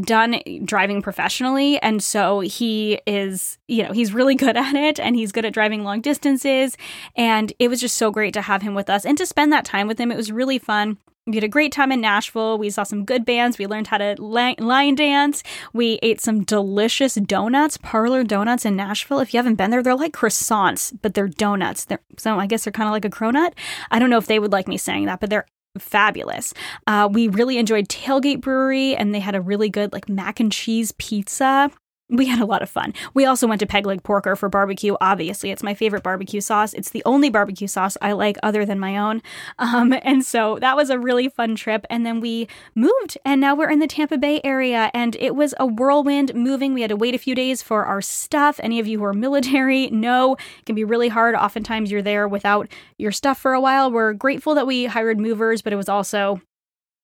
done 0.00 0.40
driving 0.64 1.02
professionally 1.02 1.78
and 1.82 2.02
so 2.02 2.40
he 2.40 3.00
is 3.06 3.58
you 3.66 3.82
know 3.82 3.92
he's 3.92 4.12
really 4.12 4.34
good 4.44 4.56
at 4.56 4.74
it 4.74 5.00
and 5.00 5.16
he's 5.16 5.32
good 5.32 5.44
at 5.44 5.52
driving 5.52 5.84
long 5.84 6.00
distances 6.00 6.76
and 7.16 7.52
it 7.58 7.68
was 7.68 7.80
just 7.80 7.96
so 7.96 8.10
great 8.10 8.34
to 8.34 8.42
have 8.42 8.62
him 8.62 8.74
with 8.74 8.88
us 8.88 9.04
and 9.04 9.18
to 9.18 9.26
spend 9.26 9.52
that 9.52 9.64
time 9.64 9.88
with 9.88 9.98
him 9.98 10.12
it 10.12 10.16
was 10.16 10.30
really 10.32 10.58
fun 10.58 10.98
we 11.28 11.36
had 11.36 11.44
a 11.44 11.48
great 11.48 11.72
time 11.72 11.92
in 11.92 12.00
Nashville. 12.00 12.56
We 12.56 12.70
saw 12.70 12.84
some 12.84 13.04
good 13.04 13.26
bands. 13.26 13.58
We 13.58 13.66
learned 13.66 13.88
how 13.88 13.98
to 13.98 14.16
line 14.18 14.94
dance. 14.94 15.42
We 15.74 15.98
ate 16.02 16.22
some 16.22 16.42
delicious 16.42 17.16
donuts, 17.16 17.76
parlor 17.76 18.24
donuts 18.24 18.64
in 18.64 18.76
Nashville. 18.76 19.20
If 19.20 19.34
you 19.34 19.38
haven't 19.38 19.56
been 19.56 19.70
there, 19.70 19.82
they're 19.82 19.94
like 19.94 20.14
croissants, 20.14 20.96
but 21.02 21.12
they're 21.12 21.28
donuts. 21.28 21.84
They're, 21.84 22.00
so 22.16 22.38
I 22.38 22.46
guess 22.46 22.64
they're 22.64 22.72
kind 22.72 22.88
of 22.88 22.92
like 22.92 23.04
a 23.04 23.10
cronut. 23.10 23.52
I 23.90 23.98
don't 23.98 24.08
know 24.08 24.16
if 24.16 24.26
they 24.26 24.38
would 24.38 24.52
like 24.52 24.68
me 24.68 24.78
saying 24.78 25.04
that, 25.04 25.20
but 25.20 25.28
they're 25.28 25.46
fabulous. 25.78 26.54
Uh, 26.86 27.08
we 27.10 27.28
really 27.28 27.58
enjoyed 27.58 27.88
Tailgate 27.88 28.40
Brewery, 28.40 28.96
and 28.96 29.14
they 29.14 29.20
had 29.20 29.34
a 29.34 29.40
really 29.40 29.68
good 29.68 29.92
like 29.92 30.08
mac 30.08 30.40
and 30.40 30.52
cheese 30.52 30.92
pizza. 30.98 31.70
We 32.10 32.24
had 32.24 32.40
a 32.40 32.46
lot 32.46 32.62
of 32.62 32.70
fun. 32.70 32.94
We 33.12 33.26
also 33.26 33.46
went 33.46 33.60
to 33.60 33.66
Peg 33.66 33.84
Leg 33.84 34.02
Porker 34.02 34.34
for 34.34 34.48
barbecue. 34.48 34.96
Obviously, 34.98 35.50
it's 35.50 35.62
my 35.62 35.74
favorite 35.74 36.02
barbecue 36.02 36.40
sauce. 36.40 36.72
It's 36.72 36.88
the 36.88 37.02
only 37.04 37.28
barbecue 37.28 37.66
sauce 37.66 37.98
I 38.00 38.12
like 38.12 38.38
other 38.42 38.64
than 38.64 38.78
my 38.78 38.96
own. 38.96 39.22
Um, 39.60 39.92
and 40.02 40.24
so 40.24 40.58
that 40.60 40.76
was 40.76 40.88
a 40.88 40.98
really 40.98 41.28
fun 41.28 41.54
trip. 41.54 41.84
And 41.90 42.06
then 42.06 42.20
we 42.20 42.48
moved, 42.74 43.18
and 43.24 43.40
now 43.40 43.54
we're 43.54 43.70
in 43.70 43.80
the 43.80 43.86
Tampa 43.86 44.16
Bay 44.16 44.40
area. 44.44 44.90
And 44.94 45.16
it 45.16 45.34
was 45.34 45.52
a 45.58 45.66
whirlwind 45.66 46.34
moving. 46.34 46.74
We 46.74 46.80
had 46.80 46.90
to 46.90 46.96
wait 46.96 47.14
a 47.14 47.18
few 47.18 47.34
days 47.34 47.60
for 47.60 47.84
our 47.84 48.00
stuff. 48.00 48.58
Any 48.62 48.78
of 48.78 48.86
you 48.86 48.98
who 48.98 49.04
are 49.04 49.12
military 49.12 49.90
know 49.90 50.34
it 50.34 50.64
can 50.64 50.74
be 50.74 50.84
really 50.84 51.08
hard. 51.08 51.34
Oftentimes, 51.34 51.90
you're 51.90 52.02
there 52.02 52.28
without 52.28 52.68
your 52.98 53.12
stuff 53.12 53.38
for 53.38 53.52
a 53.52 53.60
while. 53.60 53.90
We're 53.90 54.12
grateful 54.12 54.54
that 54.54 54.66
we 54.66 54.86
hired 54.86 55.18
movers, 55.18 55.60
but 55.60 55.72
it 55.72 55.76
was 55.76 55.88
also 55.88 56.40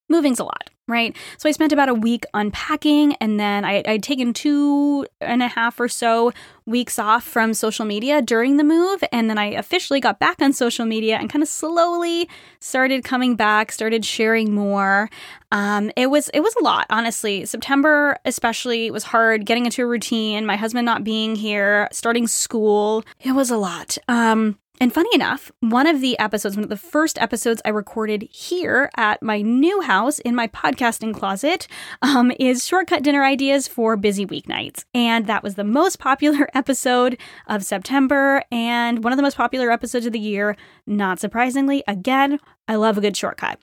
moving's 0.08 0.38
a 0.38 0.44
lot 0.44 0.70
right? 0.86 1.16
So 1.38 1.48
I 1.48 1.52
spent 1.52 1.72
about 1.72 1.88
a 1.88 1.94
week 1.94 2.24
unpacking, 2.34 3.14
and 3.16 3.40
then 3.40 3.64
I, 3.64 3.82
I'd 3.86 4.02
taken 4.02 4.32
two 4.32 5.06
and 5.20 5.42
a 5.42 5.48
half 5.48 5.80
or 5.80 5.88
so 5.88 6.32
weeks 6.66 6.98
off 6.98 7.24
from 7.24 7.54
social 7.54 7.84
media 7.84 8.20
during 8.22 8.56
the 8.56 8.64
move, 8.64 9.02
and 9.12 9.30
then 9.30 9.38
I 9.38 9.46
officially 9.46 10.00
got 10.00 10.18
back 10.18 10.40
on 10.42 10.52
social 10.52 10.84
media 10.86 11.16
and 11.16 11.30
kind 11.30 11.42
of 11.42 11.48
slowly 11.48 12.28
started 12.60 13.04
coming 13.04 13.36
back, 13.36 13.72
started 13.72 14.04
sharing 14.04 14.54
more. 14.54 15.08
Um, 15.52 15.90
it 15.96 16.08
was 16.08 16.28
it 16.34 16.40
was 16.40 16.54
a 16.56 16.64
lot, 16.64 16.86
honestly. 16.90 17.46
September 17.46 18.18
especially 18.24 18.90
was 18.90 19.04
hard 19.04 19.46
getting 19.46 19.66
into 19.66 19.82
a 19.82 19.86
routine. 19.86 20.44
My 20.44 20.56
husband 20.56 20.84
not 20.84 21.04
being 21.04 21.36
here, 21.36 21.88
starting 21.92 22.26
school, 22.26 23.04
it 23.20 23.32
was 23.32 23.50
a 23.50 23.56
lot. 23.56 23.96
Um, 24.08 24.58
And 24.80 24.92
funny 24.92 25.10
enough, 25.14 25.52
one 25.60 25.86
of 25.86 26.00
the 26.00 26.18
episodes, 26.18 26.56
one 26.56 26.64
of 26.64 26.68
the 26.68 26.76
first 26.76 27.16
episodes 27.18 27.62
I 27.64 27.68
recorded 27.68 28.22
here 28.32 28.90
at 28.96 29.22
my 29.22 29.40
new 29.40 29.80
house 29.82 30.18
in 30.18 30.34
my 30.34 30.48
podcasting 30.48 31.14
closet, 31.14 31.68
um, 32.02 32.32
is 32.40 32.66
shortcut 32.66 33.04
dinner 33.04 33.24
ideas 33.24 33.68
for 33.68 33.96
busy 33.96 34.26
weeknights. 34.26 34.84
And 34.92 35.28
that 35.28 35.44
was 35.44 35.54
the 35.54 35.62
most 35.62 36.00
popular 36.00 36.48
episode 36.54 37.18
of 37.46 37.64
September 37.64 38.42
and 38.50 39.04
one 39.04 39.12
of 39.12 39.16
the 39.16 39.22
most 39.22 39.36
popular 39.36 39.70
episodes 39.70 40.06
of 40.06 40.12
the 40.12 40.18
year. 40.18 40.56
Not 40.88 41.20
surprisingly, 41.20 41.84
again, 41.86 42.40
I 42.66 42.74
love 42.74 42.98
a 42.98 43.00
good 43.00 43.16
shortcut. 43.16 43.60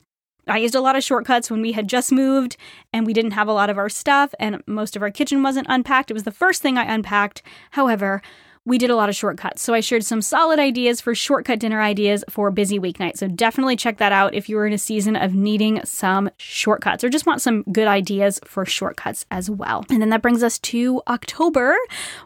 I 0.47 0.57
used 0.57 0.75
a 0.75 0.81
lot 0.81 0.95
of 0.95 1.03
shortcuts 1.03 1.51
when 1.51 1.61
we 1.61 1.73
had 1.73 1.87
just 1.87 2.11
moved 2.11 2.55
and 2.93 3.05
we 3.05 3.13
didn't 3.13 3.31
have 3.31 3.47
a 3.47 3.53
lot 3.53 3.69
of 3.69 3.77
our 3.77 3.89
stuff 3.89 4.33
and 4.39 4.63
most 4.65 4.95
of 4.95 5.01
our 5.01 5.11
kitchen 5.11 5.43
wasn't 5.43 5.67
unpacked. 5.69 6.09
It 6.09 6.15
was 6.15 6.23
the 6.23 6.31
first 6.31 6.61
thing 6.61 6.77
I 6.77 6.91
unpacked. 6.91 7.43
However, 7.71 8.21
we 8.63 8.77
did 8.77 8.91
a 8.91 8.95
lot 8.95 9.09
of 9.09 9.15
shortcuts. 9.15 9.63
So 9.63 9.73
I 9.73 9.79
shared 9.79 10.05
some 10.05 10.21
solid 10.21 10.59
ideas 10.59 11.01
for 11.01 11.15
shortcut 11.15 11.59
dinner 11.59 11.81
ideas 11.81 12.23
for 12.29 12.51
busy 12.51 12.79
weeknight. 12.79 13.17
So 13.17 13.27
definitely 13.27 13.75
check 13.75 13.97
that 13.97 14.11
out 14.11 14.35
if 14.35 14.47
you're 14.47 14.67
in 14.67 14.73
a 14.73 14.77
season 14.77 15.15
of 15.15 15.33
needing 15.33 15.83
some 15.83 16.29
shortcuts 16.37 17.03
or 17.03 17.09
just 17.09 17.25
want 17.25 17.41
some 17.41 17.63
good 17.71 17.87
ideas 17.87 18.39
for 18.45 18.63
shortcuts 18.65 19.25
as 19.31 19.49
well. 19.49 19.83
And 19.89 19.99
then 19.99 20.09
that 20.09 20.21
brings 20.21 20.43
us 20.43 20.59
to 20.59 21.01
October, 21.07 21.75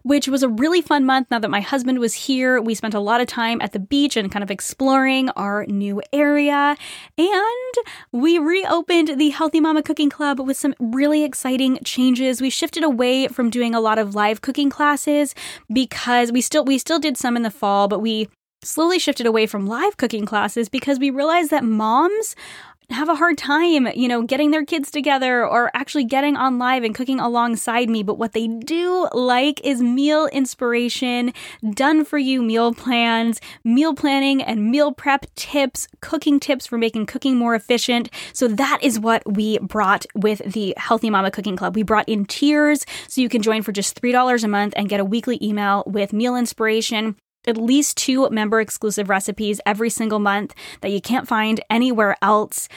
which 0.03 0.27
was 0.27 0.43
a 0.43 0.49
really 0.49 0.81
fun 0.81 1.05
month. 1.05 1.27
Now 1.31 1.39
that 1.39 1.49
my 1.49 1.61
husband 1.61 1.99
was 1.99 2.13
here, 2.13 2.61
we 2.61 2.75
spent 2.75 2.93
a 2.93 2.99
lot 2.99 3.21
of 3.21 3.27
time 3.27 3.61
at 3.61 3.71
the 3.71 3.79
beach 3.79 4.17
and 4.17 4.29
kind 4.29 4.43
of 4.43 4.51
exploring 4.51 5.29
our 5.31 5.65
new 5.67 6.01
area. 6.11 6.75
And 7.17 7.73
we 8.11 8.39
reopened 8.39 9.17
the 9.17 9.29
Healthy 9.29 9.61
Mama 9.61 9.83
Cooking 9.83 10.09
Club 10.09 10.41
with 10.41 10.57
some 10.57 10.75
really 10.79 11.23
exciting 11.23 11.79
changes. 11.85 12.41
We 12.41 12.49
shifted 12.49 12.83
away 12.83 13.29
from 13.29 13.49
doing 13.49 13.73
a 13.73 13.79
lot 13.79 13.97
of 13.97 14.15
live 14.15 14.41
cooking 14.41 14.69
classes 14.69 15.33
because 15.71 16.24
we 16.31 16.41
still 16.41 16.65
we 16.65 16.77
still 16.77 16.99
did 16.99 17.17
some 17.17 17.35
in 17.35 17.43
the 17.43 17.51
fall, 17.51 17.87
but 17.87 17.99
we 17.99 18.29
slowly 18.63 18.99
shifted 18.99 19.25
away 19.25 19.45
from 19.45 19.67
live 19.67 19.97
cooking 19.97 20.25
classes 20.25 20.69
because 20.69 20.99
we 20.99 21.09
realized 21.09 21.51
that 21.51 21.63
moms 21.63 22.35
have 22.89 23.09
a 23.09 23.15
hard 23.15 23.37
time, 23.37 23.87
you 23.95 24.07
know, 24.07 24.21
getting 24.21 24.51
their 24.51 24.65
kids 24.65 24.91
together 24.91 25.45
or 25.45 25.71
actually 25.73 26.03
getting 26.03 26.35
on 26.35 26.59
live 26.59 26.83
and 26.83 26.93
cooking 26.93 27.19
alongside 27.19 27.89
me. 27.89 28.03
But 28.03 28.17
what 28.17 28.33
they 28.33 28.47
do 28.47 29.07
like 29.13 29.59
is 29.65 29.81
meal 29.81 30.27
inspiration, 30.27 31.33
done 31.73 32.05
for 32.05 32.17
you 32.17 32.41
meal 32.41 32.73
plans, 32.73 33.41
meal 33.63 33.93
planning 33.93 34.41
and 34.41 34.69
meal 34.69 34.91
prep 34.91 35.25
tips, 35.35 35.87
cooking 36.01 36.39
tips 36.39 36.65
for 36.65 36.77
making 36.77 37.07
cooking 37.07 37.37
more 37.37 37.55
efficient. 37.55 38.09
So 38.33 38.47
that 38.47 38.79
is 38.81 38.99
what 38.99 39.23
we 39.25 39.57
brought 39.59 40.05
with 40.13 40.39
the 40.45 40.73
Healthy 40.77 41.09
Mama 41.09 41.31
Cooking 41.31 41.55
Club. 41.55 41.75
We 41.75 41.83
brought 41.83 42.07
in 42.07 42.25
tiers 42.25 42.85
so 43.07 43.21
you 43.21 43.29
can 43.29 43.41
join 43.41 43.61
for 43.61 43.71
just 43.71 43.99
$3 44.01 44.43
a 44.43 44.47
month 44.47 44.73
and 44.77 44.89
get 44.89 44.99
a 44.99 45.05
weekly 45.05 45.39
email 45.41 45.83
with 45.87 46.13
meal 46.13 46.35
inspiration 46.35 47.15
at 47.47 47.57
least 47.57 47.97
two 47.97 48.29
member 48.29 48.59
exclusive 48.59 49.09
recipes 49.09 49.61
every 49.65 49.89
single 49.89 50.19
month 50.19 50.53
that 50.81 50.91
you 50.91 51.01
can't 51.01 51.27
find 51.27 51.61
anywhere 51.69 52.15
else. 52.21 52.67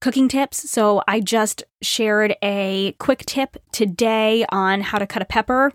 Cooking 0.00 0.28
tips. 0.28 0.70
So, 0.70 1.02
I 1.08 1.20
just 1.20 1.64
shared 1.80 2.36
a 2.42 2.94
quick 2.98 3.24
tip 3.26 3.56
today 3.72 4.44
on 4.50 4.82
how 4.82 4.98
to 4.98 5.06
cut 5.06 5.22
a 5.22 5.26
pepper 5.26 5.72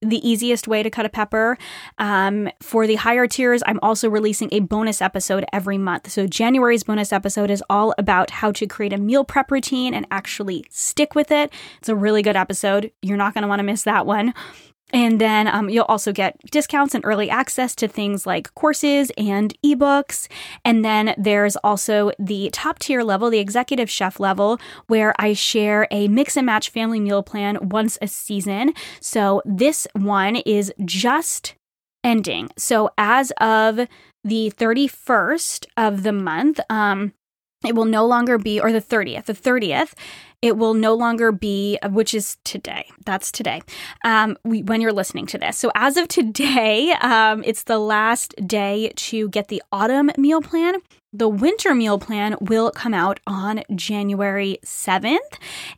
the 0.00 0.28
easiest 0.28 0.68
way 0.68 0.82
to 0.82 0.90
cut 0.90 1.06
a 1.06 1.08
pepper. 1.08 1.58
Um, 1.98 2.48
for 2.62 2.86
the 2.86 2.94
higher 2.96 3.26
tiers, 3.26 3.62
I'm 3.66 3.80
also 3.82 4.08
releasing 4.08 4.48
a 4.52 4.60
bonus 4.60 5.02
episode 5.02 5.44
every 5.52 5.78
month. 5.78 6.10
So, 6.10 6.26
January's 6.26 6.84
bonus 6.84 7.12
episode 7.12 7.50
is 7.50 7.62
all 7.68 7.94
about 7.98 8.30
how 8.30 8.52
to 8.52 8.66
create 8.66 8.92
a 8.92 8.98
meal 8.98 9.24
prep 9.24 9.50
routine 9.50 9.94
and 9.94 10.06
actually 10.10 10.64
stick 10.70 11.14
with 11.14 11.30
it. 11.30 11.52
It's 11.78 11.88
a 11.88 11.96
really 11.96 12.22
good 12.22 12.36
episode. 12.36 12.92
You're 13.02 13.16
not 13.16 13.34
going 13.34 13.42
to 13.42 13.48
want 13.48 13.60
to 13.60 13.64
miss 13.64 13.82
that 13.82 14.06
one. 14.06 14.34
And 14.92 15.20
then 15.20 15.48
um, 15.48 15.68
you'll 15.68 15.84
also 15.84 16.12
get 16.12 16.38
discounts 16.50 16.94
and 16.94 17.04
early 17.04 17.28
access 17.28 17.74
to 17.76 17.88
things 17.88 18.26
like 18.26 18.54
courses 18.54 19.12
and 19.18 19.54
ebooks. 19.62 20.28
And 20.64 20.84
then 20.84 21.14
there's 21.18 21.56
also 21.56 22.12
the 22.18 22.50
top 22.52 22.78
tier 22.78 23.02
level, 23.02 23.30
the 23.30 23.38
executive 23.38 23.90
chef 23.90 24.18
level, 24.18 24.58
where 24.86 25.14
I 25.18 25.34
share 25.34 25.86
a 25.90 26.08
mix 26.08 26.36
and 26.36 26.46
match 26.46 26.70
family 26.70 27.00
meal 27.00 27.22
plan 27.22 27.68
once 27.68 27.98
a 28.00 28.08
season. 28.08 28.72
So 29.00 29.42
this 29.44 29.86
one 29.94 30.36
is 30.36 30.72
just 30.84 31.54
ending. 32.02 32.48
So 32.56 32.90
as 32.96 33.32
of 33.40 33.86
the 34.24 34.52
31st 34.56 35.66
of 35.76 36.02
the 36.02 36.12
month, 36.12 36.60
um, 36.70 37.12
it 37.66 37.74
will 37.74 37.84
no 37.84 38.06
longer 38.06 38.38
be, 38.38 38.60
or 38.60 38.70
the 38.70 38.80
30th, 38.80 39.24
the 39.24 39.32
30th, 39.32 39.94
it 40.42 40.56
will 40.56 40.74
no 40.74 40.94
longer 40.94 41.32
be, 41.32 41.78
which 41.90 42.14
is 42.14 42.36
today. 42.44 42.88
That's 43.04 43.32
today. 43.32 43.62
Um, 44.04 44.36
we, 44.44 44.62
when 44.62 44.80
you're 44.80 44.92
listening 44.92 45.26
to 45.26 45.38
this. 45.38 45.58
So 45.58 45.70
as 45.74 45.96
of 45.96 46.08
today, 46.08 46.92
um, 47.00 47.42
it's 47.44 47.64
the 47.64 47.78
last 47.78 48.34
day 48.46 48.92
to 48.94 49.28
get 49.30 49.48
the 49.48 49.62
autumn 49.72 50.10
meal 50.16 50.40
plan. 50.40 50.76
The 51.10 51.26
winter 51.26 51.74
meal 51.74 51.98
plan 51.98 52.36
will 52.38 52.70
come 52.70 52.92
out 52.92 53.18
on 53.26 53.62
January 53.74 54.58
7th. 54.62 55.16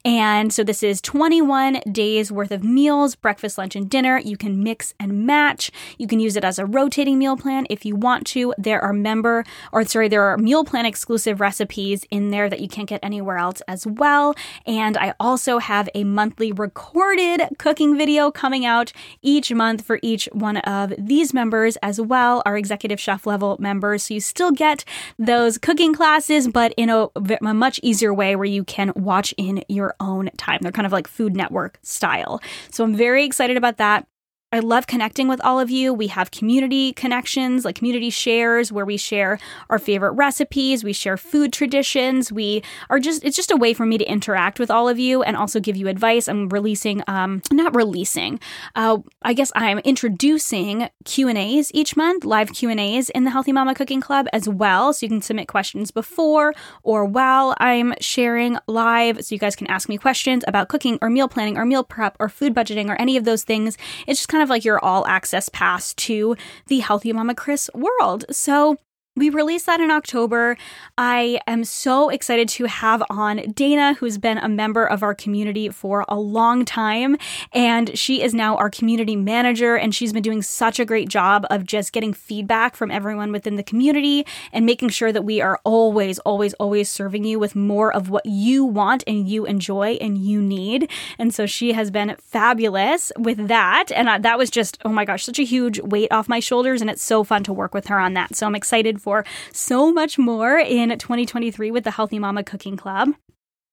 And 0.05 0.53
so 0.53 0.65
this 0.65 0.83
is 0.83 1.01
21 1.01 1.83
days 1.93 2.33
worth 2.33 2.51
of 2.51 2.65
meals, 2.65 3.15
breakfast, 3.15 3.57
lunch, 3.57 3.77
and 3.77 3.89
dinner. 3.89 4.19
You 4.19 4.37
can 4.37 4.65
mix 4.65 4.93
and 4.99 5.25
match. 5.25 5.71
You 5.99 6.09
can 6.09 6.19
use 6.19 6.35
it 6.35 6.43
as 6.43 6.59
a 6.59 6.67
rotating 6.67 7.17
meal 7.17 7.37
plan 7.37 7.69
if 7.71 7.85
you 7.85 7.95
want 7.95 8.27
to. 8.29 8.53
There 8.59 8.81
are 8.81 8.93
member, 8.93 9.45
or 9.71 9.85
sorry, 9.85 10.09
there 10.09 10.25
are 10.25 10.37
meal 10.37 10.65
plan 10.65 10.85
exclusive 10.85 11.41
recipes 11.41 12.05
in 12.11 12.31
there 12.31 12.51
that 12.51 12.59
you 12.59 12.67
can't 12.67 12.89
get 12.89 12.99
anywhere 13.01 13.39
else 13.39 13.63
as 13.69 13.87
well. 13.87 14.35
And 14.66 14.96
I 14.96 15.14
also 15.20 15.59
have 15.59 15.88
a 15.94 16.05
monthly 16.05 16.53
recorded 16.53 17.42
cooking 17.59 17.96
video 17.96 18.30
coming 18.30 18.64
out 18.64 18.92
each 19.22 19.53
month 19.53 19.84
for 19.84 19.98
each 20.03 20.28
one 20.32 20.59
of 20.59 20.92
these 20.98 21.32
members 21.34 21.76
as 21.82 22.01
well, 22.01 22.42
our 22.46 22.57
executive 22.57 23.01
chef 23.01 23.26
level 23.26 23.57
members. 23.59 24.05
So 24.05 24.14
you 24.14 24.20
still 24.20 24.53
get 24.53 24.84
those 25.18 25.59
cooking 25.59 25.94
classes, 25.94 26.48
but 26.48 26.72
in 26.76 26.90
a, 26.90 27.09
a, 27.16 27.55
much 27.55 27.80
easier 27.82 28.14
way 28.14 28.36
where 28.36 28.44
you 28.44 28.64
can 28.64 28.92
watch 28.94 29.34
in 29.36 29.64
your 29.68 29.94
own 30.01 30.30
time. 30.36 30.61
They're 30.62 30.72
kind 30.72 30.86
of 30.86 30.92
like 30.92 31.09
Food 31.09 31.36
Network 31.36 31.78
style. 31.82 32.40
So 32.70 32.84
I'm 32.84 32.94
very 32.94 33.24
excited 33.24 33.57
about 33.57 33.76
that. 33.78 34.07
I 34.53 34.59
love 34.59 34.88
connecting 34.88 35.28
with 35.28 35.40
all 35.44 35.61
of 35.61 35.70
you. 35.70 35.94
We 35.94 36.09
have 36.09 36.32
community 36.32 36.92
connections, 36.92 37.64
like 37.64 37.76
community 37.76 38.11
shares, 38.11 38.72
where 38.72 38.84
we 38.84 38.96
share 38.96 39.38
our 39.68 39.78
favorite 39.78 40.11
recipes, 40.12 40.82
we 40.82 40.92
share 40.92 41.16
food 41.16 41.53
traditions. 41.53 42.32
We 42.32 42.64
are 42.88 42.98
just, 42.98 43.22
it's 43.22 43.36
just 43.36 43.53
a 43.53 43.57
way 43.57 43.74
for 43.74 43.86
me 43.86 43.96
to 43.96 44.05
interact 44.05 44.59
with 44.59 44.68
all 44.68 44.88
of 44.88 44.98
you 44.98 45.22
and 45.22 45.36
also 45.36 45.61
give 45.61 45.76
you 45.76 45.86
advice. 45.86 46.26
I'm 46.26 46.48
releasing, 46.48 47.05
um, 47.07 47.42
not 47.53 47.76
releasing, 47.76 48.40
uh, 48.74 48.98
I 49.22 49.34
guess 49.34 49.53
I'm 49.55 49.78
introducing 49.80 50.88
Q&As 51.05 51.72
each 51.72 51.96
month, 51.96 52.24
live 52.24 52.53
Q&As 52.53 53.09
in 53.11 53.22
the 53.22 53.30
Healthy 53.30 53.53
Mama 53.53 53.76
Cooking 53.76 54.01
Club 54.01 54.26
as 54.32 54.48
well. 54.48 54.92
So 54.92 55.07
you 55.07 55.11
can 55.11 55.22
submit 55.22 55.46
questions 55.46 55.92
before 55.92 56.55
or 56.82 57.05
while 57.05 57.55
I'm 57.59 57.94
sharing 58.01 58.59
live. 58.66 59.24
So 59.24 59.32
you 59.32 59.38
guys 59.38 59.55
can 59.55 59.68
ask 59.68 59.88
me 59.88 59.96
questions 59.96 60.42
about 60.48 60.68
cooking 60.68 60.98
or 61.01 61.09
meal 61.09 61.28
planning 61.28 61.57
or 61.57 61.64
meal 61.64 61.84
prep 61.84 62.16
or 62.18 62.28
food 62.28 62.53
budgeting 62.53 62.88
or 62.88 63.01
any 63.01 63.16
of 63.16 63.22
those 63.22 63.44
things. 63.44 63.78
It's 64.09 64.18
just 64.18 64.28
kind 64.28 64.39
kind 64.41 64.47
of 64.47 64.51
like 64.51 64.64
your 64.64 64.82
all 64.82 65.07
access 65.07 65.51
pass 65.51 65.93
to 65.93 66.34
the 66.68 66.78
Healthy 66.78 67.12
Mama 67.12 67.34
Kris 67.34 67.68
world. 67.74 68.24
So 68.30 68.78
we 69.17 69.29
released 69.29 69.67
that 69.67 69.81
in 69.81 69.91
October. 69.91 70.57
I 70.97 71.41
am 71.47 71.65
so 71.65 72.09
excited 72.09 72.49
to 72.51 72.65
have 72.65 73.03
on 73.11 73.39
Dana, 73.53 73.95
who's 73.95 74.19
been 74.19 74.39
a 74.39 74.49
member 74.49 74.87
of 74.87 75.03
our 75.03 75.15
community 75.15 75.69
for 75.69 76.07
a 76.09 76.19
long 76.19 76.65
time. 76.65 77.17
And 77.53 77.97
she 77.99 78.23
is 78.23 78.33
now 78.33 78.57
our 78.57 78.71
community 78.71 79.17
manager. 79.17 79.77
And 79.77 79.95
she's 79.95 80.13
been 80.13 80.23
doing 80.23 80.43
such 80.43 80.81
a 80.81 80.85
great 80.85 81.09
job 81.09 81.45
of 81.51 81.67
just 81.67 81.93
getting 81.93 82.15
feedback 82.15 82.75
from 82.75 82.91
everyone 82.91 83.31
within 83.31 83.57
the 83.57 83.63
community 83.63 84.25
and 84.53 84.65
making 84.65 84.89
sure 84.89 85.13
that 85.13 85.23
we 85.23 85.41
are 85.41 85.61
always, 85.65 86.19
always, 86.21 86.55
always 86.55 86.89
serving 86.89 87.25
you 87.25 87.39
with 87.39 87.55
more 87.55 87.93
of 87.93 88.09
what 88.09 88.25
you 88.25 88.65
want 88.65 89.05
and 89.07 89.29
you 89.29 89.45
enjoy 89.45 89.99
and 90.01 90.19
you 90.19 90.41
need. 90.41 90.91
And 91.19 91.35
so 91.35 91.47
she 91.47 91.73
has 91.73 91.91
been 91.91 92.17
fabulous 92.23 93.13
with 93.19 93.49
that. 93.49 93.93
And 93.93 94.25
that 94.25 94.39
was 94.39 94.51
just, 94.51 94.79
oh 94.85 94.91
my 94.91 95.05
gosh, 95.05 95.25
such 95.25 95.39
a 95.39 95.45
huge 95.45 95.79
weight 95.81 96.11
off 96.11 96.29
my 96.29 96.41
shoulders. 96.41 96.81
And 96.81 96.89
it's 96.89 97.03
so 97.03 97.23
fun 97.23 97.43
to 97.45 97.53
work 97.53 97.75
with 97.75 97.89
her 97.89 98.01
on 98.01 98.15
that. 98.15 98.35
So 98.35 98.47
I'm 98.47 98.55
excited 98.55 99.03
for 99.03 99.10
so 99.53 99.93
much 99.93 100.19
more 100.19 100.59
in 100.59 100.91
2023 100.91 101.71
with 101.71 101.85
the 101.85 101.91
Healthy 101.91 102.19
Mama 102.19 102.45
Cooking 102.45 102.77
Club. 102.77 103.11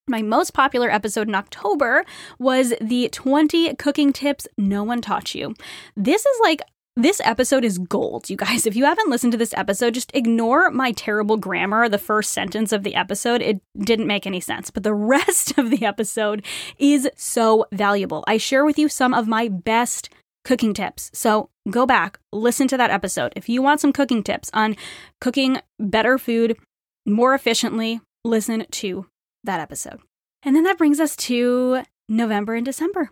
My 0.09 0.21
most 0.21 0.53
popular 0.53 0.89
episode 0.89 1.27
in 1.27 1.35
October 1.35 2.05
was 2.39 2.73
the 2.79 3.09
20 3.09 3.75
cooking 3.75 4.13
tips 4.13 4.47
no 4.57 4.83
one 4.83 5.01
taught 5.01 5.35
you. 5.35 5.53
This 5.95 6.25
is 6.25 6.39
like 6.41 6.61
this 6.97 7.21
episode 7.23 7.63
is 7.63 7.77
gold, 7.77 8.27
you 8.27 8.35
guys. 8.35 8.65
If 8.65 8.75
you 8.75 8.85
haven't 8.85 9.11
listened 9.11 9.31
to 9.33 9.37
this 9.37 9.53
episode, 9.53 9.93
just 9.93 10.09
ignore 10.15 10.71
my 10.71 10.93
terrible 10.93 11.37
grammar, 11.37 11.87
the 11.87 11.99
first 11.99 12.31
sentence 12.31 12.71
of 12.71 12.81
the 12.81 12.95
episode. 12.95 13.39
It 13.41 13.61
didn't 13.77 14.07
make 14.07 14.25
any 14.25 14.39
sense, 14.39 14.71
but 14.71 14.81
the 14.81 14.95
rest 14.95 15.55
of 15.59 15.69
the 15.69 15.85
episode 15.85 16.43
is 16.79 17.07
so 17.15 17.67
valuable. 17.71 18.23
I 18.27 18.37
share 18.37 18.65
with 18.65 18.79
you 18.79 18.89
some 18.89 19.13
of 19.13 19.27
my 19.27 19.47
best 19.47 20.09
cooking 20.47 20.73
tips. 20.73 21.11
So 21.13 21.49
go 21.69 21.85
back, 21.85 22.19
listen 22.31 22.69
to 22.69 22.77
that 22.77 22.89
episode. 22.89 23.33
If 23.35 23.49
you 23.49 23.61
want 23.61 23.81
some 23.81 23.91
cooking 23.91 24.23
tips 24.23 24.49
on 24.53 24.77
cooking 25.19 25.59
better 25.77 26.17
food 26.17 26.57
more 27.05 27.35
efficiently, 27.35 27.99
listen 28.23 28.65
to 28.71 29.07
that 29.43 29.59
episode. 29.59 29.99
And 30.43 30.55
then 30.55 30.63
that 30.63 30.77
brings 30.77 31.01
us 31.01 31.17
to 31.17 31.83
November 32.07 32.55
and 32.55 32.65
December. 32.65 33.11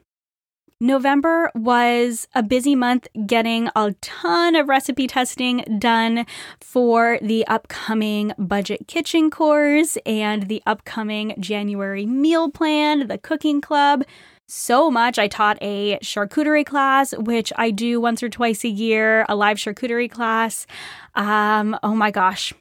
November 0.79 1.51
was 1.55 2.27
a 2.33 2.41
busy 2.41 2.73
month 2.75 3.07
getting 3.25 3.69
a 3.75 3.93
ton 4.01 4.55
of 4.55 4.69
recipe 4.69 5.07
testing 5.07 5.57
done 5.77 6.25
for 6.61 7.19
the 7.21 7.45
upcoming 7.47 8.31
budget 8.37 8.87
kitchen 8.87 9.29
course 9.29 9.97
and 10.05 10.47
the 10.47 10.63
upcoming 10.65 11.35
January 11.39 12.05
meal 12.05 12.49
plan, 12.49 13.07
the 13.07 13.17
cooking 13.17 13.59
club 13.59 14.03
so 14.47 14.91
much. 14.91 15.17
I 15.17 15.27
taught 15.27 15.57
a 15.61 15.97
charcuterie 15.99 16.65
class, 16.65 17.13
which 17.17 17.51
I 17.55 17.71
do 17.71 17.99
once 17.99 18.21
or 18.21 18.29
twice 18.29 18.63
a 18.63 18.69
year, 18.69 19.25
a 19.27 19.35
live 19.35 19.57
charcuterie 19.57 20.11
class. 20.11 20.67
Um, 21.15 21.77
oh 21.83 21.95
my 21.95 22.11
gosh. 22.11 22.53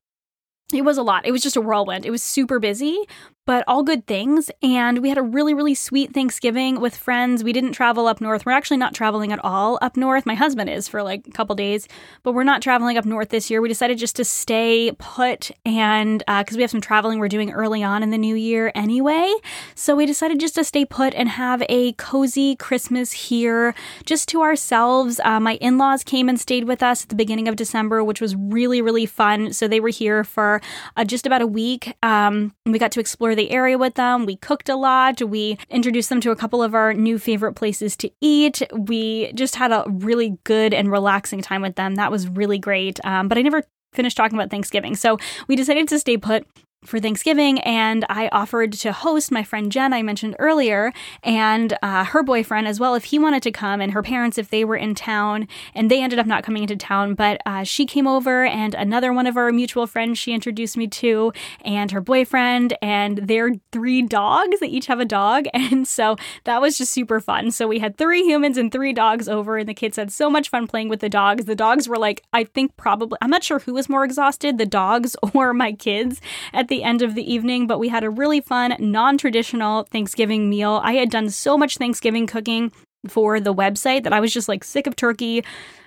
It 0.73 0.83
was 0.83 0.97
a 0.97 1.03
lot. 1.03 1.27
It 1.27 1.33
was 1.33 1.43
just 1.43 1.57
a 1.57 1.61
whirlwind. 1.61 2.07
It 2.07 2.11
was 2.11 2.23
super 2.23 2.59
busy, 2.59 2.99
but 3.47 3.65
all 3.67 3.83
good 3.83 4.07
things. 4.07 4.51
And 4.63 4.99
we 4.99 5.09
had 5.09 5.19
a 5.19 5.23
really, 5.23 5.55
really 5.55 5.75
sweet 5.75 6.13
Thanksgiving 6.15 6.81
with 6.81 6.97
friends. 6.97 7.45
We 7.45 7.53
didn't 7.53 7.73
travel 7.73 8.07
up 8.07 8.21
north. 8.21 8.47
We're 8.47 8.53
actually 8.53 8.79
not 8.79 8.95
traveling 8.95 9.33
at 9.33 9.45
all 9.45 9.79
up 9.83 9.97
north. 9.97 10.27
My 10.27 10.35
husband 10.35 10.71
is 10.71 10.89
for 10.89 11.03
like 11.03 11.27
a 11.27 11.31
couple 11.31 11.55
days, 11.55 11.89
but 12.23 12.33
we're 12.33 12.45
not 12.45 12.63
traveling 12.63 12.97
up 12.97 13.05
north 13.05 13.29
this 13.29 13.51
year. 13.51 13.61
We 13.61 13.69
decided 13.69 13.99
just 13.99 14.17
to 14.17 14.25
stay 14.25 14.93
put 14.99 15.51
and 15.65 16.21
because 16.27 16.55
uh, 16.55 16.57
we 16.57 16.63
have 16.63 16.71
some 16.71 16.81
traveling 16.81 17.19
we're 17.19 17.29
doing 17.29 17.53
early 17.53 17.83
on 17.83 18.03
in 18.03 18.11
the 18.11 18.19
new 18.19 18.35
year 18.35 18.73
anyway. 18.75 19.33
So 19.75 19.95
we 19.95 20.07
decided 20.07 20.41
just 20.41 20.55
to 20.55 20.65
stay 20.65 20.85
put 20.85 21.15
and 21.15 21.29
have 21.29 21.63
a 21.69 21.93
cozy 21.95 22.57
Christmas 22.57 23.13
here 23.13 23.75
just 24.05 24.29
to 24.31 24.43
ourselves. 24.43 25.21
Uh, 25.25 25.41
my 25.41 25.55
in 25.57 25.79
laws 25.79 26.03
came 26.03 26.29
and 26.29 26.41
stayed 26.41 26.65
with 26.65 26.83
us 26.83 27.03
at 27.03 27.09
the 27.09 27.15
beginning 27.15 27.49
of 27.49 27.57
December, 27.57 28.03
which 28.03 28.21
was 28.21 28.35
really, 28.37 28.81
really 28.81 29.07
fun. 29.07 29.53
So 29.53 29.69
they 29.69 29.81
were 29.81 29.91
here 29.91 30.25
for 30.25 30.61
uh, 30.97 31.05
just 31.05 31.27
about 31.27 31.43
a 31.43 31.47
week. 31.47 31.95
Um, 32.03 32.55
we 32.65 32.79
got 32.79 32.93
to 32.93 33.01
explore 33.01 33.34
the 33.35 33.51
area 33.51 33.79
with 33.79 33.95
them. 33.95 34.27
We 34.27 34.37
cooked 34.37 34.69
a 34.69 34.77
lot. 34.77 35.23
We 35.23 35.59
introduced 35.71 36.09
them 36.09 36.21
to 36.23 36.31
a 36.31 36.37
couple 36.37 36.63
of 36.63 36.75
our 36.75 36.95
new 36.95 37.19
favorite 37.19 37.55
places 37.55 37.97
to 37.99 38.11
eat. 38.21 38.63
We 38.73 39.33
just 39.33 39.57
had 39.57 39.73
a 39.73 39.85
really 39.87 40.39
good 40.45 40.75
and 40.75 40.91
relaxing 40.91 41.43
time 41.43 41.63
with 41.63 41.77
them. 41.77 41.97
That 41.97 42.11
was 42.11 42.29
really 42.29 42.59
great. 42.59 42.99
Um, 43.05 43.29
but 43.29 43.39
I 43.39 43.43
never 43.43 43.63
finished 43.93 44.17
talking 44.17 44.37
about 44.37 44.51
Thanksgiving. 44.51 44.97
So 44.97 45.19
we 45.49 45.57
decided 45.57 45.89
to 45.89 45.99
stay 45.99 46.17
put 46.17 46.47
for 46.87 47.01
Thanksgiving, 47.01 47.61
and 47.61 48.05
I 48.09 48.29
offered 48.33 48.73
to 48.75 48.93
host 48.93 49.31
my 49.31 49.43
friend 49.43 49.71
Jen, 49.71 49.93
I 49.93 50.03
mentioned 50.03 50.37
earlier, 50.39 50.93
and 51.23 51.77
uh, 51.83 52.05
her 52.05 52.23
boyfriend 52.23 52.69
as 52.69 52.79
well, 52.79 52.95
if 52.95 53.05
he 53.05 53.19
wanted 53.19 53.43
to 53.45 53.51
come, 53.51 53.81
and 53.81 53.93
her 53.93 54.03
parents 54.03 54.39
if 54.39 54.51
they 54.51 54.65
were 54.65 54.77
in 54.77 54.95
town. 54.95 55.49
And 55.75 55.91
they 55.91 56.03
ended 56.03 56.19
up 56.19 56.27
not 56.27 56.45
coming 56.45 56.63
into 56.63 56.77
town, 56.77 57.15
but 57.15 57.41
uh, 57.47 57.65
she 57.65 57.87
came 57.87 58.07
over, 58.07 58.45
and 58.45 58.75
another 58.75 59.13
one 59.13 59.27
of 59.27 59.37
our 59.37 59.51
mutual 59.53 59.87
friends 59.87 60.19
she 60.19 60.33
introduced 60.33 60.77
me 60.77 60.87
to, 60.89 61.33
and 61.65 61.91
her 61.91 62.01
boyfriend, 62.01 62.77
and 62.83 63.19
their 63.19 63.53
three 63.73 64.03
dogs. 64.03 64.61
They 64.61 64.69
each 64.69 64.87
have 64.87 65.01
a 65.01 65.05
dog, 65.05 65.47
and 65.55 65.87
so 65.87 66.17
that 66.45 66.61
was 66.61 66.79
just 66.79 66.93
super 66.93 67.21
fun. 67.21 67.51
So 67.51 67.67
we 67.67 67.79
had 67.79 67.97
three 67.97 68.23
humans 68.23 68.57
and 68.57 68.71
three 68.71 68.93
dogs 68.93 69.29
over, 69.29 69.59
and 69.59 69.69
the 69.69 69.75
kids 69.75 69.97
had 69.97 70.13
so 70.13 70.29
much 70.31 70.49
fun 70.51 70.67
playing 70.67 70.89
with 70.89 71.01
the 71.01 71.09
dogs. 71.09 71.45
The 71.45 71.55
dogs 71.55 71.89
were 71.89 71.99
like, 71.99 72.23
I 72.33 72.45
think 72.45 72.77
probably, 72.77 73.19
I'm 73.23 73.31
not 73.31 73.45
sure 73.45 73.59
who 73.59 73.75
was 73.75 73.89
more 73.89 74.05
exhausted, 74.05 74.59
the 74.59 74.67
dogs 74.67 75.17
or 75.35 75.55
my 75.55 75.73
kids 75.73 76.21
at 76.53 76.69
the 76.69 76.74
the 76.75 76.83
end 76.83 77.03
of 77.03 77.15
the 77.15 77.33
evening, 77.33 77.69
but 77.69 77.79
we 77.79 77.89
had 77.89 78.03
a 78.03 78.11
really 78.11 78.41
fun, 78.41 78.75
non 78.81 79.17
traditional 79.17 79.85
Thanksgiving 79.85 80.51
meal. 80.51 80.81
I 80.83 80.95
had 80.95 81.09
done 81.09 81.31
so 81.31 81.57
much 81.57 81.79
Thanksgiving 81.79 82.27
cooking 82.27 82.73
for 83.07 83.39
the 83.39 83.55
website 83.55 84.03
that 84.03 84.13
I 84.13 84.19
was 84.19 84.35
just 84.35 84.49
like 84.49 84.65
sick 84.65 84.89
of 84.89 84.97
turkey. 84.97 85.45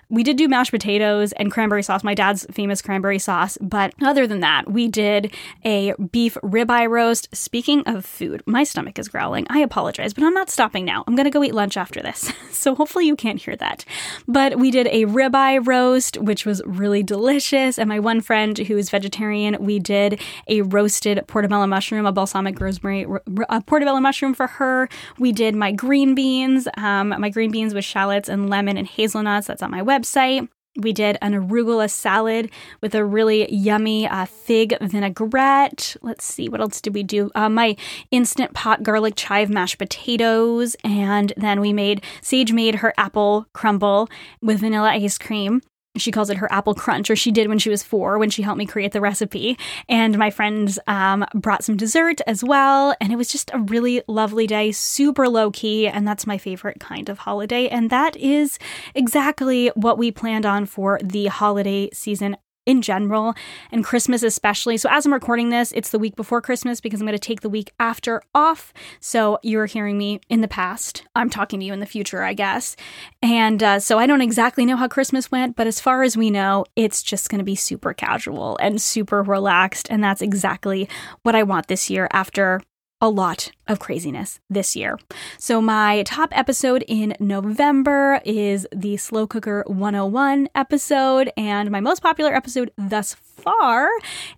We 0.09 0.23
did 0.23 0.37
do 0.37 0.47
mashed 0.47 0.71
potatoes 0.71 1.33
and 1.33 1.51
cranberry 1.51 1.83
sauce, 1.83 2.03
my 2.03 2.13
dad's 2.13 2.45
famous 2.51 2.81
cranberry 2.81 3.19
sauce. 3.19 3.57
But 3.59 3.93
other 4.01 4.25
than 4.25 4.39
that, 4.39 4.71
we 4.71 4.87
did 4.87 5.33
a 5.65 5.93
beef 6.11 6.37
ribeye 6.41 6.89
roast. 6.89 7.27
Speaking 7.35 7.83
of 7.85 8.05
food, 8.05 8.41
my 8.45 8.63
stomach 8.63 8.97
is 8.99 9.09
growling. 9.09 9.45
I 9.49 9.59
apologize, 9.59 10.13
but 10.13 10.23
I'm 10.23 10.33
not 10.33 10.49
stopping 10.49 10.85
now. 10.85 11.03
I'm 11.07 11.15
going 11.15 11.25
to 11.25 11.29
go 11.29 11.43
eat 11.43 11.53
lunch 11.53 11.77
after 11.77 12.01
this. 12.01 12.31
So 12.57 12.73
hopefully 12.73 13.05
you 13.05 13.15
can't 13.15 13.39
hear 13.39 13.55
that. 13.57 13.85
But 14.27 14.57
we 14.57 14.71
did 14.71 14.87
a 14.87 15.05
ribeye 15.05 15.65
roast, 15.65 16.17
which 16.17 16.43
was 16.43 16.61
really 16.65 17.03
delicious. 17.03 17.77
And 17.77 17.87
my 17.87 17.99
one 17.99 18.19
friend 18.19 18.57
who 18.57 18.77
is 18.77 18.89
vegetarian, 18.89 19.57
we 19.59 19.77
did 19.77 20.19
a 20.47 20.63
roasted 20.63 21.23
portobello 21.27 21.67
mushroom, 21.67 22.07
a 22.07 22.11
balsamic 22.11 22.59
rosemary 22.59 23.05
a 23.49 23.61
portobello 23.61 23.99
mushroom 23.99 24.33
for 24.33 24.47
her. 24.47 24.89
We 25.19 25.31
did 25.31 25.55
my 25.55 25.71
green 25.71 26.15
beans, 26.15 26.67
um, 26.77 27.09
my 27.09 27.29
green 27.29 27.51
beans 27.51 27.75
with 27.75 27.85
shallots 27.85 28.27
and 28.27 28.49
lemon 28.49 28.75
and 28.75 28.87
hazelnuts. 28.87 29.45
That's 29.45 29.61
on 29.61 29.69
my 29.69 29.81
website 29.81 29.96
website. 29.97 30.47
We 30.79 30.93
did 30.93 31.17
an 31.23 31.33
arugula 31.33 31.89
salad 31.89 32.51
with 32.81 32.93
a 32.93 33.03
really 33.03 33.51
yummy 33.51 34.07
uh, 34.07 34.25
fig 34.25 34.77
vinaigrette. 34.79 35.95
Let's 36.03 36.23
see, 36.23 36.49
what 36.49 36.61
else 36.61 36.81
did 36.81 36.93
we 36.93 37.01
do? 37.01 37.31
Uh, 37.33 37.49
my 37.49 37.75
instant 38.11 38.53
pot 38.53 38.83
garlic 38.83 39.15
chive 39.15 39.49
mashed 39.49 39.79
potatoes. 39.79 40.75
And 40.83 41.33
then 41.35 41.61
we 41.61 41.73
made, 41.73 42.03
Sage 42.21 42.53
made 42.53 42.75
her 42.75 42.93
apple 42.95 43.47
crumble 43.53 44.07
with 44.41 44.59
vanilla 44.59 44.89
ice 44.89 45.17
cream 45.17 45.61
she 45.97 46.11
calls 46.11 46.29
it 46.29 46.37
her 46.37 46.51
apple 46.51 46.73
crunch, 46.73 47.09
or 47.09 47.15
she 47.15 47.31
did 47.31 47.47
when 47.47 47.59
she 47.59 47.69
was 47.69 47.83
four 47.83 48.17
when 48.19 48.29
she 48.29 48.41
helped 48.41 48.57
me 48.57 48.65
create 48.65 48.91
the 48.91 49.01
recipe. 49.01 49.57
And 49.89 50.17
my 50.17 50.29
friends 50.29 50.79
um, 50.87 51.25
brought 51.33 51.63
some 51.63 51.77
dessert 51.77 52.21
as 52.27 52.43
well. 52.43 52.95
And 53.01 53.11
it 53.11 53.15
was 53.15 53.29
just 53.29 53.51
a 53.53 53.59
really 53.59 54.01
lovely 54.07 54.47
day, 54.47 54.71
super 54.71 55.27
low 55.27 55.51
key. 55.51 55.87
And 55.87 56.07
that's 56.07 56.27
my 56.27 56.37
favorite 56.37 56.79
kind 56.79 57.09
of 57.09 57.19
holiday. 57.19 57.67
And 57.67 57.89
that 57.89 58.15
is 58.17 58.59
exactly 58.95 59.67
what 59.75 59.97
we 59.97 60.11
planned 60.11 60.45
on 60.45 60.65
for 60.65 60.99
the 61.03 61.27
holiday 61.27 61.89
season 61.93 62.37
in 62.67 62.83
general 62.83 63.33
and 63.71 63.83
Christmas 63.83 64.21
especially. 64.21 64.77
So, 64.77 64.89
as 64.91 65.05
I'm 65.05 65.13
recording 65.13 65.49
this, 65.49 65.71
it's 65.71 65.89
the 65.89 65.97
week 65.97 66.15
before 66.15 66.41
Christmas 66.41 66.79
because 66.79 67.01
I'm 67.01 67.07
going 67.07 67.17
to 67.17 67.19
take 67.19 67.41
the 67.41 67.49
week 67.49 67.71
after 67.79 68.21
off. 68.35 68.73
So, 68.99 69.39
you're 69.41 69.65
hearing 69.65 69.97
me 69.97 70.19
in 70.29 70.41
the 70.41 70.47
past. 70.47 71.03
I'm 71.15 71.31
talking 71.31 71.59
to 71.61 71.65
you 71.65 71.73
in 71.73 71.79
the 71.79 71.85
future, 71.87 72.21
I 72.21 72.33
guess. 72.33 72.75
And 73.23 73.63
uh, 73.63 73.79
so, 73.79 73.97
I 73.97 74.05
don't 74.05 74.21
exactly 74.21 74.65
know 74.65 74.75
how 74.75 74.87
Christmas 74.87 75.31
went, 75.31 75.55
but 75.55 75.65
as 75.65 75.79
far 75.79 76.03
as 76.03 76.15
we 76.15 76.29
know, 76.29 76.65
it's 76.75 77.01
just 77.01 77.29
going 77.29 77.39
to 77.39 77.45
be 77.45 77.55
super 77.55 77.93
casual 77.93 78.57
and 78.61 78.81
super 78.81 79.23
relaxed. 79.23 79.87
And 79.89 80.03
that's 80.03 80.21
exactly 80.21 80.89
what 81.23 81.33
I 81.33 81.43
want 81.43 81.67
this 81.67 81.89
year 81.89 82.07
after 82.11 82.61
a 83.01 83.09
lot 83.09 83.51
of 83.67 83.79
craziness 83.79 84.39
this 84.49 84.75
year. 84.75 84.99
So, 85.37 85.61
my 85.61 86.03
top 86.03 86.29
episode 86.37 86.83
in 86.87 87.15
November 87.19 88.21
is 88.25 88.67
the 88.75 88.97
Slow 88.97 89.27
Cooker 89.27 89.63
101 89.67 90.49
episode, 90.55 91.31
and 91.37 91.69
my 91.69 91.79
most 91.79 92.01
popular 92.01 92.33
episode 92.33 92.71
thus 92.77 93.13
far 93.13 93.89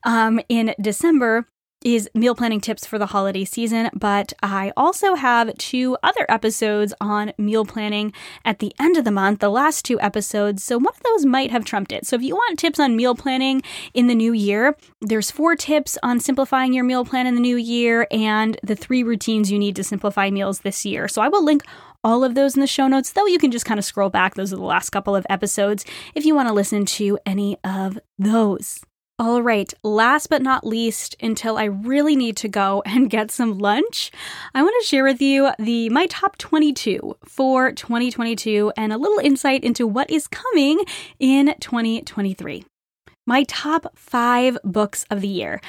um, 0.03 0.39
in 0.49 0.73
December 0.81 1.47
is 1.83 2.09
meal 2.13 2.35
planning 2.35 2.59
tips 2.59 2.85
for 2.85 2.99
the 2.99 3.07
holiday 3.07 3.45
season, 3.45 3.89
but 3.93 4.33
I 4.43 4.71
also 4.75 5.15
have 5.15 5.57
two 5.57 5.97
other 6.03 6.25
episodes 6.27 6.93
on 6.99 7.33
meal 7.37 7.65
planning 7.65 8.13
at 8.43 8.59
the 8.59 8.73
end 8.79 8.97
of 8.97 9.05
the 9.05 9.11
month, 9.11 9.39
the 9.39 9.49
last 9.49 9.85
two 9.85 9.99
episodes. 10.01 10.63
So 10.63 10.77
one 10.77 10.93
of 10.93 11.03
those 11.03 11.25
might 11.25 11.51
have 11.51 11.65
trumped 11.65 11.91
it. 11.91 12.05
So 12.05 12.15
if 12.15 12.21
you 12.21 12.35
want 12.35 12.59
tips 12.59 12.79
on 12.79 12.95
meal 12.95 13.15
planning 13.15 13.61
in 13.93 14.07
the 14.07 14.15
new 14.15 14.33
year, 14.33 14.75
there's 15.01 15.31
four 15.31 15.55
tips 15.55 15.97
on 16.03 16.19
simplifying 16.19 16.73
your 16.73 16.83
meal 16.83 17.05
plan 17.05 17.27
in 17.27 17.35
the 17.35 17.41
new 17.41 17.55
year 17.55 18.07
and 18.11 18.59
the 18.61 18.75
three 18.75 19.03
routines 19.03 19.51
you 19.51 19.59
need 19.59 19.75
to 19.77 19.83
simplify 19.83 20.29
meals 20.29 20.59
this 20.59 20.85
year. 20.85 21.07
So 21.07 21.21
I 21.21 21.29
will 21.29 21.43
link 21.43 21.63
all 22.03 22.23
of 22.23 22.35
those 22.35 22.55
in 22.55 22.61
the 22.61 22.67
show 22.67 22.87
notes, 22.87 23.11
though 23.11 23.25
you 23.25 23.37
can 23.37 23.51
just 23.51 23.65
kind 23.65 23.77
of 23.77 23.85
scroll 23.85 24.09
back. 24.09 24.35
Those 24.35 24.53
are 24.53 24.57
the 24.57 24.63
last 24.63 24.89
couple 24.89 25.15
of 25.15 25.25
episodes 25.29 25.85
if 26.15 26.25
you 26.25 26.35
want 26.35 26.47
to 26.47 26.53
listen 26.53 26.85
to 26.85 27.19
any 27.25 27.57
of 27.63 27.99
those. 28.17 28.81
All 29.21 29.43
right, 29.43 29.73
last 29.83 30.27
but 30.29 30.41
not 30.41 30.65
least, 30.65 31.17
until 31.21 31.57
I 31.57 31.65
really 31.65 32.15
need 32.15 32.37
to 32.37 32.47
go 32.47 32.81
and 32.85 33.09
get 33.09 33.31
some 33.31 33.57
lunch, 33.57 34.11
I 34.55 34.63
want 34.63 34.73
to 34.79 34.87
share 34.87 35.03
with 35.03 35.21
you 35.21 35.51
the 35.59 35.89
my 35.89 36.05
top 36.05 36.37
22 36.37 37.17
for 37.25 37.73
2022 37.73 38.71
and 38.77 38.93
a 38.93 38.97
little 38.97 39.19
insight 39.19 39.65
into 39.65 39.85
what 39.85 40.09
is 40.09 40.27
coming 40.27 40.79
in 41.19 41.53
2023. 41.59 42.63
My 43.27 43.43
top 43.43 43.91
5 43.97 44.57
books 44.63 45.05
of 45.09 45.19
the 45.19 45.27
year. 45.27 45.59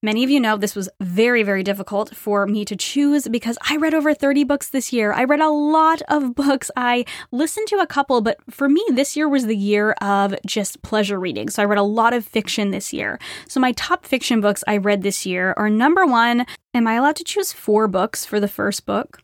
Many 0.00 0.22
of 0.22 0.30
you 0.30 0.38
know 0.38 0.56
this 0.56 0.76
was 0.76 0.88
very, 1.00 1.42
very 1.42 1.64
difficult 1.64 2.14
for 2.14 2.46
me 2.46 2.64
to 2.66 2.76
choose 2.76 3.26
because 3.26 3.58
I 3.68 3.76
read 3.76 3.94
over 3.94 4.14
30 4.14 4.44
books 4.44 4.70
this 4.70 4.92
year. 4.92 5.12
I 5.12 5.24
read 5.24 5.40
a 5.40 5.50
lot 5.50 6.02
of 6.08 6.34
books. 6.36 6.70
I 6.76 7.04
listened 7.32 7.66
to 7.68 7.78
a 7.78 7.86
couple, 7.86 8.20
but 8.20 8.38
for 8.48 8.68
me, 8.68 8.84
this 8.90 9.16
year 9.16 9.28
was 9.28 9.46
the 9.46 9.56
year 9.56 9.92
of 10.00 10.36
just 10.46 10.82
pleasure 10.82 11.18
reading. 11.18 11.48
So 11.48 11.62
I 11.62 11.66
read 11.66 11.80
a 11.80 11.82
lot 11.82 12.12
of 12.12 12.24
fiction 12.24 12.70
this 12.70 12.92
year. 12.92 13.18
So 13.48 13.58
my 13.58 13.72
top 13.72 14.06
fiction 14.06 14.40
books 14.40 14.62
I 14.68 14.76
read 14.76 15.02
this 15.02 15.26
year 15.26 15.52
are 15.56 15.68
number 15.68 16.06
one, 16.06 16.46
am 16.74 16.86
I 16.86 16.94
allowed 16.94 17.16
to 17.16 17.24
choose 17.24 17.52
four 17.52 17.88
books 17.88 18.24
for 18.24 18.38
the 18.38 18.46
first 18.46 18.86
book? 18.86 19.20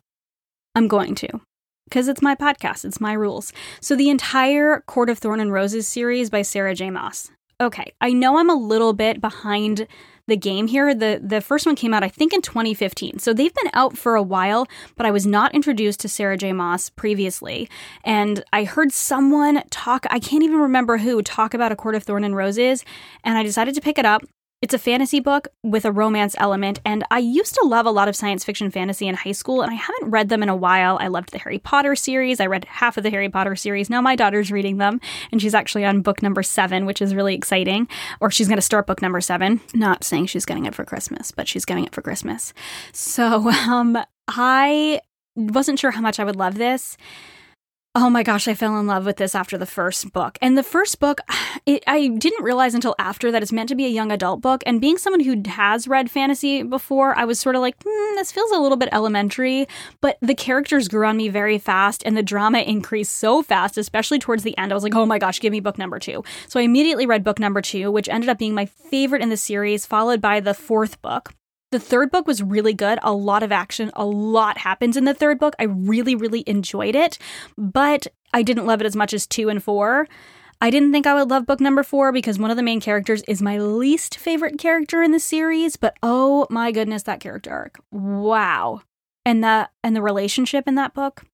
I'm 0.75 0.89
going 0.89 1.15
to 1.17 1.41
because 1.85 2.09
it's 2.09 2.23
my 2.23 2.35
podcast, 2.35 2.85
it's 2.85 3.01
my 3.01 3.13
rules. 3.13 3.53
So, 3.81 3.95
the 3.95 4.11
entire 4.11 4.81
Court 4.89 5.09
of 5.09 5.19
Thorn 5.19 5.39
and 5.39 5.53
Roses 5.53 5.87
series 5.87 6.31
by 6.31 6.43
Sarah 6.43 6.75
J. 6.75 6.91
Maas. 6.91 7.31
Okay, 7.61 7.93
I 8.01 8.13
know 8.13 8.39
I'm 8.39 8.51
a 8.51 8.55
little 8.55 8.95
bit 8.95 9.21
behind 9.21 9.87
the 10.27 10.37
game 10.37 10.67
here. 10.67 10.95
The 10.95 11.21
the 11.23 11.41
first 11.41 11.67
one 11.67 11.77
came 11.77 11.93
out 11.93 12.03
I 12.03 12.09
think 12.09 12.33
in 12.33 12.43
2015. 12.43 13.19
So 13.19 13.33
they've 13.33 13.55
been 13.55 13.71
out 13.75 13.97
for 13.97 14.15
a 14.15 14.23
while, 14.23 14.67
but 14.97 15.07
I 15.07 15.11
was 15.11 15.27
not 15.27 15.55
introduced 15.55 16.01
to 16.01 16.09
Sarah 16.09 16.37
J 16.37 16.53
Maas 16.53 16.91
previously. 16.91 17.69
And 18.05 18.45
I 18.53 18.65
heard 18.65 18.93
someone 18.93 19.63
talk, 19.71 20.07
I 20.11 20.19
can't 20.19 20.43
even 20.43 20.59
remember 20.59 20.99
who, 20.99 21.23
talk 21.23 21.55
about 21.55 21.73
A 21.73 21.77
Court 21.77 21.95
of 21.95 22.05
Thorn 22.05 22.25
and 22.25 22.37
Roses, 22.37 22.85
and 23.23 23.37
I 23.37 23.43
decided 23.43 23.75
to 23.75 23.81
pick 23.81 23.99
it 23.99 24.07
up. 24.07 24.23
It's 24.65 24.73
a 24.73 24.79
fantasy 24.79 25.21
book 25.21 25.49
with 25.63 25.85
a 25.85 25.93
romance 25.93 26.35
element, 26.39 26.81
and 26.87 27.05
I 27.11 27.19
used 27.19 27.53
to 27.53 27.67
love 27.67 27.85
a 27.85 27.91
lot 27.91 28.09
of 28.09 28.17
science 28.17 28.45
fiction 28.45 28.71
fantasy 28.71 29.07
in 29.07 29.15
high 29.15 29.33
school, 29.33 29.61
and 29.61 29.71
I 29.71 29.75
haven't 29.75 30.09
read 30.09 30.31
them 30.31 30.43
in 30.43 30.49
a 30.49 30.57
while. 30.57 30.97
I 31.03 31.09
loved 31.09 31.33
the 31.33 31.39
Harry 31.39 31.59
Potter 31.59 31.95
series. 31.95 32.41
I 32.41 32.47
read 32.47 32.65
half 32.65 32.97
of 32.97 33.03
the 33.03 33.11
Harry 33.11 33.29
Potter 33.29 33.57
series. 33.57 33.91
Now 33.91 34.01
my 34.01 34.17
daughter's 34.17 34.51
reading 34.51 34.79
them, 34.79 35.03
and 35.31 35.43
she's 35.43 35.53
actually 35.53 35.85
on 35.85 36.01
book 36.01 36.23
number 36.23 36.43
seven, 36.43 36.87
which 36.87 37.03
is 37.03 37.15
really 37.15 37.35
exciting. 37.35 37.87
Or 38.23 38.31
she's 38.31 38.49
going 38.49 38.57
to 38.57 38.63
start 38.63 38.87
book 38.87 39.03
number 39.03 39.21
seven. 39.21 39.61
Not 39.75 40.03
saying 40.03 40.29
she's 40.29 40.47
getting 40.47 40.65
it 40.65 40.75
for 40.75 40.87
Christmas, 40.87 41.31
but 41.31 41.47
she's 41.47 41.67
getting 41.67 41.85
it 41.85 41.95
for 41.95 42.01
Christmas. 42.01 42.55
So 42.91 43.51
um, 43.69 43.99
I 44.29 45.03
wasn't 45.37 45.79
sure 45.79 45.91
how 45.91 46.01
much 46.01 46.19
I 46.19 46.25
would 46.25 46.37
love 46.37 46.55
this. 46.55 46.97
Oh 47.97 48.11
my 48.11 48.25
gosh, 48.25 48.49
I 48.49 48.55
fell 48.55 48.77
in 48.81 48.89
love 48.89 49.07
with 49.07 49.19
this 49.19 49.37
after 49.37 49.57
the 49.57 49.67
first 49.67 50.13
book. 50.13 50.37
And 50.43 50.59
the 50.59 50.65
first 50.65 50.99
book, 50.99 51.21
it, 51.67 51.85
I 51.87 52.09
didn't 52.09 52.43
realize 52.43 52.75
until 52.75 52.97
after 52.99 53.31
that 53.31 53.41
it's 53.41 53.53
meant 53.53 53.69
to 53.69 53.77
be 53.77 53.87
a 53.87 53.89
young 53.89 54.11
adult 54.11 54.41
book. 54.41 54.65
And 54.67 54.81
being 54.81 54.99
someone 54.99 55.21
who 55.21 55.41
has 55.47 55.87
read 55.87 56.11
fantasy 56.11 56.65
before, 56.65 57.17
I 57.17 57.25
was 57.25 57.39
sort 57.39 57.55
of 57.55 57.63
like, 57.63 57.77
hmm, 57.85 58.17
this 58.17 58.33
feels 58.33 58.51
a 58.51 58.59
little 58.59 58.77
bit 58.77 58.89
elementary. 58.91 59.69
But 60.01 60.19
the 60.21 60.35
characters 60.35 60.89
grew 60.89 61.07
on 61.07 61.17
me 61.17 61.29
very 61.29 61.57
fast 61.57 62.03
and 62.05 62.17
the 62.17 62.23
drama 62.25 62.59
increased 62.59 63.13
so 63.13 63.45
fast, 63.45 63.79
especially 63.79 64.19
towards 64.19 64.43
the 64.43 64.59
end. 64.59 64.73
I 64.73 64.75
was 64.75 64.83
like, 64.83 64.97
oh 64.97 65.07
my 65.07 65.21
gosh, 65.21 65.39
give 65.39 65.53
me 65.53 65.61
book 65.61 65.79
number 65.79 66.01
two. 66.01 66.25
So 66.49 66.59
I 66.59 66.65
immediately 66.65 67.07
read 67.07 67.23
book 67.23 67.39
number 67.39 67.63
two, 67.63 67.93
which 67.93 68.09
ended 68.09 68.29
up 68.29 68.39
being 68.39 68.55
my 68.55 68.67
favorite 68.67 69.23
in 69.23 69.29
the 69.29 69.37
series, 69.37 69.87
followed 69.87 70.21
by 70.21 70.41
the 70.41 70.53
fourth 70.53 71.01
book. 71.01 71.33
The 71.75 71.81
third 71.81 72.13
book 72.13 72.29
was 72.29 72.41
really 72.41 72.73
good. 72.73 73.01
A 73.03 73.13
lot 73.13 73.43
of 73.43 73.51
action, 73.51 73.91
a 73.95 74.05
lot 74.05 74.59
happens 74.59 74.97
in 74.97 75.07
the 75.07 75.13
third 75.13 75.41
book. 75.41 75.57
I 75.59 75.65
really, 75.65 76.15
really 76.15 76.45
enjoyed 76.47 76.95
it, 76.95 77.19
but 77.59 78.07
I 78.33 78.45
didn't 78.45 78.67
love 78.67 78.81
it 78.81 78.87
as 78.87 78.95
much 78.95 79.13
as 79.13 79.27
two 79.27 79.49
and 79.49 79.61
four. 79.61 80.07
I 80.61 80.71
didn't 80.71 80.93
think 80.93 81.05
I 81.05 81.15
would 81.15 81.31
love 81.31 81.47
book 81.47 81.59
number 81.59 81.83
four 81.83 82.13
because 82.13 82.39
one 82.39 82.53
of 82.53 82.57
the 82.57 82.63
main 82.63 82.81
characters 82.81 83.25
is 83.27 83.43
my 83.43 83.59
least 83.59 84.19
favorite 84.19 84.57
character 84.57 85.03
in 85.03 85.11
the 85.11 85.19
series, 85.19 85.75
but 85.75 85.97
oh 86.01 86.47
my 86.49 86.71
goodness, 86.71 87.03
that 87.03 87.19
character 87.19 87.51
arc. 87.51 87.81
Wow. 87.91 88.83
And 89.27 89.43
the 89.43 89.69
and 89.83 89.97
the 89.97 90.03
relationship 90.03 90.69
in 90.69 90.77
that 90.77 90.95
book. 90.95 91.25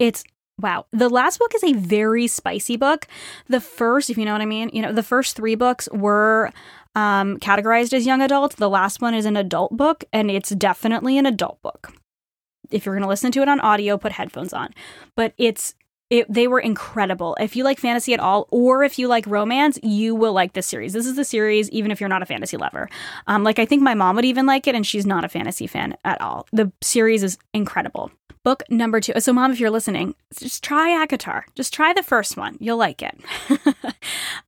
It's 0.00 0.24
wow. 0.58 0.86
The 0.90 1.08
last 1.08 1.38
book 1.38 1.54
is 1.54 1.62
a 1.62 1.74
very 1.74 2.26
spicy 2.26 2.76
book. 2.76 3.06
The 3.46 3.60
first, 3.60 4.10
if 4.10 4.18
you 4.18 4.24
know 4.24 4.32
what 4.32 4.42
I 4.42 4.46
mean, 4.46 4.70
you 4.72 4.82
know, 4.82 4.92
the 4.92 5.04
first 5.04 5.36
three 5.36 5.54
books 5.54 5.88
were 5.92 6.50
um, 6.94 7.38
categorized 7.38 7.92
as 7.92 8.06
young 8.06 8.20
adult. 8.20 8.56
The 8.56 8.70
last 8.70 9.00
one 9.00 9.14
is 9.14 9.26
an 9.26 9.36
adult 9.36 9.76
book, 9.76 10.04
and 10.12 10.30
it's 10.30 10.50
definitely 10.50 11.18
an 11.18 11.26
adult 11.26 11.60
book. 11.62 11.92
If 12.70 12.86
you're 12.86 12.94
going 12.94 13.02
to 13.02 13.08
listen 13.08 13.32
to 13.32 13.42
it 13.42 13.48
on 13.48 13.60
audio, 13.60 13.98
put 13.98 14.12
headphones 14.12 14.52
on. 14.52 14.70
But 15.16 15.34
it's 15.38 15.74
it, 16.10 16.26
they 16.32 16.48
were 16.48 16.58
incredible. 16.58 17.36
If 17.40 17.54
you 17.54 17.62
like 17.62 17.78
fantasy 17.78 18.12
at 18.12 18.20
all, 18.20 18.48
or 18.50 18.82
if 18.82 18.98
you 18.98 19.06
like 19.06 19.24
romance, 19.26 19.78
you 19.82 20.16
will 20.16 20.32
like 20.32 20.54
this 20.54 20.66
series. 20.66 20.92
This 20.92 21.06
is 21.06 21.14
the 21.14 21.24
series, 21.24 21.70
even 21.70 21.92
if 21.92 22.00
you're 22.00 22.08
not 22.08 22.22
a 22.22 22.26
fantasy 22.26 22.56
lover. 22.56 22.88
Um, 23.28 23.44
like 23.44 23.60
I 23.60 23.64
think 23.64 23.82
my 23.82 23.94
mom 23.94 24.16
would 24.16 24.24
even 24.24 24.44
like 24.44 24.66
it, 24.66 24.74
and 24.74 24.84
she's 24.84 25.06
not 25.06 25.24
a 25.24 25.28
fantasy 25.28 25.68
fan 25.68 25.96
at 26.04 26.20
all. 26.20 26.46
The 26.52 26.72
series 26.80 27.22
is 27.22 27.38
incredible. 27.54 28.10
Book 28.42 28.62
number 28.70 29.00
two. 29.00 29.12
So, 29.18 29.34
mom, 29.34 29.52
if 29.52 29.60
you're 29.60 29.68
listening, 29.68 30.14
just 30.34 30.64
try 30.64 31.04
ACOTAR. 31.04 31.42
Just 31.54 31.74
try 31.74 31.92
the 31.92 32.02
first 32.02 32.38
one. 32.38 32.56
You'll 32.58 32.78
like 32.78 33.02
it. 33.02 33.20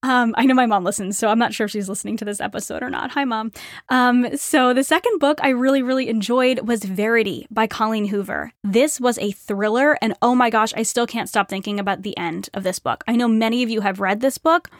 um, 0.03 0.34
I 0.38 0.47
know 0.47 0.55
my 0.55 0.64
mom 0.64 0.82
listens, 0.82 1.18
so 1.18 1.28
I'm 1.28 1.38
not 1.38 1.53
sure 1.53 1.66
if 1.66 1.72
she's 1.72 1.90
listening 1.90 2.16
to 2.16 2.24
this 2.24 2.40
episode 2.40 2.82
or 2.82 2.88
not. 2.88 3.11
Hi, 3.11 3.24
mom. 3.24 3.53
Um, 3.90 4.34
so, 4.38 4.72
the 4.72 4.82
second 4.82 5.18
book 5.18 5.40
I 5.43 5.51
really, 5.51 5.82
really 5.82 6.09
enjoyed 6.09 6.66
was 6.66 6.84
Verity 6.84 7.47
by 7.51 7.66
Colleen 7.66 8.07
Hoover. 8.07 8.53
This 8.64 8.99
was 8.99 9.18
a 9.18 9.32
thriller, 9.32 9.99
and 10.01 10.14
oh 10.22 10.34
my 10.34 10.49
gosh, 10.49 10.72
I 10.74 10.84
still 10.84 11.07
can't 11.07 11.28
stop 11.28 11.51
thinking 11.51 11.78
about 11.78 12.01
the 12.01 12.16
end 12.16 12.49
of 12.55 12.62
this 12.62 12.78
book. 12.78 13.05
I 13.07 13.14
know 13.14 13.28
many 13.28 13.62
of 13.62 13.68
you 13.68 13.82
have 13.82 14.01
read 14.01 14.20
this 14.20 14.38
book. 14.38 14.70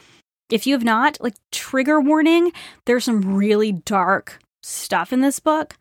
If 0.49 0.65
you 0.65 0.73
have 0.73 0.83
not, 0.83 1.19
like, 1.21 1.35
trigger 1.51 2.01
warning, 2.01 2.51
there's 2.85 3.03
some 3.03 3.35
really 3.35 3.73
dark 3.73 4.39
stuff 4.63 5.13
in 5.13 5.21
this 5.21 5.39
book 5.39 5.77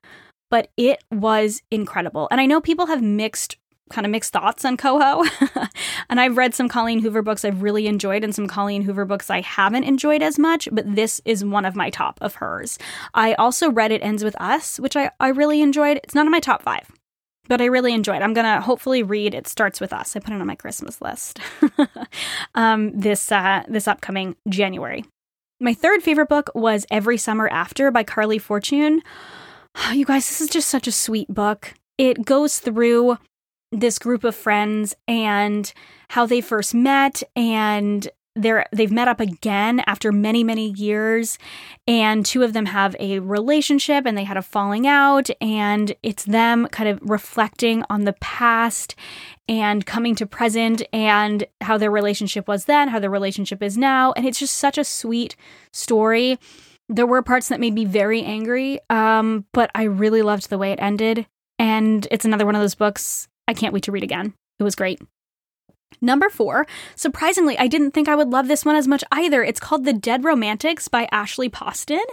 but 0.53 0.69
it 0.77 1.03
was 1.11 1.63
incredible. 1.71 2.29
And 2.31 2.39
I 2.39 2.45
know 2.45 2.61
people 2.61 2.85
have 2.87 3.03
mixed 3.03 3.57
kind 3.89 4.07
of 4.07 4.11
mixed 4.11 4.33
thoughts 4.33 4.65
on 4.65 4.77
Coho. 4.77 5.25
and 6.11 6.21
I've 6.21 6.37
read 6.37 6.55
some 6.55 6.69
Colleen 6.69 7.01
Hoover 7.01 7.23
books 7.23 7.45
I've 7.45 7.63
really 7.63 7.87
enjoyed 7.87 8.23
and 8.23 8.35
some 8.35 8.47
Colleen 8.47 8.83
Hoover 8.83 9.05
books 9.05 9.31
I 9.31 9.41
haven't 9.41 9.85
enjoyed 9.85 10.23
as 10.23 10.39
much, 10.39 10.69
but 10.73 10.95
this 10.95 11.21
is 11.25 11.45
one 11.45 11.65
of 11.65 11.75
my 11.75 11.91
top 11.91 12.19
of 12.21 12.37
hers. 12.37 12.79
I 13.15 13.35
also 13.35 13.71
read 13.71 13.93
It 13.93 14.03
Ends 14.03 14.25
With 14.25 14.39
Us, 14.41 14.79
which 14.79 14.97
I, 14.97 15.11
I 15.21 15.29
really 15.29 15.63
enjoyed. 15.63 16.01
It's 16.05 16.15
not 16.15 16.27
in 16.27 16.33
my 16.33 16.41
top 16.41 16.63
five, 16.63 16.91
but 17.49 17.61
I 17.61 17.67
really 17.67 17.93
enjoyed. 17.95 18.23
I'm 18.23 18.35
gonna 18.35 18.61
hopefully 18.61 19.03
read 19.03 19.35
It 19.35 19.47
Starts 19.47 19.81
With 19.81 19.93
Us. 19.93 20.17
I 20.17 20.21
put 20.21 20.35
it 20.35 20.41
on 20.41 20.47
my 20.47 20.55
Christmas 20.57 21.01
list 21.01 21.41
um, 22.55 22.99
this 22.99 23.33
uh, 23.33 23.63
this 23.69 23.89
upcoming 23.89 24.37
January. 24.49 25.05
My 25.61 25.75
third 25.75 26.03
favorite 26.03 26.29
book 26.29 26.51
was 26.55 26.87
Every 26.91 27.17
Summer 27.17 27.49
After 27.49 27.91
by 27.91 28.05
Carley 28.05 28.39
Fortune. 28.39 29.03
You 29.93 30.05
guys, 30.05 30.29
this 30.29 30.41
is 30.41 30.49
just 30.49 30.68
such 30.68 30.87
a 30.87 30.93
sweet 30.93 31.29
book. 31.29 31.75
It 31.99 32.25
goes 32.25 32.59
through 32.59 33.18
this 33.70 33.99
group 33.99 34.25
of 34.25 34.35
friends 34.35 34.95
and 35.07 35.73
how 36.11 36.27
they 36.27 36.41
first 36.41 36.75
met 36.75 37.23
and 37.37 38.09
they're 38.35 38.64
they've 38.73 38.91
met 38.91 39.09
up 39.09 39.20
again 39.20 39.83
after 39.87 40.11
many 40.11 40.43
many 40.43 40.70
years. 40.70 41.39
And 41.87 42.25
two 42.25 42.43
of 42.43 42.55
them 42.55 42.66
have 42.66 42.97
a 42.99 43.18
relationship 43.18 44.07
and 44.07 44.16
they 44.16 44.25
had 44.25 44.39
a 44.39 44.43
falling 44.43 44.87
out 44.87 45.29
and 45.41 45.95
it's 46.03 46.25
them 46.25 46.66
kind 46.68 46.89
of 46.89 46.99
reflecting 47.03 47.85
on 47.91 48.05
the 48.05 48.14
past 48.14 48.95
and 49.49 49.85
coming 49.85 50.14
to 50.14 50.27
present 50.27 50.83
and 50.95 51.45
how 51.61 51.77
their 51.77 51.91
relationship 51.91 52.49
was 52.49 52.64
then 52.64 52.89
how 52.89 52.99
their 52.99 53.11
relationship 53.11 53.62
is 53.62 53.77
now. 53.77 54.12
And 54.12 54.27
it's 54.27 54.39
just 54.39 54.57
such 54.57 54.79
a 54.79 54.85
sweet 54.85 55.37
story 55.73 56.39
there 56.93 57.07
were 57.07 57.22
parts 57.22 57.49
that 57.49 57.61
made 57.61 57.74
me 57.74 57.84
very 57.84 58.22
angry, 58.22 58.80
um, 58.90 59.47
but 59.53 59.70
I 59.74 59.84
really 59.84 60.22
loved 60.22 60.51
the 60.51 60.59
way 60.59 60.72
it 60.72 60.80
ended. 60.80 61.26
And 61.59 62.07
it's 62.11 62.24
another 62.24 62.47
one 62.47 62.55
of 62.55 62.61
those 62.61 62.74
books 62.74 63.28
I 63.49 63.55
can't 63.55 63.72
wait 63.72 63.84
to 63.84 63.93
read 63.93 64.03
again. 64.03 64.34
It 64.59 64.64
was 64.64 64.74
great. 64.74 65.01
Number 66.01 66.30
four, 66.30 66.66
surprisingly, 66.97 67.59
I 67.59 67.66
didn't 67.66 67.93
think 67.93 68.09
I 68.09 68.16
would 68.16 68.30
love 68.30 68.49
this 68.49 68.64
one 68.64 68.76
as 68.76 68.88
much 68.88 69.05
either. 69.12 69.43
It's 69.45 69.61
called 69.61 69.84
The 69.84 69.93
Dead 69.93 70.24
Romantics 70.24 70.88
by 70.88 71.09
Ashley 71.12 71.49
Poston. 71.49 72.05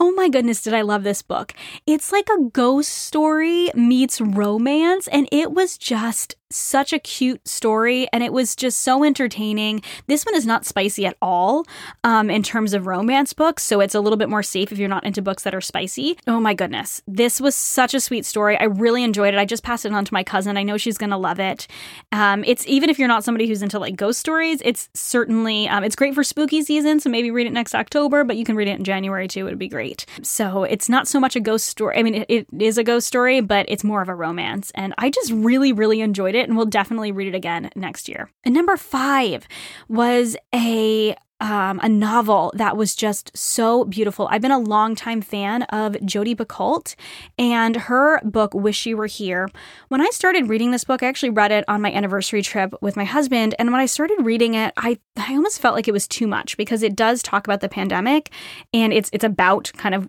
Oh 0.00 0.12
my 0.12 0.28
goodness, 0.28 0.62
did 0.62 0.74
I 0.74 0.80
love 0.80 1.02
this 1.02 1.22
book! 1.22 1.52
It's 1.86 2.12
like 2.12 2.28
a 2.28 2.44
ghost 2.44 2.90
story 2.90 3.70
meets 3.74 4.20
romance, 4.20 5.06
and 5.08 5.28
it 5.30 5.52
was 5.52 5.76
just 5.76 6.34
such 6.50 6.92
a 6.92 6.98
cute 6.98 7.46
story 7.46 8.08
and 8.12 8.22
it 8.22 8.32
was 8.32 8.54
just 8.54 8.80
so 8.80 9.04
entertaining. 9.04 9.82
This 10.06 10.24
one 10.24 10.34
is 10.34 10.46
not 10.46 10.64
spicy 10.64 11.06
at 11.06 11.16
all 11.20 11.64
um, 12.04 12.30
in 12.30 12.42
terms 12.42 12.74
of 12.74 12.86
romance 12.86 13.32
books, 13.32 13.62
so 13.62 13.80
it's 13.80 13.94
a 13.94 14.00
little 14.00 14.16
bit 14.16 14.28
more 14.28 14.42
safe 14.42 14.72
if 14.72 14.78
you're 14.78 14.88
not 14.88 15.04
into 15.04 15.22
books 15.22 15.42
that 15.42 15.54
are 15.54 15.60
spicy. 15.60 16.18
Oh 16.26 16.40
my 16.40 16.54
goodness. 16.54 17.02
This 17.06 17.40
was 17.40 17.56
such 17.56 17.94
a 17.94 18.00
sweet 18.00 18.24
story. 18.24 18.56
I 18.58 18.64
really 18.64 19.02
enjoyed 19.02 19.34
it. 19.34 19.38
I 19.38 19.44
just 19.44 19.62
passed 19.62 19.84
it 19.84 19.92
on 19.92 20.04
to 20.04 20.14
my 20.14 20.22
cousin. 20.22 20.56
I 20.56 20.62
know 20.62 20.76
she's 20.76 20.98
going 20.98 21.10
to 21.10 21.16
love 21.16 21.40
it. 21.40 21.66
Um, 22.12 22.44
it's 22.44 22.66
even 22.66 22.90
if 22.90 22.98
you're 22.98 23.08
not 23.08 23.24
somebody 23.24 23.48
who's 23.48 23.62
into 23.62 23.78
like 23.78 23.96
ghost 23.96 24.20
stories, 24.20 24.62
it's 24.64 24.88
certainly 24.94 25.68
um, 25.68 25.82
it's 25.82 25.96
great 25.96 26.14
for 26.14 26.22
spooky 26.22 26.62
season, 26.62 27.00
so 27.00 27.10
maybe 27.10 27.30
read 27.30 27.46
it 27.46 27.52
next 27.52 27.74
October, 27.74 28.22
but 28.22 28.36
you 28.36 28.44
can 28.44 28.56
read 28.56 28.68
it 28.68 28.78
in 28.78 28.84
January 28.84 29.26
too. 29.26 29.40
It 29.40 29.50
would 29.50 29.58
be 29.58 29.68
great. 29.68 30.06
So 30.22 30.64
it's 30.64 30.88
not 30.88 31.08
so 31.08 31.18
much 31.18 31.34
a 31.34 31.40
ghost 31.40 31.66
story. 31.66 31.98
I 31.98 32.02
mean, 32.02 32.14
it, 32.14 32.26
it 32.28 32.46
is 32.58 32.78
a 32.78 32.84
ghost 32.84 33.06
story, 33.06 33.40
but 33.40 33.66
it's 33.68 33.82
more 33.82 34.02
of 34.02 34.08
a 34.08 34.14
romance. 34.14 34.70
And 34.74 34.94
I 34.98 35.10
just 35.10 35.32
really, 35.32 35.72
really 35.72 36.00
enjoyed 36.00 36.35
it 36.36 36.48
and 36.48 36.56
we'll 36.56 36.66
definitely 36.66 37.12
read 37.12 37.28
it 37.28 37.34
again 37.34 37.70
next 37.76 38.08
year. 38.08 38.30
And 38.44 38.54
number 38.54 38.76
five 38.76 39.46
was 39.88 40.36
a 40.54 41.16
um, 41.40 41.80
a 41.82 41.88
novel 41.88 42.52
that 42.56 42.76
was 42.76 42.94
just 42.94 43.36
so 43.36 43.84
beautiful. 43.84 44.26
I've 44.30 44.40
been 44.40 44.50
a 44.50 44.58
longtime 44.58 45.20
fan 45.20 45.62
of 45.64 45.96
Jodi 46.04 46.34
Picoult 46.34 46.94
and 47.38 47.76
her 47.76 48.20
book, 48.22 48.54
Wish 48.54 48.86
You 48.86 48.96
Were 48.96 49.06
Here. 49.06 49.50
When 49.88 50.00
I 50.00 50.08
started 50.12 50.48
reading 50.48 50.70
this 50.70 50.84
book, 50.84 51.02
I 51.02 51.08
actually 51.08 51.30
read 51.30 51.52
it 51.52 51.64
on 51.68 51.82
my 51.82 51.92
anniversary 51.92 52.42
trip 52.42 52.74
with 52.80 52.96
my 52.96 53.04
husband. 53.04 53.54
And 53.58 53.70
when 53.70 53.80
I 53.80 53.86
started 53.86 54.24
reading 54.24 54.54
it, 54.54 54.72
I, 54.76 54.98
I 55.16 55.34
almost 55.34 55.60
felt 55.60 55.74
like 55.74 55.88
it 55.88 55.92
was 55.92 56.08
too 56.08 56.26
much 56.26 56.56
because 56.56 56.82
it 56.82 56.96
does 56.96 57.22
talk 57.22 57.46
about 57.46 57.60
the 57.60 57.68
pandemic 57.68 58.30
and 58.72 58.92
it's, 58.92 59.10
it's 59.12 59.24
about 59.24 59.70
kind 59.76 59.94
of 59.94 60.08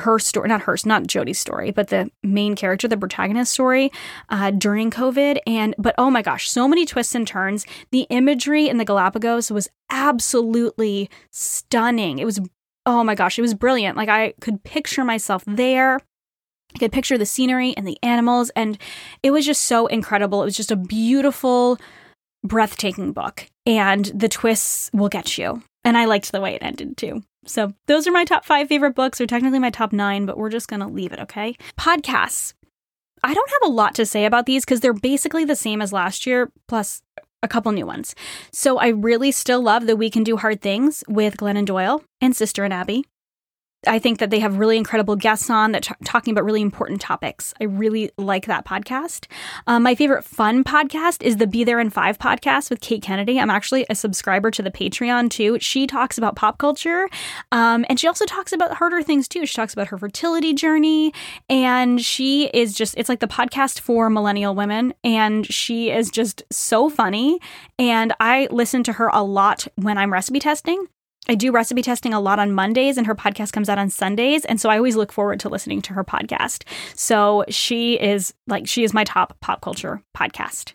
her 0.00 0.18
story, 0.18 0.48
not 0.48 0.62
hers, 0.62 0.84
not 0.84 1.04
Jodi's 1.04 1.38
story, 1.38 1.70
but 1.70 1.88
the 1.88 2.10
main 2.22 2.54
character, 2.56 2.88
the 2.88 2.96
protagonist 2.96 3.52
story 3.52 3.90
uh, 4.28 4.50
during 4.50 4.90
COVID. 4.90 5.38
And, 5.46 5.74
but 5.78 5.94
oh 5.98 6.10
my 6.10 6.22
gosh, 6.22 6.50
so 6.50 6.66
many 6.68 6.84
twists 6.84 7.14
and 7.14 7.26
turns. 7.26 7.66
The 7.90 8.06
imagery 8.10 8.68
in 8.68 8.78
the 8.78 8.84
Galapagos 8.84 9.50
was 9.50 9.68
absolutely 9.90 11.08
stunning. 11.30 12.18
It 12.18 12.24
was, 12.24 12.40
oh 12.86 13.04
my 13.04 13.14
gosh, 13.14 13.38
it 13.38 13.42
was 13.42 13.54
brilliant. 13.54 13.96
Like 13.96 14.08
I 14.08 14.34
could 14.40 14.62
picture 14.64 15.04
myself 15.04 15.44
there. 15.46 16.00
I 16.74 16.78
could 16.78 16.92
picture 16.92 17.18
the 17.18 17.26
scenery 17.26 17.76
and 17.76 17.86
the 17.86 17.98
animals, 18.02 18.50
and 18.50 18.78
it 19.24 19.32
was 19.32 19.44
just 19.44 19.64
so 19.64 19.88
incredible. 19.88 20.42
It 20.42 20.44
was 20.44 20.56
just 20.56 20.70
a 20.70 20.76
beautiful, 20.76 21.78
breathtaking 22.44 23.12
book, 23.12 23.48
and 23.66 24.04
the 24.14 24.28
twists 24.28 24.88
will 24.92 25.08
get 25.08 25.36
you. 25.36 25.62
And 25.84 25.96
I 25.96 26.04
liked 26.04 26.30
the 26.30 26.40
way 26.40 26.54
it 26.54 26.62
ended 26.62 26.96
too. 26.96 27.22
So 27.46 27.72
those 27.86 28.06
are 28.06 28.12
my 28.12 28.24
top 28.24 28.44
five 28.44 28.68
favorite 28.68 28.94
books, 28.94 29.20
or 29.20 29.26
technically 29.26 29.58
my 29.58 29.70
top 29.70 29.92
nine, 29.92 30.26
but 30.26 30.36
we're 30.36 30.50
just 30.50 30.68
going 30.68 30.80
to 30.80 30.86
leave 30.86 31.12
it, 31.12 31.20
okay? 31.20 31.56
Podcasts. 31.78 32.52
I 33.22 33.34
don't 33.34 33.50
have 33.50 33.70
a 33.70 33.72
lot 33.72 33.94
to 33.96 34.06
say 34.06 34.24
about 34.24 34.46
these 34.46 34.64
because 34.64 34.80
they're 34.80 34.92
basically 34.92 35.44
the 35.44 35.56
same 35.56 35.82
as 35.82 35.92
last 35.92 36.26
year, 36.26 36.50
plus 36.68 37.02
a 37.42 37.48
couple 37.48 37.72
new 37.72 37.86
ones. 37.86 38.14
So 38.52 38.78
I 38.78 38.88
really 38.88 39.32
still 39.32 39.62
love 39.62 39.86
that 39.86 39.96
we 39.96 40.10
can 40.10 40.22
do 40.22 40.36
hard 40.36 40.60
things 40.60 41.02
with 41.08 41.36
Glennon 41.36 41.64
Doyle 41.64 42.02
and 42.20 42.36
Sister 42.36 42.64
and 42.64 42.72
Abby. 42.72 43.04
I 43.86 43.98
think 43.98 44.18
that 44.18 44.28
they 44.28 44.40
have 44.40 44.58
really 44.58 44.76
incredible 44.76 45.16
guests 45.16 45.48
on 45.48 45.72
that 45.72 45.84
t- 45.84 45.94
talking 46.04 46.32
about 46.32 46.44
really 46.44 46.60
important 46.60 47.00
topics. 47.00 47.54
I 47.62 47.64
really 47.64 48.10
like 48.18 48.44
that 48.44 48.66
podcast. 48.66 49.26
Um, 49.66 49.84
my 49.84 49.94
favorite 49.94 50.22
fun 50.22 50.64
podcast 50.64 51.22
is 51.22 51.38
the 51.38 51.46
Be 51.46 51.64
There 51.64 51.80
in 51.80 51.88
Five 51.88 52.18
podcast 52.18 52.68
with 52.68 52.82
Kate 52.82 53.02
Kennedy. 53.02 53.40
I'm 53.40 53.48
actually 53.48 53.86
a 53.88 53.94
subscriber 53.94 54.50
to 54.50 54.62
the 54.62 54.70
Patreon 54.70 55.30
too. 55.30 55.58
She 55.60 55.86
talks 55.86 56.18
about 56.18 56.36
pop 56.36 56.58
culture, 56.58 57.08
um, 57.52 57.86
and 57.88 57.98
she 57.98 58.06
also 58.06 58.26
talks 58.26 58.52
about 58.52 58.74
harder 58.74 59.02
things 59.02 59.26
too. 59.26 59.46
She 59.46 59.54
talks 59.54 59.72
about 59.72 59.88
her 59.88 59.96
fertility 59.96 60.52
journey, 60.52 61.14
and 61.48 62.04
she 62.04 62.48
is 62.48 62.74
just 62.74 62.94
it's 62.98 63.08
like 63.08 63.20
the 63.20 63.28
podcast 63.28 63.80
for 63.80 64.10
millennial 64.10 64.54
women, 64.54 64.92
and 65.02 65.46
she 65.46 65.90
is 65.90 66.10
just 66.10 66.42
so 66.52 66.90
funny. 66.90 67.40
And 67.78 68.12
I 68.20 68.46
listen 68.50 68.82
to 68.84 68.92
her 68.92 69.08
a 69.08 69.22
lot 69.22 69.66
when 69.76 69.96
I'm 69.96 70.12
recipe 70.12 70.38
testing. 70.38 70.86
I 71.28 71.34
do 71.34 71.52
recipe 71.52 71.82
testing 71.82 72.14
a 72.14 72.20
lot 72.20 72.38
on 72.38 72.52
Mondays, 72.52 72.96
and 72.96 73.06
her 73.06 73.14
podcast 73.14 73.52
comes 73.52 73.68
out 73.68 73.78
on 73.78 73.90
Sundays. 73.90 74.44
And 74.44 74.60
so 74.60 74.68
I 74.68 74.76
always 74.76 74.96
look 74.96 75.12
forward 75.12 75.40
to 75.40 75.48
listening 75.48 75.82
to 75.82 75.92
her 75.94 76.04
podcast. 76.04 76.64
So 76.94 77.44
she 77.48 78.00
is 78.00 78.34
like, 78.46 78.66
she 78.66 78.84
is 78.84 78.94
my 78.94 79.04
top 79.04 79.38
pop 79.40 79.60
culture 79.60 80.02
podcast. 80.16 80.72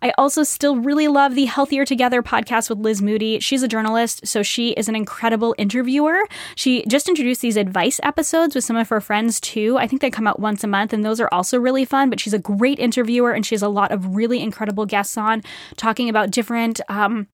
I 0.00 0.12
also 0.16 0.44
still 0.44 0.76
really 0.76 1.08
love 1.08 1.34
the 1.34 1.44
Healthier 1.44 1.84
Together 1.84 2.22
podcast 2.22 2.70
with 2.70 2.78
Liz 2.78 3.02
Moody. 3.02 3.38
She's 3.40 3.62
a 3.62 3.68
journalist, 3.68 4.26
so 4.26 4.42
she 4.42 4.70
is 4.70 4.88
an 4.88 4.96
incredible 4.96 5.54
interviewer. 5.58 6.20
She 6.54 6.84
just 6.86 7.08
introduced 7.08 7.42
these 7.42 7.56
advice 7.56 8.00
episodes 8.02 8.54
with 8.54 8.64
some 8.64 8.76
of 8.76 8.88
her 8.88 9.00
friends 9.00 9.40
too. 9.40 9.76
I 9.78 9.86
think 9.86 10.00
they 10.00 10.10
come 10.10 10.26
out 10.26 10.40
once 10.40 10.64
a 10.64 10.68
month, 10.68 10.92
and 10.92 11.04
those 11.04 11.20
are 11.20 11.28
also 11.32 11.58
really 11.58 11.84
fun. 11.84 12.08
But 12.08 12.20
she's 12.20 12.34
a 12.34 12.38
great 12.38 12.78
interviewer, 12.78 13.32
and 13.32 13.44
she 13.44 13.54
has 13.54 13.62
a 13.62 13.68
lot 13.68 13.92
of 13.92 14.16
really 14.16 14.40
incredible 14.40 14.86
guests 14.86 15.18
on 15.18 15.42
talking 15.76 16.08
about 16.08 16.30
different 16.30 16.80
um, 16.88 17.28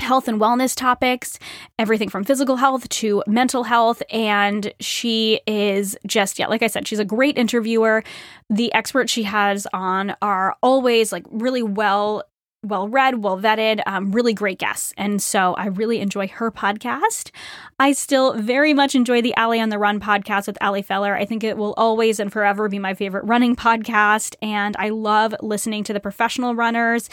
health 0.00 0.28
and 0.28 0.40
wellness 0.40 0.74
topics, 0.74 1.38
everything 1.78 2.08
from 2.08 2.24
physical 2.24 2.56
health 2.56 2.88
to 2.88 3.22
mental 3.26 3.64
health. 3.64 4.02
And 4.10 4.72
she 4.80 5.40
is 5.46 5.96
just, 6.06 6.38
yeah, 6.38 6.46
like 6.46 6.62
I 6.62 6.68
said, 6.68 6.86
she's 6.86 6.98
a 6.98 7.04
great 7.04 7.36
interviewer. 7.36 8.04
The 8.48 8.72
experts 8.72 9.12
she 9.12 9.24
has 9.24 9.66
on 9.72 10.14
are 10.22 10.56
always 10.62 11.12
like 11.12 11.26
really 11.30 11.62
well 11.62 12.24
well 12.64 12.88
read, 12.88 13.22
well 13.22 13.38
vetted, 13.38 13.80
um, 13.86 14.10
really 14.10 14.34
great 14.34 14.58
guests. 14.58 14.92
And 14.96 15.22
so 15.22 15.54
I 15.54 15.66
really 15.66 16.00
enjoy 16.00 16.26
her 16.28 16.50
podcast. 16.50 17.30
I 17.78 17.92
still 17.92 18.34
very 18.34 18.74
much 18.74 18.94
enjoy 18.94 19.22
the 19.22 19.36
Ali 19.36 19.60
on 19.60 19.68
the 19.68 19.78
Run 19.78 20.00
podcast 20.00 20.48
with 20.48 20.58
Ali 20.60 20.82
Feller. 20.82 21.16
I 21.16 21.24
think 21.24 21.44
it 21.44 21.56
will 21.56 21.74
always 21.76 22.18
and 22.18 22.32
forever 22.32 22.68
be 22.68 22.80
my 22.80 22.94
favorite 22.94 23.24
running 23.24 23.54
podcast. 23.54 24.34
And 24.42 24.76
I 24.76 24.88
love 24.88 25.34
listening 25.40 25.84
to 25.84 25.92
the 25.92 26.00
professional 26.00 26.54
runners 26.56 27.08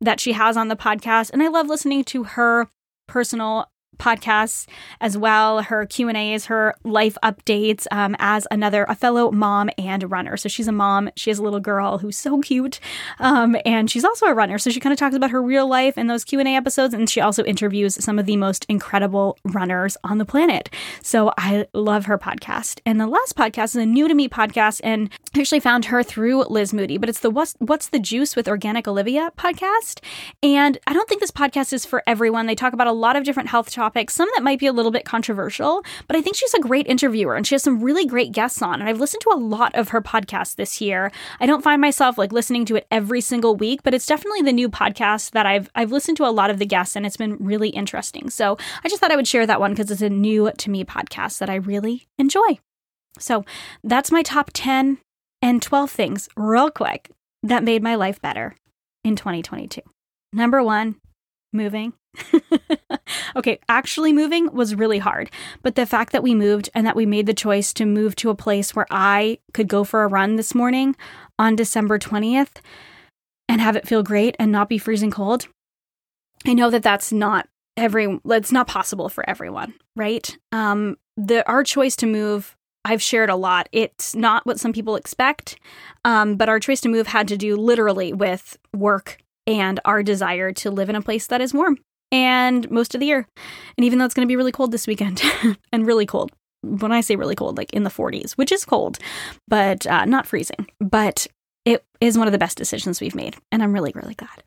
that 0.00 0.20
she 0.20 0.32
has 0.32 0.56
on 0.56 0.68
the 0.68 0.76
podcast 0.76 1.30
and 1.30 1.42
I 1.42 1.48
love 1.48 1.68
listening 1.68 2.04
to 2.04 2.24
her 2.24 2.68
personal 3.06 3.70
podcasts 3.98 4.66
as 5.00 5.18
well. 5.18 5.62
Her 5.62 5.86
q&a's 5.86 6.46
her 6.46 6.74
life 6.84 7.16
updates 7.22 7.86
um, 7.90 8.16
as 8.18 8.46
another 8.50 8.84
a 8.84 8.94
fellow 8.94 9.30
mom 9.30 9.70
and 9.76 10.10
runner. 10.10 10.36
So 10.36 10.48
she's 10.48 10.68
a 10.68 10.72
mom 10.72 11.10
she 11.16 11.30
has 11.30 11.38
a 11.38 11.42
little 11.42 11.60
girl 11.60 11.98
who's 11.98 12.16
so 12.16 12.40
cute 12.40 12.80
um, 13.18 13.56
and 13.64 13.90
she's 13.90 14.04
also 14.04 14.26
a 14.26 14.34
runner. 14.34 14.58
So 14.58 14.70
she 14.70 14.80
kind 14.80 14.92
of 14.92 14.98
talks 14.98 15.16
about 15.16 15.30
her 15.30 15.42
real 15.42 15.68
life 15.68 15.98
in 15.98 16.06
those 16.06 16.24
q&a 16.24 16.44
episodes 16.44 16.94
and 16.94 17.10
she 17.10 17.20
also 17.20 17.44
interviews 17.44 18.02
some 18.02 18.18
of 18.18 18.26
the 18.26 18.36
most 18.36 18.64
incredible 18.68 19.36
runners 19.44 19.96
on 20.04 20.18
the 20.18 20.24
planet. 20.24 20.70
So 21.02 21.32
i 21.36 21.66
love 21.72 22.06
her 22.06 22.18
podcast. 22.18 22.80
And 22.86 23.00
the 23.00 23.06
last 23.06 23.36
podcast 23.36 23.64
is 23.64 23.76
a 23.76 23.86
new 23.86 24.08
to 24.08 24.14
me 24.14 24.28
podcast 24.28 24.80
and 24.84 25.10
I 25.34 25.40
actually 25.40 25.60
found 25.60 25.86
her 25.86 26.02
through 26.02 26.44
liz 26.44 26.72
moody 26.72 26.98
but 26.98 27.08
it's 27.08 27.20
the 27.20 27.30
what's, 27.30 27.54
what's 27.58 27.88
the 27.88 27.98
juice 27.98 28.36
with 28.36 28.48
organic 28.48 28.86
olivia 28.86 29.32
podcast. 29.36 30.00
And 30.42 30.78
i 30.86 30.92
don't 30.92 31.08
think 31.08 31.20
this 31.20 31.30
podcast 31.30 31.72
is 31.72 31.84
for 31.84 32.02
everyone. 32.06 32.46
They 32.46 32.54
talk 32.54 32.72
about 32.72 32.86
a 32.86 32.92
lot 32.92 33.16
of 33.16 33.24
different 33.24 33.48
health 33.48 33.70
topics 33.70 33.87
topics, 33.88 34.14
some 34.14 34.28
that 34.34 34.42
might 34.42 34.58
be 34.58 34.66
a 34.66 34.72
little 34.72 34.90
bit 34.90 35.06
controversial, 35.06 35.82
but 36.06 36.16
I 36.16 36.20
think 36.20 36.36
she's 36.36 36.52
a 36.52 36.60
great 36.60 36.86
interviewer 36.86 37.34
and 37.34 37.46
she 37.46 37.54
has 37.54 37.62
some 37.62 37.80
really 37.80 38.04
great 38.04 38.32
guests 38.32 38.60
on. 38.60 38.80
And 38.80 38.88
I've 38.88 39.00
listened 39.00 39.22
to 39.22 39.30
a 39.30 39.38
lot 39.38 39.74
of 39.74 39.88
her 39.90 40.02
podcasts 40.02 40.56
this 40.56 40.80
year. 40.80 41.10
I 41.40 41.46
don't 41.46 41.64
find 41.64 41.80
myself 41.80 42.18
like 42.18 42.32
listening 42.32 42.66
to 42.66 42.76
it 42.76 42.86
every 42.90 43.22
single 43.22 43.56
week, 43.56 43.82
but 43.82 43.94
it's 43.94 44.04
definitely 44.04 44.42
the 44.42 44.52
new 44.52 44.68
podcast 44.68 45.30
that 45.30 45.46
I've 45.46 45.70
I've 45.74 45.90
listened 45.90 46.18
to 46.18 46.26
a 46.26 46.30
lot 46.30 46.50
of 46.50 46.58
the 46.58 46.66
guests 46.66 46.96
and 46.96 47.06
it's 47.06 47.16
been 47.16 47.36
really 47.38 47.70
interesting. 47.70 48.28
So 48.28 48.58
I 48.84 48.88
just 48.88 49.00
thought 49.00 49.12
I 49.12 49.16
would 49.16 49.26
share 49.26 49.46
that 49.46 49.60
one 49.60 49.72
because 49.72 49.90
it's 49.90 50.02
a 50.02 50.10
new 50.10 50.50
to 50.58 50.70
me 50.70 50.84
podcast 50.84 51.38
that 51.38 51.48
I 51.48 51.54
really 51.54 52.08
enjoy. 52.18 52.58
So 53.18 53.44
that's 53.82 54.12
my 54.12 54.22
top 54.22 54.50
10 54.52 54.98
and 55.40 55.62
12 55.62 55.90
things, 55.90 56.28
real 56.36 56.70
quick, 56.70 57.10
that 57.42 57.64
made 57.64 57.82
my 57.82 57.94
life 57.94 58.20
better 58.20 58.54
in 59.02 59.16
2022. 59.16 59.80
Number 60.32 60.62
one, 60.62 60.96
moving. 61.52 61.92
okay, 63.36 63.58
actually 63.68 64.12
moving 64.12 64.52
was 64.52 64.74
really 64.74 64.98
hard. 64.98 65.30
But 65.62 65.74
the 65.74 65.86
fact 65.86 66.12
that 66.12 66.22
we 66.22 66.34
moved 66.34 66.70
and 66.74 66.86
that 66.86 66.96
we 66.96 67.06
made 67.06 67.26
the 67.26 67.34
choice 67.34 67.72
to 67.74 67.86
move 67.86 68.16
to 68.16 68.30
a 68.30 68.34
place 68.34 68.74
where 68.74 68.86
I 68.90 69.38
could 69.52 69.68
go 69.68 69.84
for 69.84 70.02
a 70.02 70.08
run 70.08 70.36
this 70.36 70.54
morning 70.54 70.96
on 71.38 71.56
December 71.56 71.98
20th 71.98 72.56
and 73.48 73.60
have 73.60 73.76
it 73.76 73.88
feel 73.88 74.02
great 74.02 74.36
and 74.38 74.52
not 74.52 74.68
be 74.68 74.78
freezing 74.78 75.10
cold. 75.10 75.48
I 76.46 76.54
know 76.54 76.70
that 76.70 76.82
that's 76.82 77.12
not 77.12 77.48
every 77.76 78.20
that's 78.24 78.52
not 78.52 78.66
possible 78.66 79.08
for 79.08 79.28
everyone, 79.28 79.74
right? 79.96 80.36
Um 80.52 80.96
the 81.16 81.46
our 81.48 81.64
choice 81.64 81.96
to 81.96 82.06
move 82.06 82.56
I've 82.84 83.02
shared 83.02 83.28
a 83.28 83.36
lot. 83.36 83.68
It's 83.72 84.14
not 84.14 84.46
what 84.46 84.58
some 84.58 84.72
people 84.72 84.96
expect, 84.96 85.58
um, 86.06 86.36
but 86.36 86.48
our 86.48 86.58
choice 86.58 86.80
to 86.82 86.88
move 86.88 87.06
had 87.08 87.28
to 87.28 87.36
do 87.36 87.54
literally 87.56 88.14
with 88.14 88.56
work 88.74 89.18
and 89.48 89.80
our 89.86 90.02
desire 90.02 90.52
to 90.52 90.70
live 90.70 90.90
in 90.90 90.94
a 90.94 91.02
place 91.02 91.26
that 91.26 91.40
is 91.40 91.54
warm 91.54 91.78
and 92.12 92.70
most 92.70 92.94
of 92.94 93.00
the 93.00 93.06
year. 93.06 93.26
And 93.76 93.84
even 93.84 93.98
though 93.98 94.04
it's 94.04 94.14
going 94.14 94.26
to 94.26 94.30
be 94.30 94.36
really 94.36 94.52
cold 94.52 94.72
this 94.72 94.86
weekend 94.86 95.22
and 95.72 95.86
really 95.86 96.06
cold, 96.06 96.30
when 96.62 96.92
I 96.92 97.00
say 97.00 97.16
really 97.16 97.34
cold, 97.34 97.56
like 97.56 97.72
in 97.72 97.82
the 97.82 97.90
40s, 97.90 98.32
which 98.32 98.52
is 98.52 98.64
cold, 98.64 98.98
but 99.48 99.86
uh, 99.86 100.04
not 100.04 100.26
freezing, 100.26 100.68
but 100.80 101.26
it 101.64 101.82
is 102.00 102.18
one 102.18 102.28
of 102.28 102.32
the 102.32 102.38
best 102.38 102.58
decisions 102.58 103.00
we've 103.00 103.14
made. 103.14 103.36
And 103.50 103.62
I'm 103.62 103.72
really, 103.72 103.92
really 103.94 104.14
glad. 104.14 104.42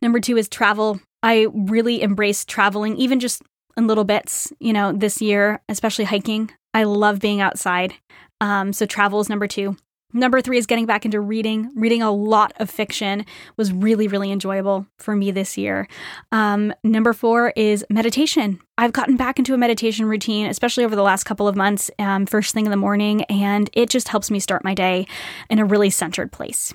Number 0.00 0.20
two 0.20 0.36
is 0.36 0.48
travel. 0.48 1.00
I 1.22 1.48
really 1.52 2.00
embrace 2.00 2.44
traveling, 2.44 2.96
even 2.96 3.18
just 3.18 3.42
in 3.76 3.86
little 3.86 4.04
bits, 4.04 4.52
you 4.60 4.72
know, 4.72 4.92
this 4.92 5.20
year, 5.20 5.60
especially 5.68 6.04
hiking. 6.04 6.50
I 6.74 6.84
love 6.84 7.18
being 7.18 7.40
outside. 7.40 7.94
Um, 8.40 8.72
so 8.72 8.86
travel 8.86 9.20
is 9.20 9.28
number 9.28 9.46
two. 9.46 9.76
Number 10.12 10.40
three 10.40 10.58
is 10.58 10.66
getting 10.66 10.86
back 10.86 11.04
into 11.04 11.20
reading. 11.20 11.70
Reading 11.74 12.02
a 12.02 12.10
lot 12.10 12.52
of 12.56 12.68
fiction 12.68 13.24
was 13.56 13.72
really, 13.72 14.08
really 14.08 14.30
enjoyable 14.30 14.86
for 14.98 15.16
me 15.16 15.30
this 15.30 15.56
year. 15.56 15.88
Um, 16.30 16.72
number 16.84 17.12
four 17.12 17.52
is 17.56 17.84
meditation. 17.88 18.60
I've 18.76 18.92
gotten 18.92 19.16
back 19.16 19.38
into 19.38 19.54
a 19.54 19.58
meditation 19.58 20.06
routine, 20.06 20.46
especially 20.46 20.84
over 20.84 20.96
the 20.96 21.02
last 21.02 21.24
couple 21.24 21.48
of 21.48 21.56
months, 21.56 21.90
um, 21.98 22.26
first 22.26 22.52
thing 22.52 22.66
in 22.66 22.70
the 22.70 22.76
morning, 22.76 23.22
and 23.24 23.70
it 23.72 23.88
just 23.88 24.08
helps 24.08 24.30
me 24.30 24.40
start 24.40 24.64
my 24.64 24.74
day 24.74 25.06
in 25.48 25.58
a 25.58 25.64
really 25.64 25.90
centered 25.90 26.32
place. 26.32 26.74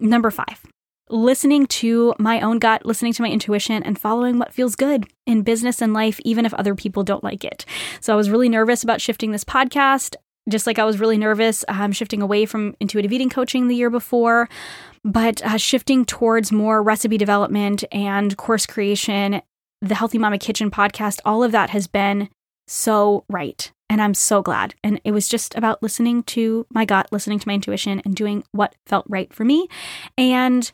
Number 0.00 0.30
five, 0.30 0.64
listening 1.10 1.66
to 1.66 2.14
my 2.18 2.40
own 2.40 2.58
gut, 2.58 2.86
listening 2.86 3.12
to 3.14 3.22
my 3.22 3.28
intuition, 3.28 3.82
and 3.82 3.98
following 3.98 4.38
what 4.38 4.54
feels 4.54 4.76
good 4.76 5.06
in 5.26 5.42
business 5.42 5.82
and 5.82 5.92
life, 5.92 6.20
even 6.24 6.46
if 6.46 6.54
other 6.54 6.74
people 6.74 7.02
don't 7.02 7.24
like 7.24 7.44
it. 7.44 7.64
So 8.00 8.12
I 8.12 8.16
was 8.16 8.30
really 8.30 8.48
nervous 8.48 8.82
about 8.82 9.00
shifting 9.00 9.32
this 9.32 9.44
podcast 9.44 10.14
just 10.48 10.66
like 10.66 10.78
I 10.78 10.84
was 10.84 11.00
really 11.00 11.18
nervous 11.18 11.64
um, 11.68 11.92
shifting 11.92 12.22
away 12.22 12.46
from 12.46 12.74
intuitive 12.80 13.12
eating 13.12 13.30
coaching 13.30 13.68
the 13.68 13.76
year 13.76 13.90
before, 13.90 14.48
but 15.04 15.44
uh, 15.44 15.56
shifting 15.56 16.04
towards 16.04 16.52
more 16.52 16.82
recipe 16.82 17.18
development 17.18 17.84
and 17.92 18.36
course 18.36 18.66
creation, 18.66 19.42
the 19.80 19.94
Healthy 19.94 20.18
Mama 20.18 20.38
Kitchen 20.38 20.70
podcast, 20.70 21.20
all 21.24 21.42
of 21.42 21.52
that 21.52 21.70
has 21.70 21.86
been 21.86 22.28
so 22.66 23.24
right. 23.28 23.70
And 23.90 24.02
I'm 24.02 24.14
so 24.14 24.42
glad. 24.42 24.74
And 24.84 25.00
it 25.04 25.12
was 25.12 25.28
just 25.28 25.54
about 25.56 25.82
listening 25.82 26.22
to 26.24 26.66
my 26.70 26.84
gut, 26.84 27.08
listening 27.10 27.38
to 27.38 27.48
my 27.48 27.54
intuition, 27.54 28.02
and 28.04 28.14
doing 28.14 28.44
what 28.52 28.74
felt 28.86 29.06
right 29.08 29.32
for 29.32 29.44
me. 29.44 29.66
And 30.18 30.70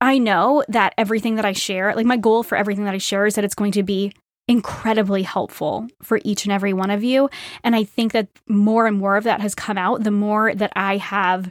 I 0.00 0.18
know 0.18 0.62
that 0.68 0.94
everything 0.96 1.36
that 1.36 1.44
I 1.44 1.52
share, 1.52 1.94
like 1.94 2.06
my 2.06 2.16
goal 2.16 2.42
for 2.42 2.56
everything 2.56 2.84
that 2.84 2.94
I 2.94 2.98
share 2.98 3.26
is 3.26 3.34
that 3.34 3.44
it's 3.44 3.54
going 3.54 3.72
to 3.72 3.82
be 3.82 4.12
incredibly 4.48 5.22
helpful 5.22 5.88
for 6.02 6.20
each 6.24 6.44
and 6.44 6.52
every 6.52 6.72
one 6.72 6.90
of 6.90 7.02
you. 7.02 7.28
And 7.64 7.74
I 7.74 7.84
think 7.84 8.12
that 8.12 8.28
more 8.48 8.86
and 8.86 8.96
more 8.96 9.16
of 9.16 9.24
that 9.24 9.40
has 9.40 9.54
come 9.54 9.78
out 9.78 10.04
the 10.04 10.10
more 10.10 10.54
that 10.54 10.72
I 10.76 10.98
have 10.98 11.50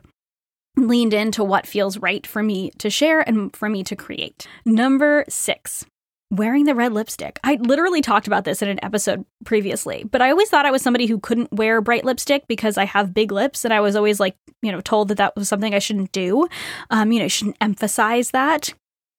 leaned 0.77 1.13
into 1.13 1.43
what 1.43 1.67
feels 1.67 1.97
right 1.97 2.25
for 2.25 2.43
me 2.43 2.71
to 2.77 2.89
share 2.89 3.21
and 3.21 3.55
for 3.55 3.69
me 3.69 3.83
to 3.83 3.95
create. 3.95 4.47
Number 4.65 5.25
six. 5.29 5.85
Wearing 6.31 6.65
the 6.65 6.73
red 6.73 6.91
lipstick. 6.91 7.39
I 7.43 7.55
literally 7.61 8.01
talked 8.01 8.25
about 8.25 8.45
this 8.45 8.63
in 8.63 8.67
an 8.67 8.83
episode 8.83 9.25
previously, 9.45 10.03
but 10.11 10.23
I 10.23 10.31
always 10.31 10.49
thought 10.49 10.65
I 10.65 10.71
was 10.71 10.81
somebody 10.81 11.05
who 11.05 11.19
couldn't 11.19 11.53
wear 11.53 11.81
bright 11.81 12.03
lipstick 12.03 12.47
because 12.47 12.79
I 12.79 12.85
have 12.85 13.13
big 13.13 13.31
lips, 13.31 13.63
and 13.63 13.71
I 13.71 13.79
was 13.79 13.95
always 13.95 14.19
like, 14.19 14.35
you 14.63 14.71
know, 14.71 14.81
told 14.81 15.09
that 15.09 15.17
that 15.17 15.35
was 15.35 15.47
something 15.47 15.75
I 15.75 15.79
shouldn't 15.79 16.11
do. 16.11 16.47
Um, 16.89 17.11
you 17.11 17.19
know, 17.19 17.27
shouldn't 17.27 17.57
emphasize 17.61 18.31
that. 18.31 18.73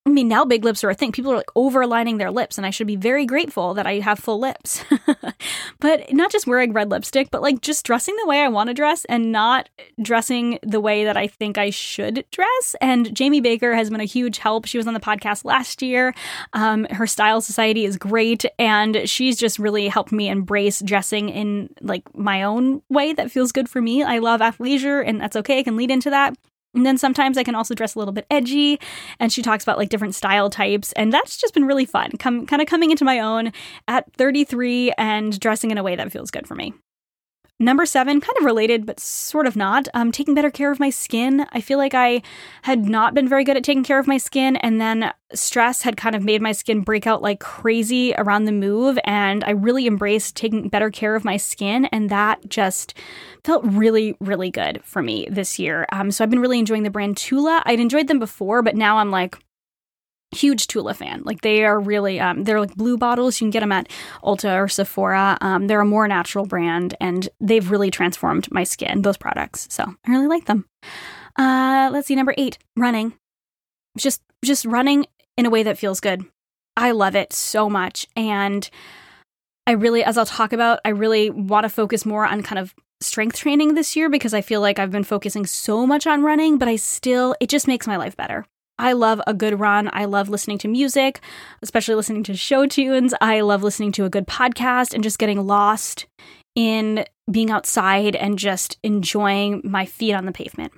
I 0.06 0.08
mean, 0.08 0.28
now 0.28 0.44
big 0.44 0.64
lips 0.64 0.84
are 0.84 0.90
a 0.90 0.94
thing. 0.94 1.10
People 1.10 1.32
are 1.32 1.36
like 1.36 1.52
overlining 1.56 2.18
their 2.18 2.30
lips, 2.30 2.58
and 2.58 2.66
I 2.66 2.70
should 2.70 2.86
be 2.86 2.94
very 2.94 3.26
grateful 3.26 3.74
that 3.74 3.88
I 3.88 3.94
have 3.94 4.20
full 4.20 4.38
lips. 4.38 4.84
but 5.80 6.12
not 6.12 6.30
just 6.30 6.46
wearing 6.46 6.72
red 6.72 6.92
lipstick, 6.92 7.32
but 7.32 7.42
like 7.42 7.60
just 7.60 7.84
dressing 7.84 8.14
the 8.14 8.28
way 8.28 8.42
I 8.42 8.48
want 8.48 8.68
to 8.68 8.74
dress 8.74 9.04
and 9.06 9.32
not 9.32 9.68
dressing 10.00 10.60
the 10.62 10.80
way 10.80 11.02
that 11.04 11.16
I 11.16 11.26
think 11.26 11.58
I 11.58 11.70
should 11.70 12.24
dress. 12.30 12.76
And 12.80 13.12
Jamie 13.16 13.40
Baker 13.40 13.74
has 13.74 13.90
been 13.90 14.00
a 14.00 14.04
huge 14.04 14.38
help. 14.38 14.66
She 14.66 14.78
was 14.78 14.86
on 14.86 14.94
the 14.94 15.00
podcast 15.00 15.44
last 15.44 15.82
year. 15.82 16.14
Um, 16.52 16.84
her 16.90 17.08
Style 17.08 17.40
Society 17.40 17.84
is 17.84 17.96
great, 17.96 18.44
and 18.60 19.08
she's 19.08 19.36
just 19.36 19.58
really 19.58 19.88
helped 19.88 20.12
me 20.12 20.28
embrace 20.28 20.80
dressing 20.82 21.30
in 21.30 21.68
like 21.80 22.02
my 22.16 22.44
own 22.44 22.80
way 22.88 23.12
that 23.12 23.32
feels 23.32 23.50
good 23.50 23.68
for 23.68 23.82
me. 23.82 24.04
I 24.04 24.18
love 24.18 24.40
athleisure, 24.40 25.02
and 25.04 25.20
that's 25.20 25.34
okay. 25.34 25.58
I 25.58 25.62
can 25.64 25.76
lead 25.76 25.90
into 25.90 26.10
that. 26.10 26.36
And 26.76 26.86
then 26.86 26.98
sometimes 26.98 27.36
I 27.36 27.42
can 27.42 27.54
also 27.54 27.74
dress 27.74 27.94
a 27.94 27.98
little 27.98 28.12
bit 28.12 28.26
edgy. 28.30 28.78
And 29.18 29.32
she 29.32 29.42
talks 29.42 29.64
about 29.64 29.78
like 29.78 29.88
different 29.88 30.14
style 30.14 30.50
types. 30.50 30.92
And 30.92 31.12
that's 31.12 31.36
just 31.36 31.54
been 31.54 31.64
really 31.64 31.86
fun. 31.86 32.12
Come, 32.18 32.46
kind 32.46 32.62
of 32.62 32.68
coming 32.68 32.90
into 32.90 33.04
my 33.04 33.18
own 33.18 33.52
at 33.88 34.12
33 34.12 34.92
and 34.98 35.38
dressing 35.40 35.70
in 35.70 35.78
a 35.78 35.82
way 35.82 35.96
that 35.96 36.12
feels 36.12 36.30
good 36.30 36.46
for 36.46 36.54
me. 36.54 36.74
Number 37.58 37.86
seven, 37.86 38.20
kind 38.20 38.36
of 38.38 38.44
related, 38.44 38.84
but 38.84 39.00
sort 39.00 39.46
of 39.46 39.56
not, 39.56 39.88
um, 39.94 40.12
taking 40.12 40.34
better 40.34 40.50
care 40.50 40.70
of 40.70 40.78
my 40.78 40.90
skin. 40.90 41.46
I 41.52 41.62
feel 41.62 41.78
like 41.78 41.94
I 41.94 42.20
had 42.62 42.84
not 42.84 43.14
been 43.14 43.26
very 43.26 43.44
good 43.44 43.56
at 43.56 43.64
taking 43.64 43.82
care 43.82 43.98
of 43.98 44.06
my 44.06 44.18
skin, 44.18 44.56
and 44.56 44.78
then 44.78 45.10
stress 45.32 45.80
had 45.80 45.96
kind 45.96 46.14
of 46.14 46.22
made 46.22 46.42
my 46.42 46.52
skin 46.52 46.82
break 46.82 47.06
out 47.06 47.22
like 47.22 47.40
crazy 47.40 48.14
around 48.18 48.44
the 48.44 48.52
move. 48.52 48.98
And 49.04 49.42
I 49.42 49.52
really 49.52 49.86
embraced 49.86 50.36
taking 50.36 50.68
better 50.68 50.90
care 50.90 51.14
of 51.16 51.24
my 51.24 51.38
skin, 51.38 51.86
and 51.86 52.10
that 52.10 52.46
just 52.46 52.92
felt 53.42 53.64
really, 53.64 54.14
really 54.20 54.50
good 54.50 54.84
for 54.84 55.02
me 55.02 55.26
this 55.30 55.58
year. 55.58 55.86
Um, 55.92 56.10
so 56.10 56.22
I've 56.22 56.30
been 56.30 56.40
really 56.40 56.58
enjoying 56.58 56.82
the 56.82 56.90
brand 56.90 57.16
Tula. 57.16 57.62
I'd 57.64 57.80
enjoyed 57.80 58.08
them 58.08 58.18
before, 58.18 58.60
but 58.60 58.76
now 58.76 58.98
I'm 58.98 59.10
like, 59.10 59.38
huge 60.32 60.66
Tula 60.66 60.94
fan. 60.94 61.22
Like 61.24 61.40
they 61.42 61.64
are 61.64 61.78
really, 61.78 62.20
um, 62.20 62.44
they're 62.44 62.60
like 62.60 62.74
blue 62.74 62.98
bottles. 62.98 63.40
You 63.40 63.46
can 63.46 63.50
get 63.50 63.60
them 63.60 63.72
at 63.72 63.88
Ulta 64.22 64.62
or 64.62 64.68
Sephora. 64.68 65.38
Um, 65.40 65.66
they're 65.66 65.80
a 65.80 65.84
more 65.84 66.08
natural 66.08 66.46
brand, 66.46 66.94
and 67.00 67.28
they've 67.40 67.70
really 67.70 67.90
transformed 67.90 68.50
my 68.50 68.64
skin. 68.64 69.02
Those 69.02 69.16
products, 69.16 69.66
so 69.70 69.84
I 69.84 70.10
really 70.10 70.26
like 70.26 70.46
them. 70.46 70.66
Uh, 71.36 71.90
let's 71.92 72.08
see, 72.08 72.16
number 72.16 72.34
eight, 72.36 72.58
running. 72.76 73.12
Just, 73.96 74.22
just 74.44 74.64
running 74.64 75.06
in 75.36 75.46
a 75.46 75.50
way 75.50 75.62
that 75.62 75.78
feels 75.78 76.00
good. 76.00 76.24
I 76.76 76.90
love 76.90 77.14
it 77.14 77.32
so 77.32 77.70
much, 77.70 78.06
and 78.16 78.68
I 79.66 79.72
really, 79.72 80.04
as 80.04 80.18
I'll 80.18 80.26
talk 80.26 80.52
about, 80.52 80.80
I 80.84 80.90
really 80.90 81.30
want 81.30 81.64
to 81.64 81.68
focus 81.68 82.06
more 82.06 82.26
on 82.26 82.42
kind 82.42 82.58
of 82.58 82.74
strength 83.00 83.36
training 83.36 83.74
this 83.74 83.96
year 83.96 84.08
because 84.08 84.32
I 84.32 84.40
feel 84.40 84.60
like 84.60 84.78
I've 84.78 84.90
been 84.90 85.04
focusing 85.04 85.46
so 85.46 85.86
much 85.86 86.06
on 86.06 86.22
running, 86.22 86.58
but 86.58 86.68
I 86.68 86.76
still, 86.76 87.34
it 87.40 87.48
just 87.48 87.66
makes 87.66 87.86
my 87.86 87.96
life 87.96 88.16
better. 88.16 88.46
I 88.78 88.92
love 88.92 89.20
a 89.26 89.34
good 89.34 89.58
run. 89.58 89.90
I 89.92 90.04
love 90.04 90.28
listening 90.28 90.58
to 90.58 90.68
music, 90.68 91.20
especially 91.62 91.94
listening 91.94 92.22
to 92.24 92.36
show 92.36 92.66
tunes. 92.66 93.14
I 93.20 93.40
love 93.40 93.62
listening 93.62 93.92
to 93.92 94.04
a 94.04 94.10
good 94.10 94.26
podcast 94.26 94.92
and 94.92 95.02
just 95.02 95.18
getting 95.18 95.46
lost 95.46 96.06
in 96.54 97.04
being 97.30 97.50
outside 97.50 98.14
and 98.16 98.38
just 98.38 98.78
enjoying 98.82 99.60
my 99.64 99.86
feet 99.86 100.14
on 100.14 100.26
the 100.26 100.32
pavement. 100.32 100.72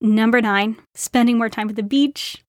Number 0.00 0.40
nine, 0.40 0.76
spending 0.94 1.38
more 1.38 1.48
time 1.48 1.68
at 1.68 1.76
the 1.76 1.82
beach. 1.82 2.44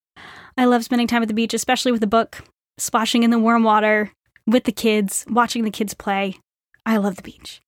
I 0.58 0.66
love 0.66 0.84
spending 0.84 1.08
time 1.08 1.22
at 1.22 1.28
the 1.28 1.34
beach, 1.34 1.54
especially 1.54 1.92
with 1.92 2.04
a 2.04 2.08
book, 2.08 2.44
splashing 2.78 3.24
in 3.24 3.32
the 3.32 3.40
warm 3.40 3.64
water 3.64 4.12
with 4.46 4.66
the 4.66 4.72
kids, 4.72 5.26
watching 5.30 5.64
the 5.64 5.72
kids 5.72 5.94
play. 5.94 6.38
I 6.86 6.98
love 6.98 7.16
the 7.16 7.24
beach. 7.24 7.62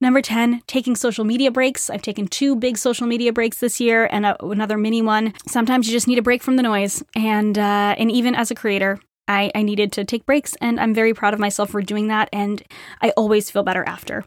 Number 0.00 0.22
10, 0.22 0.62
taking 0.66 0.96
social 0.96 1.24
media 1.24 1.50
breaks. 1.50 1.90
I've 1.90 2.02
taken 2.02 2.26
two 2.26 2.56
big 2.56 2.78
social 2.78 3.06
media 3.06 3.32
breaks 3.32 3.58
this 3.58 3.80
year 3.80 4.08
and 4.10 4.26
a, 4.26 4.44
another 4.44 4.78
mini 4.78 5.02
one. 5.02 5.34
Sometimes 5.46 5.86
you 5.86 5.92
just 5.92 6.08
need 6.08 6.18
a 6.18 6.22
break 6.22 6.42
from 6.42 6.56
the 6.56 6.62
noise. 6.62 7.02
And, 7.14 7.58
uh, 7.58 7.94
and 7.98 8.10
even 8.10 8.34
as 8.34 8.50
a 8.50 8.54
creator, 8.54 8.98
I, 9.26 9.50
I 9.54 9.62
needed 9.62 9.92
to 9.92 10.04
take 10.04 10.24
breaks, 10.24 10.56
and 10.60 10.80
I'm 10.80 10.94
very 10.94 11.12
proud 11.12 11.34
of 11.34 11.40
myself 11.40 11.70
for 11.70 11.82
doing 11.82 12.08
that. 12.08 12.30
And 12.32 12.62
I 13.02 13.10
always 13.10 13.50
feel 13.50 13.62
better 13.62 13.84
after. 13.84 14.24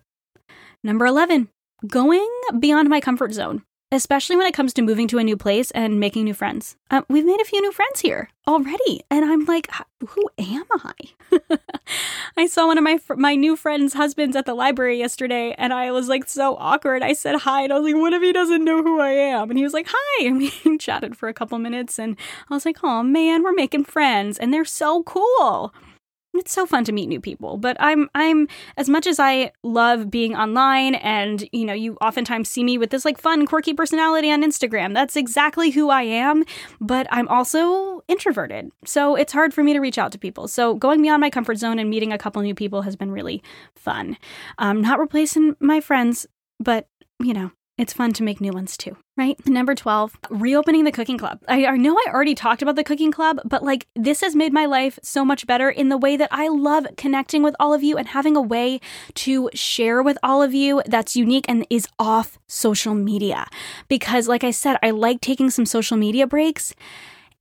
Number 0.83 1.05
11, 1.05 1.49
going 1.87 2.27
beyond 2.59 2.87
my 2.89 2.99
comfort 2.99 3.33
zone 3.33 3.63
especially 3.91 4.37
when 4.37 4.47
it 4.47 4.53
comes 4.53 4.73
to 4.73 4.81
moving 4.81 5.07
to 5.09 5.17
a 5.17 5.23
new 5.23 5.35
place 5.35 5.69
and 5.71 5.99
making 5.99 6.23
new 6.23 6.33
friends. 6.33 6.77
Um, 6.89 7.05
we've 7.09 7.25
made 7.25 7.41
a 7.41 7.45
few 7.45 7.61
new 7.61 7.71
friends 7.71 7.99
here 7.99 8.29
already, 8.47 9.01
and 9.09 9.25
I'm 9.25 9.45
like, 9.45 9.69
who 10.07 10.29
am 10.37 10.63
I? 10.71 11.57
I 12.37 12.47
saw 12.47 12.67
one 12.67 12.77
of 12.77 12.83
my 12.83 12.97
fr- 12.97 13.15
my 13.15 13.35
new 13.35 13.55
friends' 13.55 13.93
husbands 13.93 14.35
at 14.35 14.45
the 14.45 14.53
library 14.53 14.97
yesterday, 14.97 15.53
and 15.57 15.73
I 15.73 15.91
was 15.91 16.07
like 16.07 16.29
so 16.29 16.55
awkward. 16.57 17.03
I 17.03 17.13
said 17.13 17.39
hi, 17.41 17.63
and 17.63 17.73
I 17.73 17.79
was 17.79 17.91
like, 17.91 18.01
what 18.01 18.13
if 18.13 18.21
he 18.21 18.31
doesn't 18.31 18.63
know 18.63 18.81
who 18.81 18.99
I 18.99 19.11
am? 19.11 19.49
And 19.49 19.57
he 19.57 19.63
was 19.63 19.73
like, 19.73 19.87
hi, 19.89 20.25
and 20.25 20.37
we 20.37 20.77
chatted 20.79 21.17
for 21.17 21.27
a 21.27 21.33
couple 21.33 21.57
minutes, 21.59 21.99
and 21.99 22.15
I 22.49 22.53
was 22.53 22.65
like, 22.65 22.83
oh 22.83 23.03
man, 23.03 23.43
we're 23.43 23.53
making 23.53 23.85
friends, 23.85 24.37
and 24.37 24.53
they're 24.53 24.65
so 24.65 25.03
cool 25.03 25.73
it's 26.33 26.51
so 26.51 26.65
fun 26.65 26.83
to 26.83 26.91
meet 26.91 27.07
new 27.07 27.19
people 27.19 27.57
but 27.57 27.77
i'm 27.79 28.09
i'm 28.15 28.47
as 28.77 28.89
much 28.89 29.05
as 29.07 29.19
i 29.19 29.51
love 29.63 30.09
being 30.09 30.35
online 30.35 30.95
and 30.95 31.47
you 31.51 31.65
know 31.65 31.73
you 31.73 31.97
oftentimes 32.01 32.49
see 32.49 32.63
me 32.63 32.77
with 32.77 32.89
this 32.89 33.05
like 33.05 33.17
fun 33.17 33.45
quirky 33.45 33.73
personality 33.73 34.31
on 34.31 34.43
instagram 34.43 34.93
that's 34.93 35.15
exactly 35.15 35.71
who 35.71 35.89
i 35.89 36.01
am 36.01 36.43
but 36.79 37.07
i'm 37.11 37.27
also 37.27 37.91
introverted. 38.11 38.71
So 38.85 39.15
it's 39.15 39.33
hard 39.33 39.53
for 39.53 39.63
me 39.63 39.73
to 39.73 39.79
reach 39.79 39.97
out 39.97 40.11
to 40.11 40.19
people. 40.19 40.47
So 40.47 40.75
going 40.75 41.01
beyond 41.01 41.21
my 41.21 41.29
comfort 41.29 41.57
zone 41.57 41.79
and 41.79 41.89
meeting 41.89 42.11
a 42.11 42.17
couple 42.17 42.41
new 42.41 42.53
people 42.53 42.81
has 42.83 42.95
been 42.95 43.11
really 43.11 43.41
fun. 43.75 44.17
Um 44.57 44.81
not 44.81 44.99
replacing 44.99 45.55
my 45.59 45.79
friends 45.79 46.27
but 46.59 46.87
you 47.23 47.33
know 47.33 47.51
it's 47.81 47.93
fun 47.93 48.13
to 48.13 48.23
make 48.23 48.39
new 48.39 48.51
ones 48.51 48.77
too, 48.77 48.95
right? 49.17 49.35
Number 49.47 49.73
12, 49.73 50.15
reopening 50.29 50.83
the 50.83 50.91
cooking 50.91 51.17
club. 51.17 51.39
I, 51.47 51.65
I, 51.65 51.77
know 51.77 51.97
I 51.97 52.11
already 52.11 52.35
talked 52.35 52.61
about 52.61 52.75
the 52.75 52.83
cooking 52.83 53.11
club, 53.11 53.39
but 53.43 53.63
like 53.63 53.87
this 53.95 54.21
has 54.21 54.35
made 54.35 54.53
my 54.53 54.67
life 54.67 54.99
so 55.01 55.25
much 55.25 55.47
better 55.47 55.67
in 55.67 55.89
the 55.89 55.97
way 55.97 56.15
that 56.15 56.29
I 56.31 56.47
love 56.47 56.85
connecting 56.95 57.41
with 57.41 57.55
all 57.59 57.73
of 57.73 57.81
you 57.81 57.97
and 57.97 58.07
having 58.07 58.35
a 58.35 58.41
way 58.41 58.79
to 59.15 59.49
share 59.55 60.03
with 60.03 60.19
all 60.21 60.43
of 60.43 60.53
you 60.53 60.83
that's 60.85 61.15
unique 61.15 61.45
and 61.47 61.65
is 61.71 61.87
off 61.97 62.37
social 62.45 62.93
media. 62.93 63.47
Because, 63.87 64.27
like 64.27 64.43
I 64.43 64.51
said, 64.51 64.77
I 64.83 64.91
like 64.91 65.19
taking 65.19 65.49
some 65.49 65.65
social 65.65 65.97
media 65.97 66.27
breaks 66.27 66.75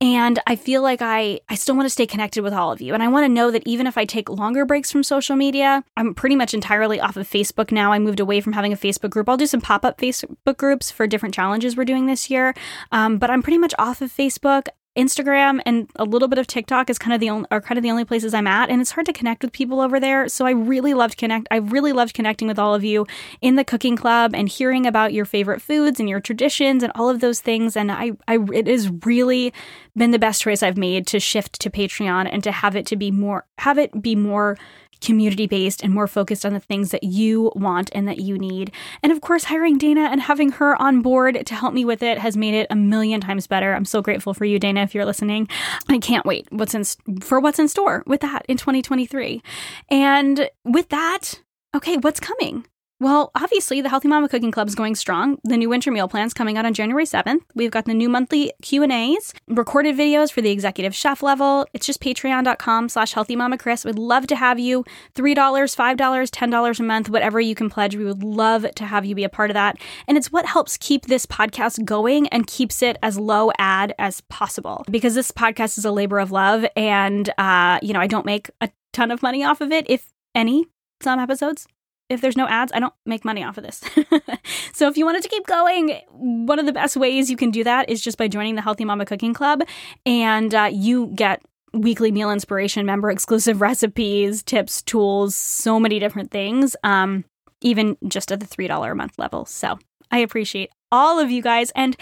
and 0.01 0.39
I 0.47 0.55
feel 0.55 0.81
like 0.81 1.01
I, 1.03 1.39
I 1.47 1.53
still 1.53 1.75
want 1.75 1.85
to 1.85 1.91
stay 1.91 2.07
connected 2.07 2.41
with 2.41 2.53
all 2.53 2.71
of 2.71 2.81
you. 2.81 2.95
And 2.95 3.03
I 3.03 3.07
want 3.07 3.25
to 3.25 3.29
know 3.29 3.51
that 3.51 3.61
even 3.67 3.85
if 3.85 3.99
I 3.99 4.05
take 4.05 4.29
longer 4.29 4.65
breaks 4.65 4.91
from 4.91 5.03
social 5.03 5.35
media, 5.35 5.83
I'm 5.95 6.15
pretty 6.15 6.35
much 6.35 6.55
entirely 6.55 6.99
off 6.99 7.17
of 7.17 7.29
Facebook 7.29 7.71
now. 7.71 7.91
I 7.91 7.99
moved 7.99 8.19
away 8.19 8.41
from 8.41 8.53
having 8.53 8.73
a 8.73 8.77
Facebook 8.77 9.11
group. 9.11 9.29
I'll 9.29 9.37
do 9.37 9.45
some 9.45 9.61
pop 9.61 9.85
up 9.85 9.99
Facebook 9.99 10.57
groups 10.57 10.89
for 10.89 11.05
different 11.05 11.35
challenges 11.35 11.77
we're 11.77 11.85
doing 11.85 12.07
this 12.07 12.31
year. 12.31 12.55
Um, 12.91 13.19
but 13.19 13.29
I'm 13.29 13.43
pretty 13.43 13.59
much 13.59 13.75
off 13.77 14.01
of 14.01 14.11
Facebook. 14.11 14.67
Instagram 14.97 15.61
and 15.65 15.89
a 15.95 16.03
little 16.03 16.27
bit 16.27 16.37
of 16.37 16.47
TikTok 16.47 16.89
is 16.89 16.99
kind 16.99 17.13
of 17.13 17.21
the 17.21 17.29
only 17.29 17.47
are 17.49 17.61
kind 17.61 17.77
of 17.77 17.83
the 17.83 17.91
only 17.91 18.03
places 18.03 18.33
I'm 18.33 18.47
at 18.47 18.69
and 18.69 18.81
it's 18.81 18.91
hard 18.91 19.05
to 19.05 19.13
connect 19.13 19.41
with 19.41 19.53
people 19.53 19.79
over 19.79 20.01
there. 20.01 20.27
So 20.27 20.45
I 20.45 20.51
really 20.51 20.93
loved 20.93 21.17
connect 21.17 21.47
I 21.49 21.57
really 21.57 21.93
loved 21.93 22.13
connecting 22.13 22.47
with 22.49 22.59
all 22.59 22.75
of 22.75 22.83
you 22.83 23.07
in 23.39 23.55
the 23.55 23.63
cooking 23.63 23.95
club 23.95 24.35
and 24.35 24.49
hearing 24.49 24.85
about 24.85 25.13
your 25.13 25.23
favorite 25.23 25.61
foods 25.61 26.01
and 26.01 26.09
your 26.09 26.19
traditions 26.19 26.83
and 26.83 26.91
all 26.95 27.07
of 27.07 27.21
those 27.21 27.39
things 27.39 27.77
and 27.77 27.89
I 27.89 28.11
I 28.27 28.39
it 28.53 28.67
has 28.67 28.89
really 29.05 29.53
been 29.95 30.11
the 30.11 30.19
best 30.19 30.41
choice 30.41 30.61
I've 30.61 30.77
made 30.77 31.07
to 31.07 31.21
shift 31.21 31.61
to 31.61 31.69
Patreon 31.69 32.27
and 32.29 32.43
to 32.43 32.51
have 32.51 32.75
it 32.75 32.85
to 32.87 32.97
be 32.97 33.11
more 33.11 33.45
have 33.59 33.77
it 33.77 34.01
be 34.01 34.15
more 34.15 34.57
community 35.01 35.47
based 35.47 35.83
and 35.83 35.93
more 35.93 36.07
focused 36.07 36.45
on 36.45 36.53
the 36.53 36.59
things 36.59 36.91
that 36.91 37.03
you 37.03 37.51
want 37.55 37.89
and 37.93 38.07
that 38.07 38.19
you 38.19 38.37
need. 38.37 38.71
And 39.03 39.11
of 39.11 39.21
course, 39.21 39.45
hiring 39.45 39.77
Dana 39.77 40.09
and 40.11 40.21
having 40.21 40.51
her 40.53 40.79
on 40.81 41.01
board 41.01 41.45
to 41.45 41.55
help 41.55 41.73
me 41.73 41.83
with 41.83 42.03
it 42.03 42.19
has 42.19 42.37
made 42.37 42.53
it 42.53 42.67
a 42.69 42.75
million 42.75 43.21
times 43.21 43.47
better. 43.47 43.73
I'm 43.73 43.85
so 43.85 44.01
grateful 44.01 44.33
for 44.33 44.45
you, 44.45 44.59
Dana, 44.59 44.81
if 44.81 44.95
you're 44.95 45.05
listening. 45.05 45.47
I 45.89 45.97
can't 45.97 46.25
wait 46.25 46.47
what's 46.51 46.73
in 46.73 46.83
for 47.21 47.39
what's 47.39 47.59
in 47.59 47.67
store 47.67 48.03
with 48.05 48.21
that 48.21 48.45
in 48.47 48.57
2023. 48.57 49.41
And 49.89 50.49
with 50.63 50.89
that, 50.89 51.41
okay, 51.75 51.97
what's 51.97 52.19
coming? 52.19 52.65
Well, 53.01 53.31
obviously, 53.33 53.81
the 53.81 53.89
Healthy 53.89 54.09
Mama 54.09 54.29
Cooking 54.29 54.51
Club 54.51 54.67
is 54.67 54.75
going 54.75 54.93
strong. 54.93 55.39
The 55.43 55.57
new 55.57 55.69
winter 55.69 55.89
meal 55.89 56.07
plans 56.07 56.35
coming 56.35 56.55
out 56.55 56.67
on 56.67 56.75
January 56.75 57.05
7th. 57.05 57.39
We've 57.55 57.71
got 57.71 57.85
the 57.85 57.95
new 57.95 58.07
monthly 58.07 58.53
Q&As, 58.61 59.33
recorded 59.47 59.97
videos 59.97 60.31
for 60.31 60.39
the 60.41 60.51
executive 60.51 60.93
chef 60.93 61.23
level. 61.23 61.65
It's 61.73 61.87
just 61.87 61.99
patreon.com 61.99 62.89
slash 62.89 63.15
healthymamakris. 63.15 63.85
We'd 63.85 63.97
love 63.97 64.27
to 64.27 64.35
have 64.35 64.59
you. 64.59 64.85
$3, 65.15 65.33
$5, 65.33 65.95
$10 65.97 66.79
a 66.79 66.83
month, 66.83 67.09
whatever 67.09 67.41
you 67.41 67.55
can 67.55 67.71
pledge. 67.71 67.95
We 67.95 68.05
would 68.05 68.21
love 68.21 68.67
to 68.75 68.85
have 68.85 69.03
you 69.03 69.15
be 69.15 69.23
a 69.23 69.29
part 69.29 69.49
of 69.49 69.55
that. 69.55 69.77
And 70.07 70.15
it's 70.15 70.31
what 70.31 70.45
helps 70.45 70.77
keep 70.77 71.07
this 71.07 71.25
podcast 71.25 71.83
going 71.83 72.27
and 72.27 72.45
keeps 72.45 72.83
it 72.83 72.97
as 73.01 73.17
low 73.17 73.51
ad 73.57 73.95
as 73.97 74.21
possible. 74.29 74.85
Because 74.91 75.15
this 75.15 75.31
podcast 75.31 75.79
is 75.79 75.85
a 75.85 75.91
labor 75.91 76.19
of 76.19 76.31
love 76.31 76.67
and, 76.75 77.33
uh, 77.39 77.79
you 77.81 77.93
know, 77.93 77.99
I 77.99 78.05
don't 78.05 78.27
make 78.27 78.51
a 78.61 78.69
ton 78.93 79.09
of 79.09 79.23
money 79.23 79.43
off 79.43 79.59
of 79.59 79.71
it, 79.71 79.87
if 79.89 80.13
any 80.35 80.67
some 81.01 81.17
episodes 81.19 81.65
if 82.11 82.21
there's 82.21 82.37
no 82.37 82.47
ads, 82.47 82.71
I 82.73 82.79
don't 82.79 82.93
make 83.05 83.23
money 83.23 83.43
off 83.43 83.57
of 83.57 83.63
this. 83.63 83.81
so 84.73 84.87
if 84.87 84.97
you 84.97 85.05
wanted 85.05 85.23
to 85.23 85.29
keep 85.29 85.47
going, 85.47 85.99
one 86.09 86.59
of 86.59 86.65
the 86.65 86.73
best 86.73 86.97
ways 86.97 87.29
you 87.29 87.37
can 87.37 87.51
do 87.51 87.63
that 87.63 87.89
is 87.89 88.01
just 88.01 88.17
by 88.17 88.27
joining 88.27 88.55
the 88.55 88.61
Healthy 88.61 88.85
Mama 88.85 89.05
Cooking 89.05 89.33
Club, 89.33 89.63
and 90.05 90.53
uh, 90.53 90.69
you 90.71 91.07
get 91.15 91.41
weekly 91.73 92.11
meal 92.11 92.31
inspiration, 92.31 92.85
member 92.85 93.09
exclusive 93.09 93.61
recipes, 93.69 94.43
tips, 94.43 94.81
tools, 94.81 95.35
so 95.35 95.79
many 95.79 95.99
different 95.99 96.31
things. 96.31 96.75
Um, 96.83 97.25
even 97.61 97.95
just 98.07 98.31
at 98.31 98.39
the 98.39 98.47
$3 98.47 98.91
a 98.91 98.95
month 98.95 99.19
level. 99.19 99.45
So 99.45 99.77
I 100.09 100.17
appreciate 100.17 100.71
all 100.91 101.19
of 101.19 101.31
you 101.31 101.41
guys 101.41 101.71
and 101.75 101.95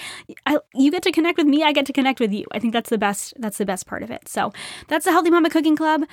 I, 0.45 0.57
you 0.73 0.89
get 0.91 1.03
to 1.03 1.11
connect 1.11 1.37
with 1.37 1.45
me 1.45 1.63
i 1.63 1.71
get 1.71 1.85
to 1.85 1.93
connect 1.93 2.19
with 2.19 2.33
you 2.33 2.45
i 2.51 2.59
think 2.59 2.73
that's 2.73 2.89
the 2.89 2.97
best 2.97 3.33
that's 3.37 3.57
the 3.57 3.65
best 3.65 3.85
part 3.85 4.01
of 4.01 4.09
it 4.09 4.27
so 4.27 4.51
that's 4.87 5.05
the 5.05 5.11
healthy 5.11 5.29
mama 5.29 5.49
cooking 5.49 5.75
club 5.75 6.05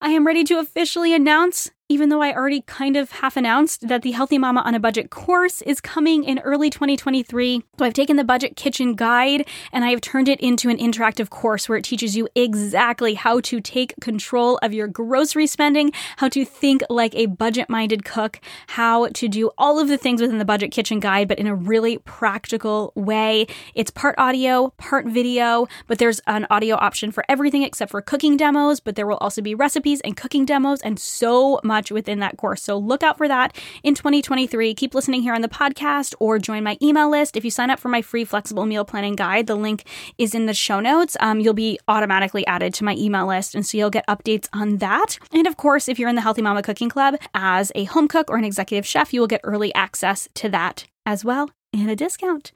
i 0.00 0.10
am 0.10 0.26
ready 0.26 0.44
to 0.44 0.58
officially 0.58 1.14
announce 1.14 1.70
even 1.92 2.08
though 2.08 2.22
I 2.22 2.34
already 2.34 2.62
kind 2.62 2.96
of 2.96 3.12
half 3.12 3.36
announced 3.36 3.86
that 3.86 4.00
the 4.00 4.12
Healthy 4.12 4.38
Mama 4.38 4.62
on 4.62 4.74
a 4.74 4.80
Budget 4.80 5.10
course 5.10 5.60
is 5.60 5.78
coming 5.78 6.24
in 6.24 6.38
early 6.38 6.70
2023. 6.70 7.62
So 7.78 7.84
I've 7.84 7.92
taken 7.92 8.16
the 8.16 8.24
Budget 8.24 8.56
Kitchen 8.56 8.94
Guide 8.94 9.46
and 9.72 9.84
I 9.84 9.90
have 9.90 10.00
turned 10.00 10.26
it 10.26 10.40
into 10.40 10.70
an 10.70 10.78
interactive 10.78 11.28
course 11.28 11.68
where 11.68 11.76
it 11.76 11.84
teaches 11.84 12.16
you 12.16 12.28
exactly 12.34 13.12
how 13.12 13.40
to 13.40 13.60
take 13.60 13.94
control 14.00 14.58
of 14.62 14.72
your 14.72 14.88
grocery 14.88 15.46
spending, 15.46 15.92
how 16.16 16.30
to 16.30 16.46
think 16.46 16.82
like 16.88 17.14
a 17.14 17.26
budget 17.26 17.68
minded 17.68 18.06
cook, 18.06 18.40
how 18.68 19.08
to 19.08 19.28
do 19.28 19.50
all 19.58 19.78
of 19.78 19.88
the 19.88 19.98
things 19.98 20.22
within 20.22 20.38
the 20.38 20.46
Budget 20.46 20.72
Kitchen 20.72 20.98
Guide, 20.98 21.28
but 21.28 21.38
in 21.38 21.46
a 21.46 21.54
really 21.54 21.98
practical 21.98 22.94
way. 22.94 23.46
It's 23.74 23.90
part 23.90 24.14
audio, 24.16 24.70
part 24.78 25.04
video, 25.04 25.66
but 25.88 25.98
there's 25.98 26.20
an 26.26 26.46
audio 26.48 26.76
option 26.76 27.12
for 27.12 27.22
everything 27.28 27.64
except 27.64 27.90
for 27.90 28.00
cooking 28.00 28.38
demos, 28.38 28.80
but 28.80 28.96
there 28.96 29.06
will 29.06 29.18
also 29.18 29.42
be 29.42 29.54
recipes 29.54 30.00
and 30.00 30.16
cooking 30.16 30.46
demos 30.46 30.80
and 30.80 30.98
so 30.98 31.60
much 31.62 31.81
much 31.82 31.90
within 31.90 32.20
that 32.20 32.36
course. 32.36 32.62
So 32.62 32.78
look 32.78 33.02
out 33.02 33.18
for 33.18 33.26
that 33.26 33.56
in 33.82 33.94
2023. 33.94 34.74
Keep 34.74 34.94
listening 34.94 35.22
here 35.22 35.34
on 35.34 35.42
the 35.42 35.48
podcast 35.48 36.14
or 36.20 36.38
join 36.38 36.62
my 36.62 36.78
email 36.80 37.10
list. 37.10 37.36
If 37.36 37.44
you 37.44 37.50
sign 37.50 37.70
up 37.70 37.80
for 37.80 37.88
my 37.88 38.02
free 38.02 38.24
flexible 38.24 38.66
meal 38.66 38.84
planning 38.84 39.16
guide, 39.16 39.48
the 39.48 39.56
link 39.56 39.84
is 40.16 40.34
in 40.34 40.46
the 40.46 40.54
show 40.54 40.78
notes. 40.78 41.16
Um, 41.18 41.40
you'll 41.40 41.54
be 41.54 41.80
automatically 41.88 42.46
added 42.46 42.72
to 42.74 42.84
my 42.84 42.94
email 42.94 43.26
list. 43.26 43.56
And 43.56 43.66
so 43.66 43.76
you'll 43.76 43.90
get 43.90 44.06
updates 44.06 44.48
on 44.52 44.78
that. 44.78 45.18
And 45.32 45.46
of 45.46 45.56
course, 45.56 45.88
if 45.88 45.98
you're 45.98 46.08
in 46.08 46.14
the 46.14 46.22
Healthy 46.22 46.42
Mama 46.42 46.62
Cooking 46.62 46.88
Club 46.88 47.16
as 47.34 47.72
a 47.74 47.84
home 47.84 48.06
cook 48.06 48.30
or 48.30 48.36
an 48.36 48.44
executive 48.44 48.86
chef, 48.86 49.12
you 49.12 49.20
will 49.20 49.26
get 49.26 49.40
early 49.42 49.74
access 49.74 50.28
to 50.34 50.48
that 50.50 50.86
as 51.04 51.24
well 51.24 51.50
and 51.72 51.90
a 51.90 51.96
discount. 51.96 52.52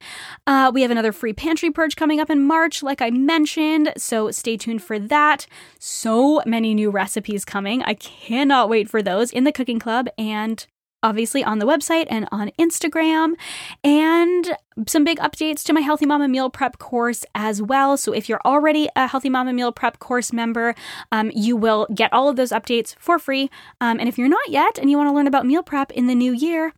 Uh, 0.47 0.71
we 0.73 0.83
have 0.83 0.91
another 0.91 1.13
free 1.13 1.33
pantry 1.33 1.71
purge 1.71 1.97
coming 1.97 2.21
up 2.21 2.31
in 2.31 2.43
March, 2.43 2.83
like 2.83 3.01
I 3.01 3.11
mentioned, 3.11 3.93
so 3.97 4.31
stay 4.31 4.57
tuned 4.57 4.83
for 4.83 4.99
that. 4.99 5.47
So 5.79 6.43
many 6.45 6.75
new 6.75 6.91
recipes 6.91 7.45
coming. 7.45 7.83
I 7.83 7.95
cannot 7.95 8.69
wait 8.69 8.89
for 8.91 9.03
those 9.03 9.31
in 9.31 9.45
the 9.45 9.53
cooking 9.53 9.79
club 9.79 10.09
and 10.19 10.67
obviously 11.03 11.45
on 11.45 11.59
the 11.61 11.67
website 11.67 12.07
and 12.11 12.29
on 12.33 12.51
Instagram, 12.59 13.35
and 13.85 14.57
some 14.89 15.05
big 15.05 15.19
updates 15.19 15.63
to 15.65 15.73
my 15.73 15.81
Healthy 15.81 16.07
Mama 16.07 16.27
Meal 16.27 16.51
Prep 16.51 16.79
course 16.79 17.25
as 17.35 17.63
well. 17.63 17.97
So, 17.97 18.13
if 18.13 18.29
you're 18.29 18.41
already 18.45 18.89
a 18.97 19.07
Healthy 19.07 19.31
Mama 19.31 19.53
Meal 19.53 19.73
Prep 19.73 19.99
course 19.99 20.33
member, 20.33 20.75
um, 21.13 21.31
you 21.35 21.57
will 21.57 21.87
get 21.95 22.13
all 22.13 22.29
of 22.29 22.37
those 22.37 22.51
updates 22.51 22.97
for 22.99 23.19
free. 23.19 23.51
Um, 23.81 24.01
and 24.01 24.09
if 24.09 24.19
you're 24.19 24.29
not 24.29 24.49
yet 24.49 24.79
and 24.79 24.91
you 24.91 24.97
want 24.97 25.09
to 25.09 25.15
learn 25.15 25.27
about 25.27 25.47
meal 25.47 25.63
prep 25.63 25.93
in 25.93 26.07
the 26.07 26.15
new 26.15 26.33
year, 26.33 26.73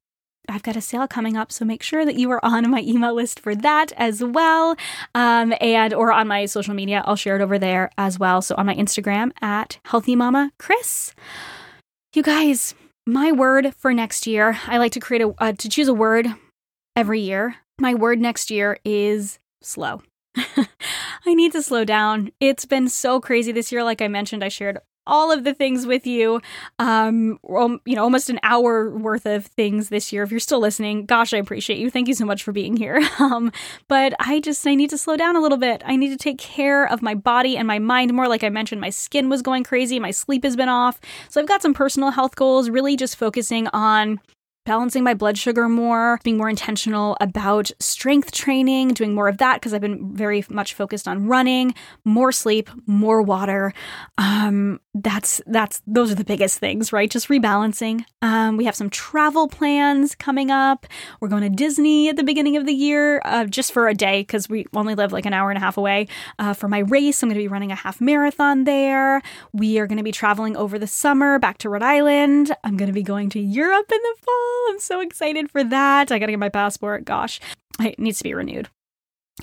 I've 0.49 0.62
got 0.62 0.76
a 0.76 0.80
sale 0.80 1.07
coming 1.07 1.36
up, 1.36 1.53
so 1.53 1.64
make 1.64 1.82
sure 1.82 2.05
that 2.05 2.16
you 2.16 2.30
are 2.30 2.44
on 2.44 2.70
my 2.70 2.80
email 2.80 3.14
list 3.14 3.40
for 3.40 3.55
that 3.55 3.92
as 3.96 4.22
well, 4.22 4.76
um, 5.14 5.55
and 5.61 5.92
or 5.94 6.12
on 6.12 6.28
my 6.28 6.46
social 6.46 6.74
media. 6.74 7.03
I'll 7.05 7.16
share 7.16 7.36
it 7.36 7.42
over 7.42 7.59
there 7.59 7.90
as 7.99 8.18
well. 8.18 8.42
So 8.42 8.55
on 8.57 8.66
my 8.66 8.74
Instagram 8.74 9.32
at 9.40 9.78
Healthy 9.84 10.16
Mama 10.16 10.53
Kris. 10.59 11.14
You 12.14 12.22
guys, 12.22 12.74
my 13.07 13.32
word 13.32 13.74
for 13.74 13.92
next 13.92 14.26
year. 14.26 14.59
I 14.66 14.78
like 14.78 14.92
to 14.92 15.01
create 15.01 15.22
a 15.22 15.34
uh, 15.38 15.53
to 15.53 15.68
choose 15.68 15.88
a 15.88 15.94
word 15.94 16.26
every 16.96 17.20
year. 17.20 17.57
My 17.80 17.94
word 17.94 18.20
next 18.20 18.51
year 18.51 18.78
is 18.84 19.38
slow. 19.62 20.03
I 20.36 21.34
need 21.34 21.53
to 21.53 21.62
slow 21.62 21.84
down. 21.84 22.32
It's 22.40 22.64
been 22.64 22.88
so 22.88 23.20
crazy 23.20 23.53
this 23.53 23.70
year. 23.72 23.84
Like 23.84 24.03
I 24.03 24.09
mentioned, 24.09 24.44
I 24.44 24.49
shared 24.49 24.78
all 25.09 25.32
of 25.32 25.42
the 25.42 25.54
things 25.54 25.86
with 25.86 26.06
you. 26.06 26.40
Um, 26.78 27.40
you 27.84 27.96
know, 27.96 28.04
almost 28.04 28.30
an 28.30 28.38
hour 28.44 28.90
worth 28.90 29.26
of 29.26 29.46
things 29.46 29.88
this 29.88 30.12
year. 30.12 30.22
If 30.22 30.30
you're 30.30 30.38
still 30.38 30.61
listening, 30.61 31.06
gosh, 31.06 31.34
I 31.34 31.38
appreciate 31.38 31.78
you. 31.80 31.90
Thank 31.90 32.06
you 32.06 32.14
so 32.14 32.24
much 32.24 32.44
for 32.44 32.52
being 32.52 32.76
here. 32.76 33.00
Um, 33.18 33.52
but 33.88 34.14
I 34.20 34.40
just 34.40 34.66
I 34.66 34.74
need 34.74 34.90
to 34.90 34.98
slow 34.98 35.16
down 35.16 35.34
a 35.34 35.40
little 35.40 35.59
bit. 35.59 35.82
I 35.84 35.96
need 35.96 36.11
to 36.11 36.16
take 36.16 36.38
care 36.38 36.90
of 36.90 37.02
my 37.02 37.14
body 37.14 37.56
and 37.56 37.66
my 37.66 37.78
mind 37.78 38.14
more. 38.14 38.28
Like 38.28 38.44
I 38.44 38.48
mentioned, 38.48 38.80
my 38.80 38.90
skin 38.90 39.28
was 39.28 39.42
going 39.42 39.64
crazy. 39.64 39.98
My 39.98 40.12
sleep 40.12 40.44
has 40.44 40.54
been 40.54 40.68
off. 40.68 41.00
So 41.28 41.40
I've 41.40 41.48
got 41.48 41.61
some 41.61 41.74
personal 41.74 42.11
health 42.11 42.36
goals. 42.36 42.70
Really, 42.70 42.96
just 42.96 43.16
focusing 43.16 43.66
on 43.68 44.20
balancing 44.68 45.02
my 45.02 45.14
blood 45.14 45.38
sugar 45.38 45.66
more, 45.66 46.20
being 46.22 46.36
more 46.36 46.50
intentional 46.50 47.16
about 47.22 47.70
strength 47.80 48.32
training, 48.32 48.88
doing 48.88 49.14
more 49.14 49.26
of 49.26 49.38
that 49.38 49.54
because 49.54 49.72
I've 49.72 49.80
been 49.80 50.14
very 50.14 50.44
much 50.50 50.74
focused 50.74 51.09
on 51.09 51.26
running, 51.26 51.74
more 52.04 52.32
sleep, 52.32 52.68
more 52.86 53.22
water. 53.22 53.72
Um, 54.18 54.78
that's 55.03 55.40
that's 55.46 55.82
those 55.86 56.11
are 56.11 56.14
the 56.14 56.24
biggest 56.24 56.59
things, 56.59 56.92
right? 56.92 57.11
Just 57.11 57.28
rebalancing. 57.28 58.05
Um, 58.22 58.57
we 58.57 58.64
have 58.64 58.74
some 58.74 58.90
travel 58.90 59.49
plans 59.49 60.14
coming 60.14 60.51
up. 60.51 60.86
We're 61.20 61.28
going 61.28 61.42
to 61.42 61.49
Disney 61.49 62.09
at 62.09 62.16
the 62.16 62.22
beginning 62.24 62.57
of 62.57 62.66
the 62.66 62.72
year, 62.72 63.20
uh, 63.24 63.44
just 63.44 63.72
for 63.72 63.88
a 63.88 63.94
day 63.94 64.20
because 64.20 64.49
we 64.49 64.66
only 64.74 64.94
live 64.94 65.12
like 65.12 65.26
an 65.26 65.32
hour 65.32 65.51
and 65.51 65.59
a 65.59 65.61
half 65.61 65.76
away. 65.76 66.09
Uh, 66.38 66.55
for 66.55 66.68
my 66.68 66.80
race, 66.80 67.22
I'm 67.22 67.28
going 67.28 67.36
to 67.36 67.42
be 67.42 67.49
running 67.49 67.72
a 67.72 67.76
half 67.76 68.01
marathon 68.01 68.64
there. 68.64 69.22
We 69.53 69.78
are 69.78 69.86
going 69.86 69.99
to 69.99 70.05
be 70.05 70.12
traveling 70.12 70.57
over 70.57 70.78
the 70.78 70.86
summer 70.86 71.38
back 71.38 71.59
to 71.59 71.68
Rhode 71.68 71.82
Island. 71.82 72.55
I'm 72.64 72.76
going 72.76 72.88
to 72.88 72.92
be 72.92 73.03
going 73.03 73.30
to 73.30 73.40
Europe 73.40 73.90
in 73.90 74.01
the 74.03 74.14
fall. 74.24 74.66
I'm 74.70 74.80
so 74.80 75.01
excited 75.01 75.51
for 75.51 75.64
that. 75.64 76.12
I 76.12 76.18
gotta 76.18 76.32
get 76.32 76.38
my 76.38 76.49
passport. 76.49 77.05
Gosh, 77.05 77.40
it 77.80 77.99
needs 77.99 78.18
to 78.18 78.24
be 78.24 78.34
renewed. 78.34 78.68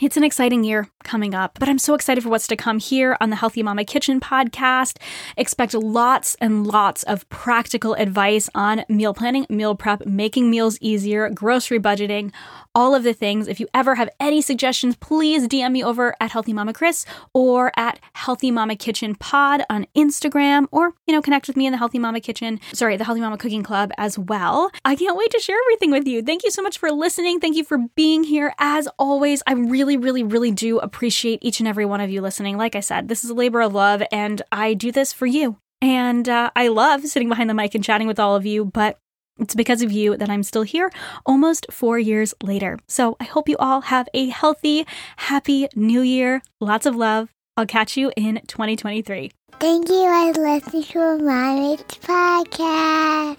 It's 0.01 0.17
an 0.17 0.25
exciting 0.25 0.65
year 0.65 0.89
coming 1.05 1.33
up, 1.33 1.57
but 1.57 1.69
I'm 1.69 1.79
so 1.79 1.93
excited 1.93 2.21
for 2.21 2.29
what's 2.29 2.47
to 2.47 2.57
come 2.57 2.79
here 2.79 3.15
on 3.21 3.29
the 3.29 3.37
Healthy 3.37 3.63
Mama 3.63 3.85
Kitchen 3.85 4.19
podcast. 4.19 4.97
Expect 5.37 5.73
lots 5.73 6.35
and 6.41 6.67
lots 6.67 7.03
of 7.03 7.27
practical 7.29 7.93
advice 7.93 8.49
on 8.53 8.83
meal 8.89 9.13
planning, 9.13 9.45
meal 9.47 9.73
prep, 9.73 10.05
making 10.05 10.49
meals 10.49 10.77
easier, 10.81 11.29
grocery 11.29 11.79
budgeting, 11.79 12.33
all 12.73 12.93
of 12.93 13.03
the 13.03 13.13
things. 13.13 13.47
If 13.47 13.61
you 13.61 13.69
ever 13.73 13.95
have 13.95 14.09
any 14.19 14.41
suggestions, 14.41 14.97
please 14.97 15.47
DM 15.47 15.71
me 15.71 15.81
over 15.81 16.13
at 16.19 16.31
Healthy 16.31 16.51
Mama 16.51 16.73
Kris 16.73 17.05
or 17.33 17.71
at 17.77 17.97
Healthy 18.13 18.51
Mama 18.51 18.75
Kitchen 18.75 19.15
Pod 19.15 19.63
on 19.69 19.87
Instagram, 19.95 20.67
or 20.71 20.91
you 21.07 21.13
know, 21.13 21.21
connect 21.21 21.47
with 21.47 21.55
me 21.55 21.67
in 21.67 21.71
the 21.71 21.77
Healthy 21.77 21.99
Mama 21.99 22.19
Kitchen, 22.19 22.59
sorry, 22.73 22.97
the 22.97 23.05
Healthy 23.05 23.21
Mama 23.21 23.37
Cooking 23.37 23.63
Club 23.63 23.91
as 23.97 24.19
well. 24.19 24.71
I 24.83 24.97
can't 24.97 25.15
wait 25.15 25.31
to 25.31 25.39
share 25.39 25.57
everything 25.67 25.91
with 25.91 26.05
you. 26.05 26.21
Thank 26.21 26.43
you 26.43 26.51
so 26.51 26.61
much 26.61 26.79
for 26.79 26.91
listening. 26.91 27.39
Thank 27.39 27.55
you 27.55 27.63
for 27.63 27.77
being 27.95 28.25
here. 28.25 28.53
As 28.59 28.89
always, 28.99 29.41
I'm 29.47 29.69
really, 29.69 29.84
really, 29.85 29.97
really 29.97 30.23
really 30.23 30.51
do 30.51 30.79
appreciate 30.79 31.39
each 31.43 31.59
and 31.59 31.67
every 31.67 31.85
one 31.85 32.01
of 32.01 32.09
you 32.09 32.21
listening. 32.21 32.57
Like 32.57 32.75
I 32.75 32.79
said, 32.79 33.07
this 33.07 33.23
is 33.23 33.29
a 33.29 33.35
labor 33.35 33.61
of 33.61 33.73
love, 33.73 34.01
and 34.11 34.41
I 34.51 34.73
do 34.73 34.91
this 34.91 35.13
for 35.13 35.27
you. 35.27 35.57
And 35.81 36.27
uh, 36.27 36.49
I 36.55 36.69
love 36.69 37.05
sitting 37.05 37.29
behind 37.29 37.49
the 37.49 37.53
mic 37.53 37.75
and 37.75 37.83
chatting 37.83 38.07
with 38.07 38.19
all 38.19 38.35
of 38.35 38.45
you, 38.45 38.65
but 38.65 38.97
it's 39.37 39.53
because 39.53 39.81
of 39.81 39.91
you 39.91 40.17
that 40.17 40.29
I'm 40.29 40.41
still 40.41 40.63
here 40.63 40.91
almost 41.25 41.67
four 41.69 41.99
years 41.99 42.33
later. 42.41 42.79
So 42.87 43.15
I 43.19 43.25
hope 43.25 43.47
you 43.47 43.57
all 43.57 43.81
have 43.81 44.09
a 44.13 44.29
healthy, 44.29 44.87
happy 45.17 45.67
new 45.75 46.01
year. 46.01 46.41
Lots 46.59 46.85
of 46.85 46.95
love. 46.95 47.29
I'll 47.57 47.67
catch 47.67 47.95
you 47.95 48.11
in 48.15 48.41
2023. 48.47 49.31
Thank 49.59 49.89
you 49.89 50.33
for 50.33 50.41
listening 50.41 50.83
to 50.83 51.17
my 51.19 51.77
podcast. 52.01 53.37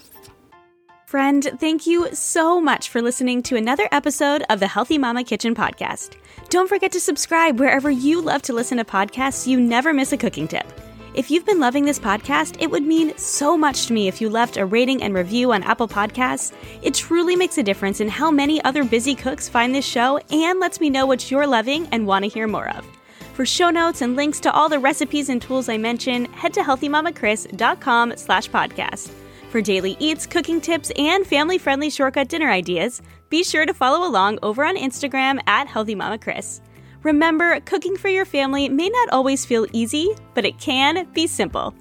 Friend, 1.07 1.49
thank 1.61 1.87
you 1.87 2.13
so 2.13 2.61
much 2.61 2.89
for 2.89 3.01
listening 3.01 3.41
to 3.45 3.57
another 3.57 3.89
episode 3.93 4.43
of 4.51 4.59
the 4.59 4.67
Healthy 4.67 4.99
Mama 4.99 5.23
Kitchen 5.23 5.55
podcast. 5.55 6.17
Don't 6.49 6.69
forget 6.69 6.93
to 6.93 7.01
subscribe 7.01 7.59
wherever 7.59 7.91
you 7.91 8.21
love 8.21 8.41
to 8.43 8.53
listen 8.53 8.79
to 8.79 8.85
podcasts 8.85 9.45
so 9.45 9.51
you 9.51 9.61
never 9.61 9.93
miss 9.93 10.13
a 10.13 10.17
cooking 10.17 10.47
tip. 10.47 10.65
If 11.13 11.29
you've 11.29 11.45
been 11.45 11.59
loving 11.59 11.85
this 11.85 11.99
podcast, 11.99 12.57
it 12.61 12.71
would 12.71 12.85
mean 12.85 13.17
so 13.19 13.57
much 13.59 13.87
to 13.87 13.93
me 13.93 14.07
if 14.07 14.21
you 14.21 14.31
left 14.31 14.57
a 14.57 14.65
rating 14.65 15.03
and 15.03 15.13
review 15.13 15.53
on 15.53 15.65
Apple 15.65 15.89
Podcasts. 15.89 16.53
It 16.83 16.95
truly 16.95 17.35
makes 17.35 17.59
a 17.59 17.65
difference 17.65 18.01
in 18.01 18.09
how 18.09 18.31
many 18.31 18.63
other 18.63 18.85
busy 18.85 19.15
cooks 19.15 19.49
find 19.49 19.75
this 19.75 19.85
show 19.85 20.19
and 20.31 20.61
lets 20.61 20.79
me 20.79 20.89
know 20.89 21.05
what 21.05 21.31
you're 21.31 21.47
loving 21.47 21.89
and 21.91 22.07
want 22.07 22.25
to 22.25 22.29
hear 22.29 22.47
more 22.47 22.69
of. 22.69 22.87
For 23.35 23.45
show 23.45 23.71
notes 23.71 24.03
and 24.03 24.15
links 24.15 24.39
to 24.41 24.53
all 24.53 24.69
the 24.69 24.79
recipes 24.79 25.31
and 25.31 25.43
tools 25.43 25.69
I 25.69 25.79
mention, 25.79 26.27
head 26.27 26.55
to 26.55 26.61
healthymamakris.com 26.61 28.17
slash 28.17 28.51
podcast. 28.51 29.11
For 29.51 29.61
daily 29.61 29.97
eats, 29.99 30.27
cooking 30.27 30.61
tips, 30.61 30.93
and 30.97 31.27
family-friendly 31.27 31.91
shortcut 31.91 32.29
dinner 32.29 32.51
ideas, 32.51 33.01
be 33.29 33.43
sure 33.43 33.67
to 33.67 33.75
follow 33.75 34.07
along 34.07 34.39
over 34.43 34.65
on 34.65 34.77
Instagram 34.77 35.41
at 35.47 35.67
Healthy 35.67 35.95
Mama 35.95 36.19
healthymamakris. 36.19 36.61
Remember, 37.03 37.61
cooking 37.61 37.97
for 37.97 38.09
your 38.09 38.25
family 38.25 38.69
may 38.69 38.89
not 38.89 39.11
always 39.11 39.45
feel 39.45 39.67
easy, 39.73 40.15
but 40.35 40.45
it 40.45 40.59
can 40.59 41.07
be 41.13 41.27
simple. 41.27 41.75